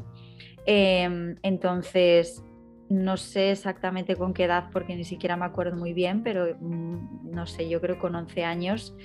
Em, 0.71 1.35
entonces, 1.41 2.43
no 2.89 3.17
sé 3.17 3.49
exactamente 3.49 4.15
con 4.15 4.35
qué 4.35 4.43
edad, 4.43 4.65
porque 4.71 4.95
ni 4.95 5.03
siquiera 5.03 5.35
me 5.35 5.45
acuerdo 5.45 5.75
muy 5.75 5.93
bien, 5.93 6.21
pero 6.21 6.55
mm, 6.59 7.31
no 7.31 7.47
sé, 7.47 7.67
yo 7.67 7.81
creo 7.81 7.95
que 7.95 8.01
con 8.01 8.13
11 8.13 8.43
años 8.43 8.95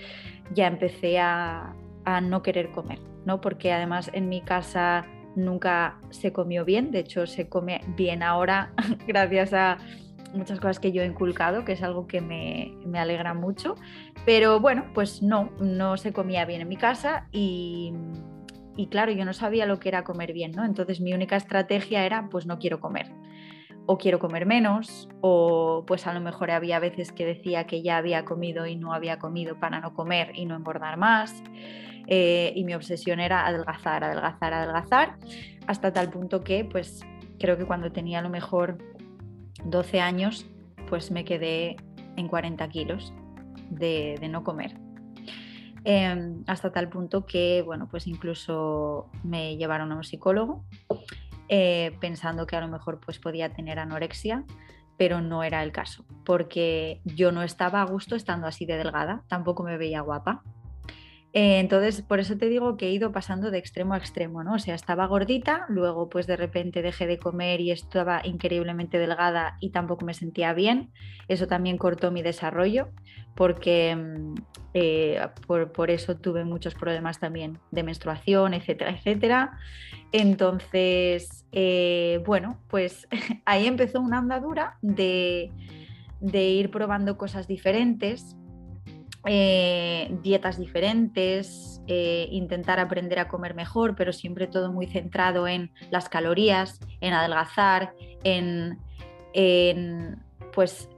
ya 0.52 0.66
empecé 0.66 1.18
a, 1.18 1.74
a 2.04 2.20
no 2.20 2.42
querer 2.42 2.70
comer, 2.70 2.98
¿no? 3.24 3.40
Porque 3.40 3.72
además 3.72 4.10
en 4.12 4.28
mi 4.28 4.42
casa 4.42 5.06
nunca 5.36 5.98
se 6.10 6.34
comió 6.34 6.66
bien, 6.66 6.90
de 6.90 6.98
hecho 6.98 7.26
se 7.26 7.48
come 7.48 7.80
bien 7.96 8.22
ahora 8.22 8.74
gracias 9.06 9.54
a 9.54 9.78
muchas 10.34 10.60
cosas 10.60 10.78
que 10.80 10.92
yo 10.92 11.00
he 11.00 11.06
inculcado, 11.06 11.64
que 11.64 11.72
es 11.72 11.82
algo 11.82 12.06
que 12.06 12.20
me, 12.20 12.74
alegra 12.94 13.32
mucho, 13.32 13.74
pero 14.26 14.60
bueno, 14.60 14.84
pues 14.92 15.22
no, 15.22 15.50
no 15.60 15.96
se 15.96 16.12
comía 16.12 16.44
bien 16.44 16.60
en 16.60 16.68
mi 16.68 16.76
casa 16.76 17.26
y, 17.32 17.94
y 18.76 18.88
claro, 18.88 19.12
yo 19.12 19.24
no 19.24 19.32
sabía 19.32 19.66
lo 19.66 19.78
que 19.78 19.88
era 19.88 20.04
comer 20.04 20.32
bien, 20.32 20.52
¿no? 20.52 20.64
Entonces 20.64 21.00
mi 21.00 21.12
única 21.12 21.36
estrategia 21.36 22.04
era, 22.04 22.28
pues 22.30 22.46
no 22.46 22.58
quiero 22.58 22.80
comer 22.80 23.10
o 23.86 23.98
quiero 23.98 24.18
comer 24.18 24.46
menos, 24.46 25.08
o 25.20 25.84
pues 25.86 26.06
a 26.06 26.14
lo 26.14 26.20
mejor 26.20 26.50
había 26.50 26.78
veces 26.78 27.12
que 27.12 27.26
decía 27.26 27.66
que 27.66 27.82
ya 27.82 27.98
había 27.98 28.24
comido 28.24 28.66
y 28.66 28.76
no 28.76 28.94
había 28.94 29.18
comido 29.18 29.60
para 29.60 29.80
no 29.80 29.92
comer 29.92 30.32
y 30.34 30.46
no 30.46 30.56
engordar 30.56 30.96
más. 30.96 31.42
Eh, 32.06 32.52
y 32.54 32.64
mi 32.64 32.74
obsesión 32.74 33.20
era 33.20 33.46
adelgazar, 33.46 34.04
adelgazar, 34.04 34.52
adelgazar, 34.52 35.16
hasta 35.66 35.92
tal 35.92 36.10
punto 36.10 36.42
que 36.42 36.64
pues 36.64 37.00
creo 37.38 37.56
que 37.56 37.66
cuando 37.66 37.92
tenía 37.92 38.18
a 38.18 38.22
lo 38.22 38.30
mejor 38.30 38.78
12 39.64 40.00
años, 40.00 40.46
pues 40.88 41.10
me 41.10 41.24
quedé 41.24 41.76
en 42.16 42.28
40 42.28 42.68
kilos 42.68 43.12
de, 43.70 44.18
no 44.30 44.44
comer. 44.44 44.76
Em, 45.84 46.42
hasta 46.46 46.72
tal 46.72 46.88
punto 46.88 47.26
que, 47.26 47.62
bueno, 47.62 47.88
pues 47.90 48.06
incluso 48.06 49.10
me 49.22 49.56
llevaron 49.58 49.92
a 49.92 49.96
un 49.96 50.04
psicólogo 50.04 50.64
eh, 51.48 51.94
pensando 52.00 52.46
que 52.46 52.56
a 52.56 52.62
lo 52.62 52.68
mejor 52.68 53.00
pues 53.00 53.18
podía 53.18 53.50
tener 53.50 53.78
anorexia, 53.78 54.44
pero 54.96 55.20
no 55.20 55.42
era 55.42 55.62
el 55.62 55.72
caso, 55.72 56.06
porque 56.24 57.02
yo 57.04 57.32
no 57.32 57.42
estaba 57.42 57.82
a 57.82 57.84
gusto 57.84 58.16
estando 58.16 58.46
así 58.46 58.64
de 58.64 58.78
delgada, 58.78 59.24
tampoco 59.28 59.62
me 59.62 59.76
veía 59.76 60.00
guapa. 60.00 60.42
Eh, 61.36 61.58
entonces, 61.58 62.00
por 62.00 62.20
eso 62.20 62.38
te 62.38 62.48
digo 62.48 62.76
que 62.76 62.86
he 62.86 62.92
ido 62.92 63.10
pasando 63.10 63.50
de 63.50 63.58
extremo 63.58 63.94
a 63.94 63.96
extremo, 63.96 64.44
¿no? 64.44 64.54
O 64.54 64.58
sea, 64.60 64.76
estaba 64.76 65.06
gordita, 65.06 65.66
luego 65.68 66.08
pues 66.08 66.28
de 66.28 66.36
repente 66.36 66.80
dejé 66.80 67.08
de 67.08 67.18
comer 67.18 67.60
y 67.60 67.72
estaba 67.72 68.20
increíblemente 68.22 69.00
delgada 69.00 69.56
y 69.58 69.70
tampoco 69.70 70.04
me 70.04 70.14
sentía 70.14 70.52
bien. 70.54 70.92
Eso 71.26 71.48
también 71.48 71.76
cortó 71.76 72.12
mi 72.12 72.22
desarrollo 72.22 72.90
porque 73.34 73.96
mm, 73.96 74.34
eh, 74.74 75.26
por, 75.48 75.90
eso 75.90 76.16
tuve 76.16 76.44
muchos 76.44 76.76
problemas 76.76 77.18
también 77.18 77.58
de 77.72 77.82
menstruación, 77.82 78.54
etcétera, 78.54 78.92
etcétera. 78.92 79.58
Entonces, 80.12 81.46
eh, 81.50 82.22
bueno, 82.24 82.60
pues 82.68 83.08
ahí 83.44 83.66
empezó 83.66 84.00
una 84.00 84.18
andadura 84.18 84.78
de, 84.82 85.50
de 86.20 86.44
ir 86.44 86.70
probando 86.70 87.18
cosas 87.18 87.48
diferentes 87.48 88.36
eh, 89.26 90.16
dietas 90.22 90.58
diferentes, 90.58 91.80
eh, 91.86 92.28
intentar 92.30 92.80
aprender 92.80 93.18
a 93.18 93.28
comer 93.28 93.54
mejor, 93.54 93.94
pero 93.96 94.12
siempre 94.12 94.46
todo 94.46 94.72
muy 94.72 94.86
centrado 94.86 95.48
en 95.48 95.70
las 95.90 96.08
calorías, 96.08 96.80
en 97.00 97.12
adelgazar, 97.14 97.94
en, 98.22 98.78
pues 100.52 100.88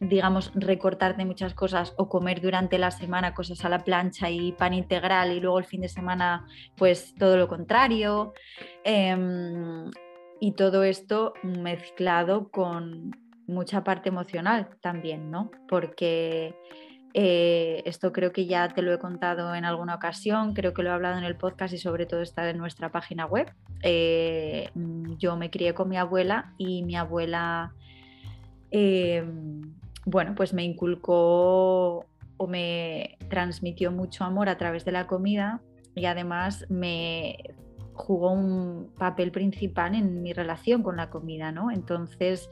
digamos, 0.00 0.52
recortarte 0.54 1.24
muchas 1.24 1.54
cosas 1.54 1.94
o 1.96 2.08
comer 2.08 2.40
durante 2.40 2.78
la 2.78 2.90
semana 2.90 3.34
cosas 3.34 3.64
a 3.64 3.68
la 3.68 3.80
plancha 3.80 4.30
y 4.30 4.52
pan 4.52 4.74
integral 4.74 5.32
y 5.32 5.40
luego 5.40 5.58
el 5.58 5.64
fin 5.64 5.80
de 5.80 5.88
semana 5.88 6.46
pues 6.76 7.14
todo 7.16 7.36
lo 7.36 7.48
contrario. 7.48 8.32
Em, 8.84 9.90
y 10.40 10.52
todo 10.52 10.84
esto 10.84 11.34
mezclado 11.42 12.48
con 12.50 13.10
mucha 13.46 13.82
parte 13.82 14.10
emocional 14.10 14.68
también, 14.80 15.30
¿no? 15.30 15.50
Porque 15.68 16.54
eh, 17.20 17.82
esto 17.84 18.12
creo 18.12 18.30
que 18.30 18.46
ya 18.46 18.68
te 18.68 18.80
lo 18.80 18.92
he 18.92 18.98
contado 19.00 19.52
en 19.56 19.64
alguna 19.64 19.96
ocasión, 19.96 20.54
creo 20.54 20.72
que 20.72 20.84
lo 20.84 20.90
he 20.90 20.92
hablado 20.92 21.18
en 21.18 21.24
el 21.24 21.34
podcast 21.34 21.74
y 21.74 21.78
sobre 21.78 22.06
todo 22.06 22.22
está 22.22 22.48
en 22.48 22.58
nuestra 22.58 22.92
página 22.92 23.26
web. 23.26 23.52
Eh, 23.82 24.70
mm, 24.74 25.16
yo 25.16 25.36
me 25.36 25.50
crié 25.50 25.74
con 25.74 25.88
mi 25.88 25.96
abuela 25.96 26.52
y 26.58 26.84
mi 26.84 26.94
abuela, 26.94 27.72
eh, 28.70 29.24
bueno, 30.06 30.36
pues 30.36 30.54
me 30.54 30.62
inculcó 30.62 32.06
o 32.36 32.46
me 32.46 33.18
transmitió 33.28 33.90
mucho 33.90 34.22
amor 34.22 34.48
a 34.48 34.56
través 34.56 34.84
de 34.84 34.92
la 34.92 35.08
comida 35.08 35.60
y 35.96 36.04
además 36.04 36.66
me 36.68 37.36
jugó 37.94 38.30
un 38.30 38.92
papel 38.96 39.32
principal 39.32 39.96
en 39.96 40.22
mi 40.22 40.32
relación 40.32 40.84
con 40.84 40.96
la 40.96 41.10
comida, 41.10 41.50
¿no? 41.50 41.72
Entonces 41.72 42.48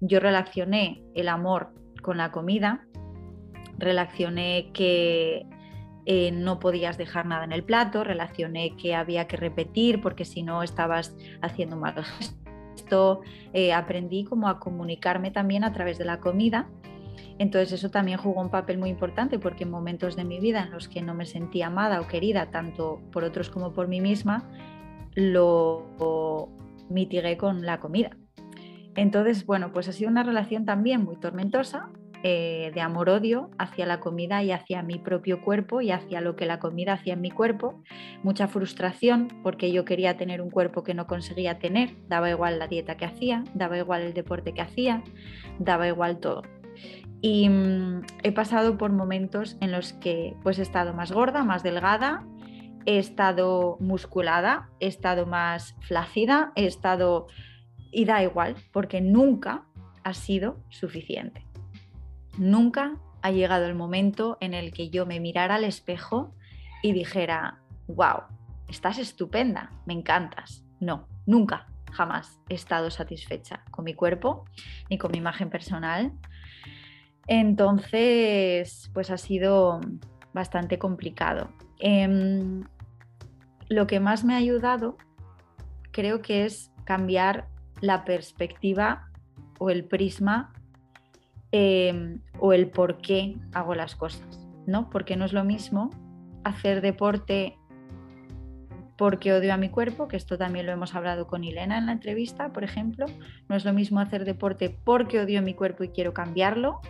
yo 0.00 0.20
relacioné 0.20 1.02
el 1.14 1.30
amor 1.30 1.72
con 2.02 2.18
la 2.18 2.30
comida, 2.32 2.86
relacioné 3.80 4.70
que 4.72 5.46
eh, 6.06 6.32
no 6.32 6.58
podías 6.58 6.98
dejar 6.98 7.26
nada 7.26 7.44
en 7.44 7.52
el 7.52 7.64
plato, 7.64 8.04
relacioné 8.04 8.76
que 8.76 8.94
había 8.94 9.26
que 9.26 9.36
repetir 9.36 10.00
porque 10.00 10.24
si 10.24 10.42
no 10.42 10.62
estabas 10.62 11.16
haciendo 11.42 11.76
mal 11.76 11.94
gesto, 12.74 13.20
eh, 13.52 13.72
aprendí 13.72 14.24
como 14.24 14.48
a 14.48 14.58
comunicarme 14.58 15.30
también 15.30 15.64
a 15.64 15.72
través 15.72 15.98
de 15.98 16.04
la 16.04 16.20
comida. 16.20 16.68
Entonces 17.38 17.72
eso 17.72 17.90
también 17.90 18.18
jugó 18.18 18.40
un 18.40 18.50
papel 18.50 18.78
muy 18.78 18.90
importante 18.90 19.38
porque 19.38 19.64
en 19.64 19.70
momentos 19.70 20.16
de 20.16 20.24
mi 20.24 20.40
vida 20.40 20.62
en 20.64 20.70
los 20.70 20.88
que 20.88 21.02
no 21.02 21.14
me 21.14 21.26
sentía 21.26 21.68
amada 21.68 22.00
o 22.00 22.06
querida 22.06 22.50
tanto 22.50 23.00
por 23.12 23.24
otros 23.24 23.50
como 23.50 23.72
por 23.72 23.88
mí 23.88 24.00
misma, 24.00 24.48
lo 25.14 26.48
mitigué 26.88 27.36
con 27.36 27.64
la 27.64 27.80
comida. 27.80 28.16
Entonces, 28.96 29.46
bueno, 29.46 29.72
pues 29.72 29.88
ha 29.88 29.92
sido 29.92 30.10
una 30.10 30.22
relación 30.22 30.64
también 30.64 31.04
muy 31.04 31.16
tormentosa, 31.16 31.90
eh, 32.22 32.70
de 32.74 32.80
amor-odio 32.82 33.50
hacia 33.58 33.86
la 33.86 33.98
comida 33.98 34.42
y 34.42 34.52
hacia 34.52 34.82
mi 34.82 34.98
propio 34.98 35.40
cuerpo 35.42 35.80
y 35.80 35.90
hacia 35.90 36.20
lo 36.20 36.36
que 36.36 36.44
la 36.44 36.58
comida 36.58 36.92
hacía 36.92 37.14
en 37.14 37.22
mi 37.22 37.30
cuerpo. 37.30 37.82
Mucha 38.22 38.46
frustración 38.46 39.28
porque 39.42 39.72
yo 39.72 39.86
quería 39.86 40.16
tener 40.18 40.42
un 40.42 40.50
cuerpo 40.50 40.82
que 40.82 40.92
no 40.92 41.06
conseguía 41.06 41.58
tener, 41.58 41.96
daba 42.08 42.28
igual 42.28 42.58
la 42.58 42.68
dieta 42.68 42.96
que 42.96 43.06
hacía, 43.06 43.44
daba 43.54 43.78
igual 43.78 44.02
el 44.02 44.12
deporte 44.12 44.52
que 44.52 44.60
hacía, 44.60 45.02
daba 45.58 45.88
igual 45.88 46.18
todo. 46.18 46.42
Y 47.22 47.48
mm, 47.48 48.02
he 48.22 48.32
pasado 48.32 48.76
por 48.76 48.92
momentos 48.92 49.56
en 49.60 49.72
los 49.72 49.92
que 49.94 50.36
pues 50.42 50.58
he 50.58 50.62
estado 50.62 50.92
más 50.92 51.12
gorda, 51.12 51.42
más 51.42 51.62
delgada, 51.62 52.26
he 52.86 52.98
estado 52.98 53.76
musculada, 53.80 54.68
he 54.80 54.86
estado 54.86 55.26
más 55.26 55.74
flácida, 55.80 56.52
he 56.54 56.66
estado... 56.66 57.26
Y 57.92 58.04
da 58.04 58.22
igual, 58.22 58.54
porque 58.72 59.00
nunca 59.00 59.64
ha 60.04 60.14
sido 60.14 60.62
suficiente. 60.68 61.49
Nunca 62.38 62.96
ha 63.22 63.30
llegado 63.30 63.66
el 63.66 63.74
momento 63.74 64.38
en 64.40 64.54
el 64.54 64.72
que 64.72 64.90
yo 64.90 65.06
me 65.06 65.20
mirara 65.20 65.56
al 65.56 65.64
espejo 65.64 66.34
y 66.82 66.92
dijera, 66.92 67.60
wow, 67.86 68.22
estás 68.68 68.98
estupenda, 68.98 69.70
me 69.86 69.94
encantas. 69.94 70.64
No, 70.80 71.08
nunca, 71.26 71.66
jamás 71.92 72.40
he 72.48 72.54
estado 72.54 72.90
satisfecha 72.90 73.64
con 73.70 73.84
mi 73.84 73.94
cuerpo 73.94 74.44
ni 74.88 74.98
con 74.98 75.10
mi 75.12 75.18
imagen 75.18 75.50
personal. 75.50 76.12
Entonces, 77.26 78.90
pues 78.94 79.10
ha 79.10 79.18
sido 79.18 79.80
bastante 80.32 80.78
complicado. 80.78 81.50
Em, 81.78 82.64
lo 83.68 83.86
que 83.86 84.00
más 84.00 84.24
me 84.24 84.34
ha 84.34 84.38
ayudado 84.38 84.96
creo 85.92 86.22
que 86.22 86.44
es 86.44 86.72
cambiar 86.84 87.48
la 87.80 88.04
perspectiva 88.04 89.10
o 89.58 89.70
el 89.70 89.84
prisma 89.84 90.52
em, 91.52 92.20
o 92.38 92.52
el 92.52 92.68
por 92.70 92.98
qué 92.98 93.36
hago 93.52 93.74
las 93.74 93.96
cosas, 93.96 94.46
¿no? 94.66 94.90
Porque 94.90 95.16
no 95.16 95.24
es 95.24 95.32
lo 95.32 95.44
mismo 95.44 95.90
hacer 96.44 96.80
deporte 96.80 97.56
porque 98.96 99.32
odio 99.32 99.54
a 99.54 99.56
mi 99.56 99.70
cuerpo, 99.70 100.08
que 100.08 100.18
esto 100.18 100.36
también 100.36 100.66
lo 100.66 100.72
hemos 100.72 100.94
hablado 100.94 101.26
con 101.26 101.42
Elena 101.42 101.78
en 101.78 101.86
la 101.86 101.92
entrevista, 101.92 102.52
por 102.52 102.64
ejemplo, 102.64 103.06
no 103.48 103.56
es 103.56 103.64
lo 103.64 103.72
mismo 103.72 103.98
hacer 103.98 104.26
deporte 104.26 104.76
porque 104.84 105.20
odio 105.20 105.38
a 105.38 105.42
mi 105.42 105.54
cuerpo 105.54 105.84
y 105.84 105.88
quiero 105.88 106.12
cambiarlo, 106.12 106.80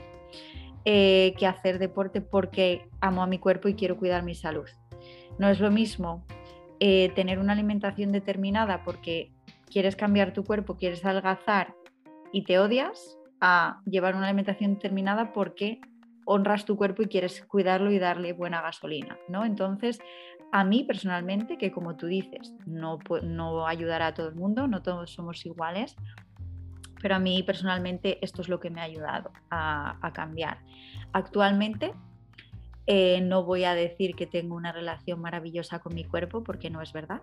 eh, 0.85 1.35
que 1.39 1.47
hacer 1.47 1.79
deporte 1.79 2.21
porque 2.21 2.89
amo 3.01 3.23
a 3.23 3.29
mi 3.29 3.39
cuerpo 3.39 3.69
y 3.69 3.75
quiero 3.75 3.97
cuidar 3.97 4.25
mi 4.25 4.35
salud. 4.35 4.69
No 5.39 5.49
es 5.49 5.61
lo 5.61 5.71
mismo 5.71 6.25
eh, 6.81 7.13
tener 7.15 7.39
una 7.39 7.53
alimentación 7.53 8.11
determinada 8.11 8.83
porque 8.83 9.31
quieres 9.71 9.95
cambiar 9.95 10.33
tu 10.33 10.43
cuerpo, 10.43 10.77
quieres 10.77 11.05
adelgazar 11.05 11.75
y 12.33 12.43
te 12.43 12.59
odias, 12.59 13.20
a 13.41 13.81
llevar 13.87 14.17
una 14.17 14.27
alimentación 14.27 14.75
determinada 14.75 15.33
porque 15.33 15.81
honras 16.25 16.65
tu 16.65 16.77
cuerpo 16.77 17.03
y 17.03 17.07
quieres 17.07 17.45
cuidarlo 17.47 17.91
y 17.91 17.99
darle 17.99 18.33
buena 18.33 18.61
gasolina, 18.61 19.19
¿no? 19.29 19.45
Entonces, 19.45 20.01
a 20.53 20.65
mí 20.65 20.85
personalmente, 20.85 21.59
que 21.59 21.73
como 21.73 21.97
tú 21.97 22.07
dices, 22.07 22.55
no, 22.67 22.99
no 23.23 23.67
ayudará 23.67 24.09
a 24.09 24.15
todo 24.15 24.29
el 24.29 24.35
mundo, 24.35 24.67
no 24.67 24.83
todos 24.83 25.13
somos 25.13 25.45
iguales, 25.47 25.97
pero 27.01 27.17
a 27.17 27.19
mí 27.19 27.43
personalmente 27.43 28.19
esto 28.25 28.43
es 28.43 28.49
lo 28.49 28.61
que 28.61 28.71
me 28.71 28.81
ha 28.81 28.85
ayudado 28.85 29.33
a, 29.51 30.11
cambiar. 30.13 30.59
Actualmente 31.13 31.93
eh, 32.87 33.21
no 33.23 33.45
voy 33.45 33.65
a 33.65 33.75
decir 33.75 34.15
que 34.15 34.27
tengo 34.27 34.55
una 34.55 34.73
relación 34.73 35.21
maravillosa 35.21 35.79
con 35.79 35.95
mi 35.95 36.05
cuerpo 36.05 36.43
porque 36.43 36.69
no 36.69 36.83
es 36.83 36.93
verdad. 36.93 37.23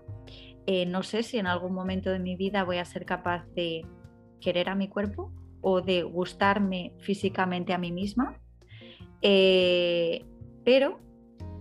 Eh, 0.66 0.86
no 0.86 1.04
sé 1.04 1.24
si 1.24 1.38
en 1.38 1.48
algún 1.48 1.74
momento 1.74 2.10
de 2.10 2.20
mi 2.20 2.36
vida 2.36 2.64
voy 2.64 2.78
a 2.78 2.86
ser 2.86 3.06
capaz 3.06 3.46
de 3.54 3.86
querer 4.42 4.70
a 4.70 4.76
mi 4.76 4.88
cuerpo 4.88 5.32
o 5.62 5.82
de 5.82 6.04
gustarme 6.04 6.94
físicamente 7.00 7.74
a 7.74 7.78
mí 7.78 7.92
misma, 7.92 8.40
eh, 9.22 10.26
pero 10.64 11.00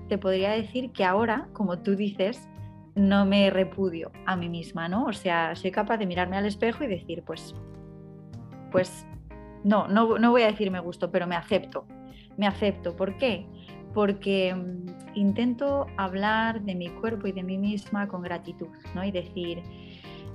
te 0.09 0.19
podría 0.19 0.51
decir 0.51 0.93
que 0.93 1.05
ahora, 1.05 1.49
como 1.53 1.79
tú 1.79 1.97
dices, 1.97 2.49
no 2.95 3.27
me 3.27 3.51
repudio 3.51 4.11
a 4.25 4.37
mí 4.37 4.49
misma, 4.49 4.89
¿no? 4.89 5.07
O 5.07 5.13
sea, 5.13 5.55
soy 5.55 5.71
capaz 5.71 5.99
de 5.99 6.07
mirarme 6.07 6.37
al 6.37 6.47
espejo 6.47 6.85
y 6.85 6.87
decir, 6.87 7.23
pues 7.27 7.55
pues 8.77 9.07
no, 9.65 9.89
no, 9.89 10.31
voy 10.31 10.43
a 10.43 10.47
decir 10.47 10.71
me 10.71 10.81
gusto, 10.81 11.11
pero 11.11 11.27
me 11.27 11.35
acepto. 11.35 11.87
Me 12.37 12.47
acepto. 12.47 12.95
¿Por 12.95 13.17
qué? 13.17 13.47
Porque 13.95 14.55
mm, 14.55 15.17
intento 15.19 15.87
hablar 15.97 16.61
de 16.63 16.75
mi 16.75 16.91
cuerpo 16.91 17.27
y 17.27 17.33
de 17.33 17.43
mí 17.43 17.57
misma 17.57 18.07
con 18.07 18.23
gratitud, 18.23 18.69
¿no? 18.95 19.03
Y 19.03 19.11
decir, 19.11 19.63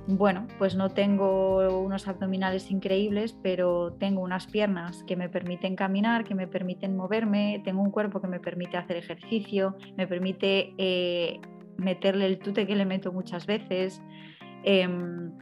bueno, 0.06 0.48
pues 0.58 0.74
no 0.74 0.90
tengo 0.90 1.80
unos 1.80 2.08
abdominales 2.08 2.70
increíbles, 2.70 3.36
pero 3.42 3.92
tengo 3.98 4.20
unas 4.20 4.46
piernas 4.46 5.04
que 5.04 5.16
me 5.16 5.28
permiten 5.28 5.76
caminar, 5.76 6.24
que 6.24 6.34
me 6.34 6.46
permiten 6.46 6.96
moverme, 6.96 7.60
tengo 7.64 7.82
un 7.82 7.90
cuerpo 7.90 8.20
que 8.20 8.28
me 8.28 8.40
permite 8.40 8.76
hacer 8.76 8.96
ejercicio, 8.96 9.76
me 9.96 10.06
permite 10.06 10.74
eh, 10.78 11.40
meterle 11.76 12.26
el 12.26 12.38
tute 12.38 12.66
que 12.66 12.74
le 12.74 12.84
meto 12.84 13.12
muchas 13.12 13.46
veces. 13.46 14.02
Em, 14.64 15.32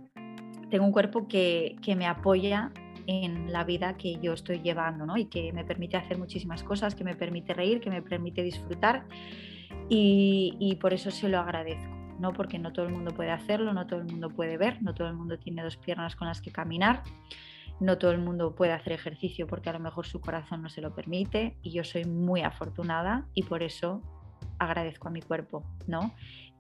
tengo 0.71 0.85
un 0.85 0.93
cuerpo 0.93 1.27
que, 1.27 1.77
que 1.83 1.97
me 1.97 2.07
apoya 2.07 2.73
en 3.07 3.53
la 3.53 3.65
vida 3.65 3.97
que 3.97 4.19
yo 4.21 4.35
estoy 4.35 4.61
llevando 4.61 5.05
¿no? 5.05 5.17
y 5.17 5.25
que 5.25 5.53
me 5.53 5.65
permite 5.65 5.97
hacer 5.97 6.19
muchísimas 6.19 6.63
cosas, 6.63 6.95
que 6.95 7.03
me 7.03 7.17
permite 7.17 7.55
reír, 7.55 7.81
que 7.81 7.91
me 7.91 8.03
permite 8.03 8.43
disfrutar 8.43 9.07
y, 9.89 10.79
por 10.81 10.95
eso 10.95 11.11
se 11.11 11.29
lo 11.29 11.39
agradezco. 11.39 12.00
¿No? 12.21 12.33
porque 12.33 12.59
no 12.59 12.73
todo 12.73 12.87
el 12.87 12.93
mundo 12.93 13.13
puede 13.13 13.31
hacerlo, 13.31 13.73
no 13.73 13.87
todo 13.87 14.01
el 14.01 14.07
mundo 14.07 14.31
puede 14.31 14.57
ver, 14.57 14.83
no 14.83 14.95
todo 14.95 15.09
el 15.09 15.15
mundo 15.15 15.39
tiene 15.39 15.63
dos 15.63 15.77
piernas 15.77 16.15
con 16.17 16.29
las 16.29 16.41
que 16.41 16.53
caminar, 16.53 17.03
no 17.81 17.97
todo 17.99 18.13
el 18.13 18.19
mundo 18.19 18.55
puede 18.55 18.73
hacer 18.73 18.93
ejercicio 18.93 19.47
porque 19.47 19.71
a 19.71 19.73
lo 19.73 19.81
mejor 19.81 20.07
su 20.07 20.21
corazón 20.21 20.63
no 20.63 20.69
se 20.69 20.83
lo 20.83 20.95
permite 20.95 21.57
y 21.63 21.71
yo 21.73 21.83
soy 21.83 22.05
muy 22.05 22.43
afortunada 22.43 23.27
y 23.35 23.43
por 23.43 23.63
eso 23.63 24.03
agradezco 24.59 25.09
a 25.09 25.11
mi 25.11 25.23
cuerpo, 25.23 25.65
¿no? 25.87 26.13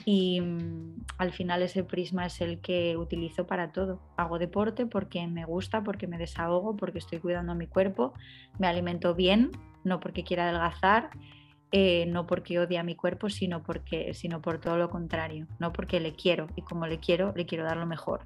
Y 0.06 0.40
mm, 0.40 1.04
al 1.18 1.32
final 1.32 1.62
ese 1.62 1.84
prisma 1.84 2.26
es 2.26 2.40
el 2.40 2.60
que 2.60 2.96
utilizo 2.96 3.46
para 3.46 3.72
todo. 3.72 4.00
Hago 4.16 4.38
deporte 4.38 4.86
porque 4.86 5.26
me 5.26 5.44
gusta, 5.44 5.84
porque 5.84 6.06
me 6.06 6.16
desahogo, 6.16 6.76
porque 6.76 6.98
estoy 6.98 7.18
cuidando 7.18 7.52
a 7.52 7.54
mi 7.54 7.66
cuerpo, 7.66 8.14
me 8.58 8.66
alimento 8.66 9.14
bien, 9.14 9.50
no 9.84 10.00
porque 10.00 10.24
quiera 10.24 10.44
adelgazar, 10.44 11.10
eh, 11.72 12.06
no 12.06 12.26
porque 12.26 12.58
odie 12.58 12.78
a 12.78 12.82
mi 12.82 12.96
cuerpo, 12.96 13.30
sino, 13.30 13.62
porque, 13.62 14.12
sino 14.14 14.40
por 14.40 14.58
todo 14.58 14.76
lo 14.76 14.90
contrario, 14.90 15.46
no 15.58 15.72
porque 15.72 16.00
le 16.00 16.14
quiero 16.14 16.48
y 16.56 16.62
como 16.62 16.86
le 16.86 16.98
quiero, 16.98 17.32
le 17.36 17.46
quiero 17.46 17.64
dar 17.64 17.76
lo 17.76 17.86
mejor. 17.86 18.24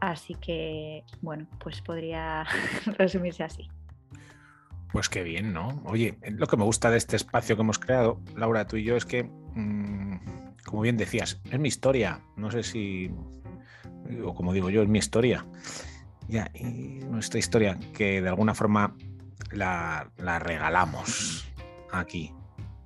Así 0.00 0.34
que, 0.34 1.04
bueno, 1.22 1.46
pues 1.58 1.80
podría 1.80 2.44
resumirse 2.98 3.44
así. 3.44 3.68
Pues 4.92 5.08
qué 5.08 5.22
bien, 5.22 5.52
¿no? 5.52 5.82
Oye, 5.84 6.18
lo 6.28 6.46
que 6.46 6.56
me 6.56 6.64
gusta 6.64 6.90
de 6.90 6.98
este 6.98 7.16
espacio 7.16 7.56
que 7.56 7.62
hemos 7.62 7.78
creado, 7.78 8.20
Laura, 8.36 8.66
tú 8.66 8.76
y 8.76 8.84
yo, 8.84 8.96
es 8.96 9.04
que, 9.04 9.24
mm, 9.24 10.18
como 10.64 10.82
bien 10.82 10.96
decías, 10.96 11.40
es 11.50 11.58
mi 11.58 11.68
historia. 11.68 12.20
No 12.36 12.50
sé 12.50 12.62
si, 12.62 13.10
o 14.24 14.34
como 14.34 14.52
digo 14.52 14.70
yo, 14.70 14.82
es 14.82 14.88
mi 14.88 14.98
historia. 14.98 15.46
Ya, 16.28 16.50
y 16.54 17.00
nuestra 17.04 17.38
historia, 17.38 17.78
que 17.94 18.20
de 18.20 18.28
alguna 18.28 18.54
forma 18.54 18.96
la, 19.52 20.10
regalamos 20.40 21.46
aquí 21.96 22.32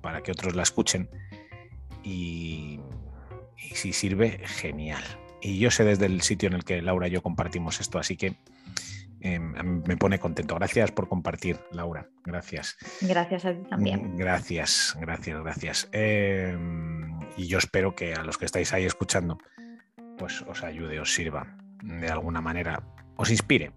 para 0.01 0.21
que 0.21 0.31
otros 0.31 0.55
la 0.55 0.63
escuchen. 0.63 1.09
Y, 2.03 2.79
y 3.57 3.75
si 3.75 3.93
sirve, 3.93 4.41
genial. 4.45 5.03
Y 5.41 5.59
yo 5.59 5.71
sé 5.71 5.83
desde 5.83 6.05
el 6.05 6.21
sitio 6.21 6.47
en 6.47 6.53
el 6.53 6.63
que 6.63 6.81
Laura 6.81 7.07
y 7.07 7.11
yo 7.11 7.21
compartimos 7.21 7.79
esto, 7.79 7.99
así 7.99 8.17
que 8.17 8.37
Em, 9.23 9.83
me 9.85 9.97
pone 9.97 10.19
contento. 10.19 10.55
Gracias 10.55 10.91
por 10.91 11.07
compartir, 11.07 11.59
Laura. 11.71 12.09
Gracias. 12.25 12.75
Gracias 13.01 13.45
a 13.45 13.53
ti 13.53 13.61
también. 13.69 14.13
Mm, 14.13 14.17
gracias, 14.17 14.97
gracias, 14.99 15.39
gracias. 15.39 15.89
Em, 15.91 17.19
y 17.37 17.47
yo 17.47 17.59
espero 17.59 17.95
que 17.95 18.13
a 18.13 18.23
los 18.23 18.39
que 18.39 18.45
estáis 18.45 18.73
ahí 18.73 18.85
escuchando, 18.85 19.37
pues 20.17 20.41
os 20.41 20.63
ayude, 20.63 20.99
os 20.99 21.13
sirva 21.13 21.55
de 21.83 22.09
alguna 22.09 22.41
manera, 22.41 22.83
os 23.15 23.29
inspire. 23.29 23.71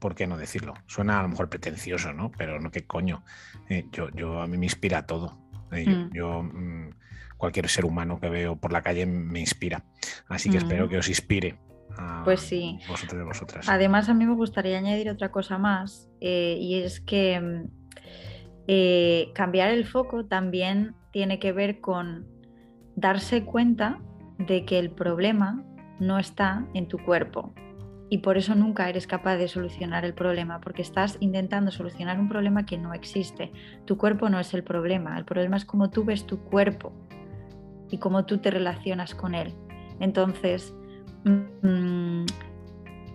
¿Por 0.00 0.14
qué 0.14 0.26
no 0.26 0.38
decirlo? 0.38 0.74
Suena 0.86 1.20
a 1.20 1.22
lo 1.22 1.28
mejor 1.28 1.48
pretencioso, 1.50 2.12
¿no? 2.12 2.32
Pero 2.36 2.58
no, 2.58 2.70
qué 2.70 2.86
coño. 2.86 3.22
Eh, 3.68 3.86
yo, 3.92 4.08
yo, 4.10 4.40
a 4.40 4.46
mí 4.46 4.56
me 4.56 4.66
inspira 4.66 5.06
todo. 5.06 5.38
Eh, 5.72 6.08
yo, 6.12 6.42
mm. 6.42 6.86
Mm, 6.86 6.90
cualquier 7.36 7.68
ser 7.68 7.84
humano 7.84 8.18
que 8.18 8.30
veo 8.30 8.56
por 8.56 8.72
la 8.72 8.82
calle 8.82 9.06
me 9.06 9.40
inspira. 9.40 9.84
Así 10.26 10.50
que 10.50 10.56
espero 10.56 10.88
que 10.88 10.96
os 10.96 11.08
inspire. 11.08 11.58
A 11.98 12.22
pues 12.24 12.40
sí. 12.40 12.78
Vosotros 12.88 13.20
y 13.20 13.24
vosotras. 13.24 13.68
Además, 13.68 14.08
a 14.08 14.14
mí 14.14 14.26
me 14.26 14.34
gustaría 14.34 14.78
añadir 14.78 15.10
otra 15.10 15.30
cosa 15.30 15.58
más, 15.58 16.08
eh, 16.20 16.56
y 16.58 16.80
es 16.82 17.00
que 17.00 17.66
cambiar 19.34 19.70
el 19.70 19.84
foco 19.84 20.26
también 20.26 20.94
tiene 21.12 21.38
que 21.38 21.52
ver 21.52 21.80
con 21.80 22.26
darse 22.94 23.44
cuenta 23.44 24.00
de 24.38 24.64
que 24.64 24.78
el 24.78 24.90
problema 24.90 25.64
no 25.98 26.18
está 26.18 26.66
en 26.72 26.88
tu 26.88 26.98
cuerpo, 26.98 27.52
y 28.10 28.18
por 28.18 28.36
eso 28.36 28.56
nunca 28.56 28.88
eres 28.88 29.06
capaz 29.06 29.36
de 29.36 29.46
solucionar 29.46 30.04
el 30.04 30.14
problema, 30.14 30.60
porque 30.60 30.82
estás 30.82 31.16
intentando 31.20 31.70
solucionar 31.70 32.18
un 32.18 32.28
problema 32.28 32.66
que 32.66 32.76
no 32.76 32.92
existe. 32.92 33.52
Tu 33.86 33.96
cuerpo 33.96 34.28
no 34.28 34.40
es 34.40 34.52
el 34.52 34.64
problema, 34.64 35.16
el 35.16 35.24
problema 35.24 35.56
es 35.56 35.64
cómo 35.64 35.90
tú 35.90 36.04
ves 36.04 36.26
tu 36.26 36.40
cuerpo 36.40 36.92
y 37.88 37.98
cómo 37.98 38.26
tú 38.26 38.38
te 38.38 38.50
relacionas 38.50 39.14
con 39.14 39.36
él. 39.36 39.54
Entonces, 40.00 40.74
mm, 41.24 42.24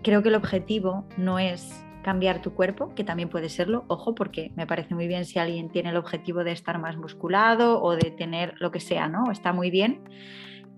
creo 0.02 0.24
que 0.24 0.30
el 0.30 0.36
objetivo 0.36 1.06
no 1.18 1.40
es 1.40 1.86
cambiar 2.02 2.42
tu 2.42 2.54
cuerpo, 2.54 2.94
que 2.96 3.04
también 3.04 3.28
puede 3.28 3.50
serlo, 3.50 3.84
ojo, 3.90 4.16
porque 4.16 4.54
me 4.56 4.66
parece 4.66 4.96
muy 4.96 5.08
bien 5.08 5.26
si 5.26 5.40
alguien 5.40 5.70
tiene 5.70 5.90
el 5.90 5.98
objetivo 5.98 6.46
de 6.46 6.54
estar 6.54 6.80
más 6.80 6.96
musculado 6.96 7.82
o 7.82 7.96
de 7.96 8.12
tener 8.12 8.54
lo 8.60 8.72
que 8.72 8.80
sea, 8.80 9.10
¿no? 9.10 9.30
Está 9.30 9.52
muy 9.52 9.72
bien, 9.72 10.04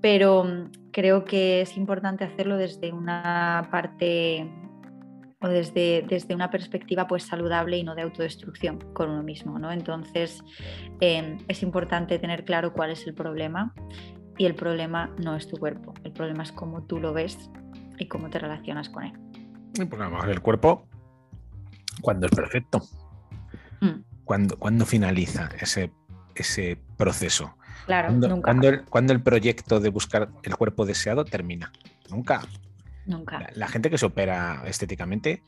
pero 0.02 0.44
mm, 0.44 0.72
creo 0.92 1.26
que 1.26 1.62
es 1.62 1.78
importante 1.78 2.24
hacerlo 2.24 2.58
desde 2.58 2.92
una 2.92 3.68
parte 3.72 4.50
o 5.40 5.48
desde, 5.48 6.04
desde 6.08 6.34
una 6.34 6.50
perspectiva 6.50 7.08
pues 7.08 7.24
saludable 7.24 7.78
y 7.78 7.84
no 7.84 7.94
de 7.94 8.02
autodestrucción 8.02 8.80
con 8.94 9.10
uno 9.10 9.24
mismo. 9.24 9.60
¿no? 9.60 9.72
Entonces 9.72 10.44
em, 11.00 11.38
es 11.48 11.62
importante 11.62 12.18
tener 12.20 12.44
claro 12.44 12.74
cuál 12.74 12.92
es 12.92 13.06
el 13.06 13.14
problema 13.14 13.74
y 14.38 14.46
el 14.46 14.56
problema 14.56 15.14
no 15.18 15.36
es 15.36 15.48
tu 15.48 15.58
cuerpo, 15.58 15.94
el 16.04 16.12
problema 16.12 16.44
es 16.44 16.52
cómo 16.52 16.84
tú 16.84 17.00
lo 17.00 17.14
ves 17.14 17.50
y 17.98 18.08
cómo 18.08 18.30
te 18.30 18.40
relacionas 18.40 18.90
con 18.90 19.04
él. 19.04 19.14
el 20.30 20.42
cuerpo 20.42 20.88
cuando 22.02 22.28
es 22.28 22.32
perfecto, 22.32 22.82
mm. 23.82 24.02
cuando, 24.24 24.58
cuando 24.58 24.86
finaliza 24.86 25.50
ese, 25.60 25.92
ese 26.36 26.80
proceso 26.98 27.57
Claro, 27.86 28.08
cuando, 28.08 28.28
nunca. 28.28 28.84
Cuando 28.90 29.14
el, 29.14 29.22
proyecto 29.22 29.80
de 29.80 29.90
buscar 29.90 30.30
el 30.44 30.56
cuerpo 30.56 30.86
deseado 30.86 31.26
termina. 31.26 31.72
Nunca. 32.10 32.42
Nunca. 33.06 33.48
La, 33.54 33.68
gente 33.68 33.90
que 33.90 33.98
se 33.98 34.06
opera 34.06 34.64
estéticamente 34.66 35.44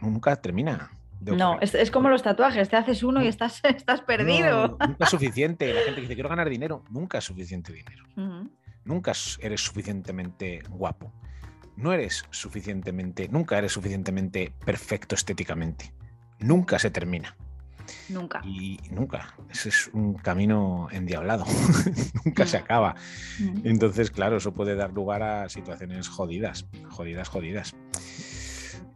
nunca 0.00 0.36
termina. 0.36 0.90
No, 1.20 1.58
es, 1.60 1.90
como 1.90 2.08
los 2.08 2.22
tatuajes, 2.22 2.68
te 2.68 2.76
haces 2.76 3.02
uno 3.02 3.22
y 3.22 3.28
estás, 3.28 3.60
estás 3.64 4.02
perdido. 4.02 4.76
nunca 4.86 5.04
es 5.04 5.10
suficiente. 5.10 5.72
La 5.72 5.80
gente 5.80 5.96
que 5.96 6.00
dice 6.02 6.14
quiero 6.14 6.28
ganar 6.28 6.48
dinero, 6.48 6.84
nunca 6.90 7.18
es 7.18 7.24
suficiente 7.24 7.72
dinero. 7.72 8.04
Nunca 8.84 9.12
eres 9.40 9.60
suficientemente 9.62 10.62
guapo. 10.68 11.12
No 11.76 11.92
eres 11.92 12.24
suficientemente, 12.30 13.28
nunca 13.28 13.58
eres 13.58 13.72
suficientemente 13.72 14.54
perfecto 14.64 15.14
estéticamente. 15.14 15.92
Nunca 16.38 16.78
se 16.78 16.90
termina. 16.90 17.36
Nunca. 18.08 18.42
Y 18.44 18.78
nunca. 18.90 19.34
Ese 19.50 19.68
es 19.68 19.88
un 19.92 20.14
camino 20.14 20.88
endiablado. 20.90 21.44
nunca 22.24 22.46
se 22.46 22.56
acaba. 22.56 22.94
Mm. 23.38 23.66
Entonces, 23.66 24.10
claro, 24.10 24.36
eso 24.36 24.52
puede 24.52 24.74
dar 24.74 24.92
lugar 24.92 25.22
a 25.22 25.48
situaciones 25.48 26.08
jodidas, 26.08 26.66
jodidas, 26.88 27.28
jodidas. 27.28 27.76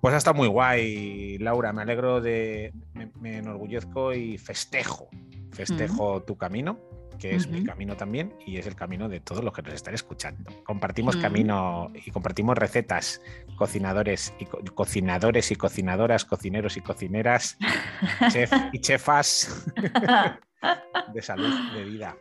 Pues 0.01 0.15
ha 0.15 0.17
estado 0.17 0.37
muy 0.37 0.49
guay, 0.49 1.39
Laura. 1.39 1.73
Me 1.73 1.83
alegro 1.83 2.21
de. 2.21 2.73
Me, 3.21 3.39
enorgullezco 3.39 4.15
y 4.15 4.39
festejo. 4.39 5.09
Festejo 5.53 6.23
tu 6.23 6.37
camino 6.37 6.90
que 7.21 7.37
es 7.37 7.49
mi 7.49 7.63
camino 7.63 7.97
también 7.97 8.35
y 8.47 8.57
es 8.57 8.67
el 8.67 8.75
camino 8.75 9.09
de 9.09 9.21
todos 9.21 9.45
los 9.45 9.53
que 9.53 9.63
nos 9.63 9.75
están 9.75 9.95
escuchando. 9.95 10.51
Compartimos 10.65 11.17
camino 11.17 11.93
y 11.95 12.11
compartimos 12.11 12.57
recetas, 12.57 13.21
cocinadores 13.57 14.35
y 14.39 14.47
cocinadores 14.47 15.51
y 15.51 15.57
cocinadoras, 15.57 16.25
cocineros 16.25 16.77
y 16.77 16.81
cocineras, 16.81 17.59
chef 18.33 18.51
y 18.73 18.81
chefas 18.81 19.67
de 21.15 21.23
salud, 21.23 21.55
de 21.75 21.85
vida. 21.85 22.17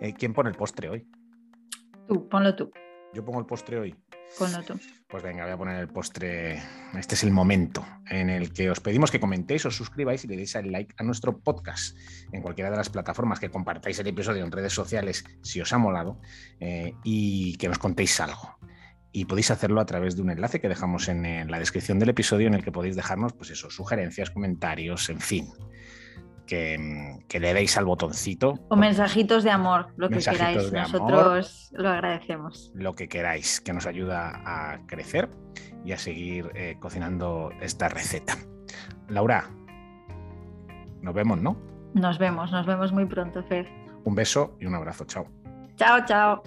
Eh, 0.00 0.12
¿Quién 0.12 0.34
pone 0.34 0.50
el 0.50 0.56
postre 0.56 0.88
hoy? 0.88 1.06
Tú, 2.08 2.28
ponlo 2.28 2.54
tú. 2.54 2.70
Yo 3.14 3.24
pongo 3.24 3.38
el 3.38 3.46
postre 3.46 3.78
hoy. 3.78 3.96
Ponlo 4.38 4.62
tú. 4.62 4.74
Pues 5.08 5.22
venga, 5.22 5.44
voy 5.44 5.52
a 5.52 5.56
poner 5.56 5.80
el 5.80 5.88
postre. 5.88 6.60
Este 6.98 7.14
es 7.14 7.22
el 7.22 7.30
momento 7.30 7.86
en 8.10 8.30
el 8.30 8.52
que 8.52 8.70
os 8.70 8.80
pedimos 8.80 9.10
que 9.12 9.20
comentéis, 9.20 9.64
os 9.64 9.76
suscribáis 9.76 10.24
y 10.24 10.28
le 10.28 10.36
deis 10.36 10.56
el 10.56 10.72
like 10.72 10.94
a 10.98 11.04
nuestro 11.04 11.38
podcast 11.38 11.96
en 12.32 12.42
cualquiera 12.42 12.70
de 12.70 12.76
las 12.76 12.90
plataformas, 12.90 13.38
que 13.38 13.48
compartáis 13.48 13.98
el 14.00 14.08
episodio 14.08 14.44
en 14.44 14.50
redes 14.50 14.72
sociales 14.72 15.24
si 15.42 15.60
os 15.60 15.72
ha 15.72 15.78
molado 15.78 16.20
eh, 16.58 16.94
y 17.04 17.56
que 17.58 17.68
nos 17.68 17.78
contéis 17.78 18.18
algo. 18.18 18.58
Y 19.12 19.26
podéis 19.26 19.52
hacerlo 19.52 19.80
a 19.80 19.86
través 19.86 20.16
de 20.16 20.22
un 20.22 20.30
enlace 20.30 20.60
que 20.60 20.68
dejamos 20.68 21.06
en, 21.08 21.24
en 21.24 21.48
la 21.48 21.60
descripción 21.60 22.00
del 22.00 22.08
episodio 22.08 22.48
en 22.48 22.54
el 22.54 22.64
que 22.64 22.72
podéis 22.72 22.96
dejarnos, 22.96 23.34
pues 23.34 23.50
eso, 23.50 23.70
sugerencias, 23.70 24.32
comentarios, 24.32 25.08
en 25.10 25.20
fin, 25.20 25.46
que, 26.46 27.38
le 27.40 27.54
deis 27.54 27.76
al 27.76 27.84
botoncito. 27.84 28.54
O 28.68 28.76
mensajitos 28.76 29.44
de 29.44 29.50
amor, 29.50 29.88
lo 29.96 30.08
que 30.08 30.18
queráis. 30.18 30.72
Nosotros 30.72 31.70
lo 31.72 31.88
agradecemos. 31.88 32.72
Lo 32.74 32.94
que 32.94 33.08
queráis, 33.08 33.60
que 33.60 33.72
nos 33.72 33.86
ayuda 33.86 34.42
a 34.44 34.86
crecer 34.86 35.28
y 35.84 35.92
a 35.92 35.98
seguir 35.98 36.50
eh, 36.54 36.76
cocinando 36.80 37.50
esta 37.60 37.88
receta. 37.88 38.36
Laura, 39.08 39.50
nos 41.02 41.14
vemos, 41.14 41.40
¿no? 41.40 41.56
Nos 41.94 42.18
vemos, 42.18 42.50
nos 42.50 42.66
vemos 42.66 42.92
muy 42.92 43.06
pronto, 43.06 43.42
Fer. 43.44 43.68
Un 44.04 44.14
beso 44.14 44.56
y 44.60 44.66
un 44.66 44.74
abrazo. 44.74 45.04
Chao. 45.04 45.26
Chao, 45.76 46.04
chao. 46.06 46.42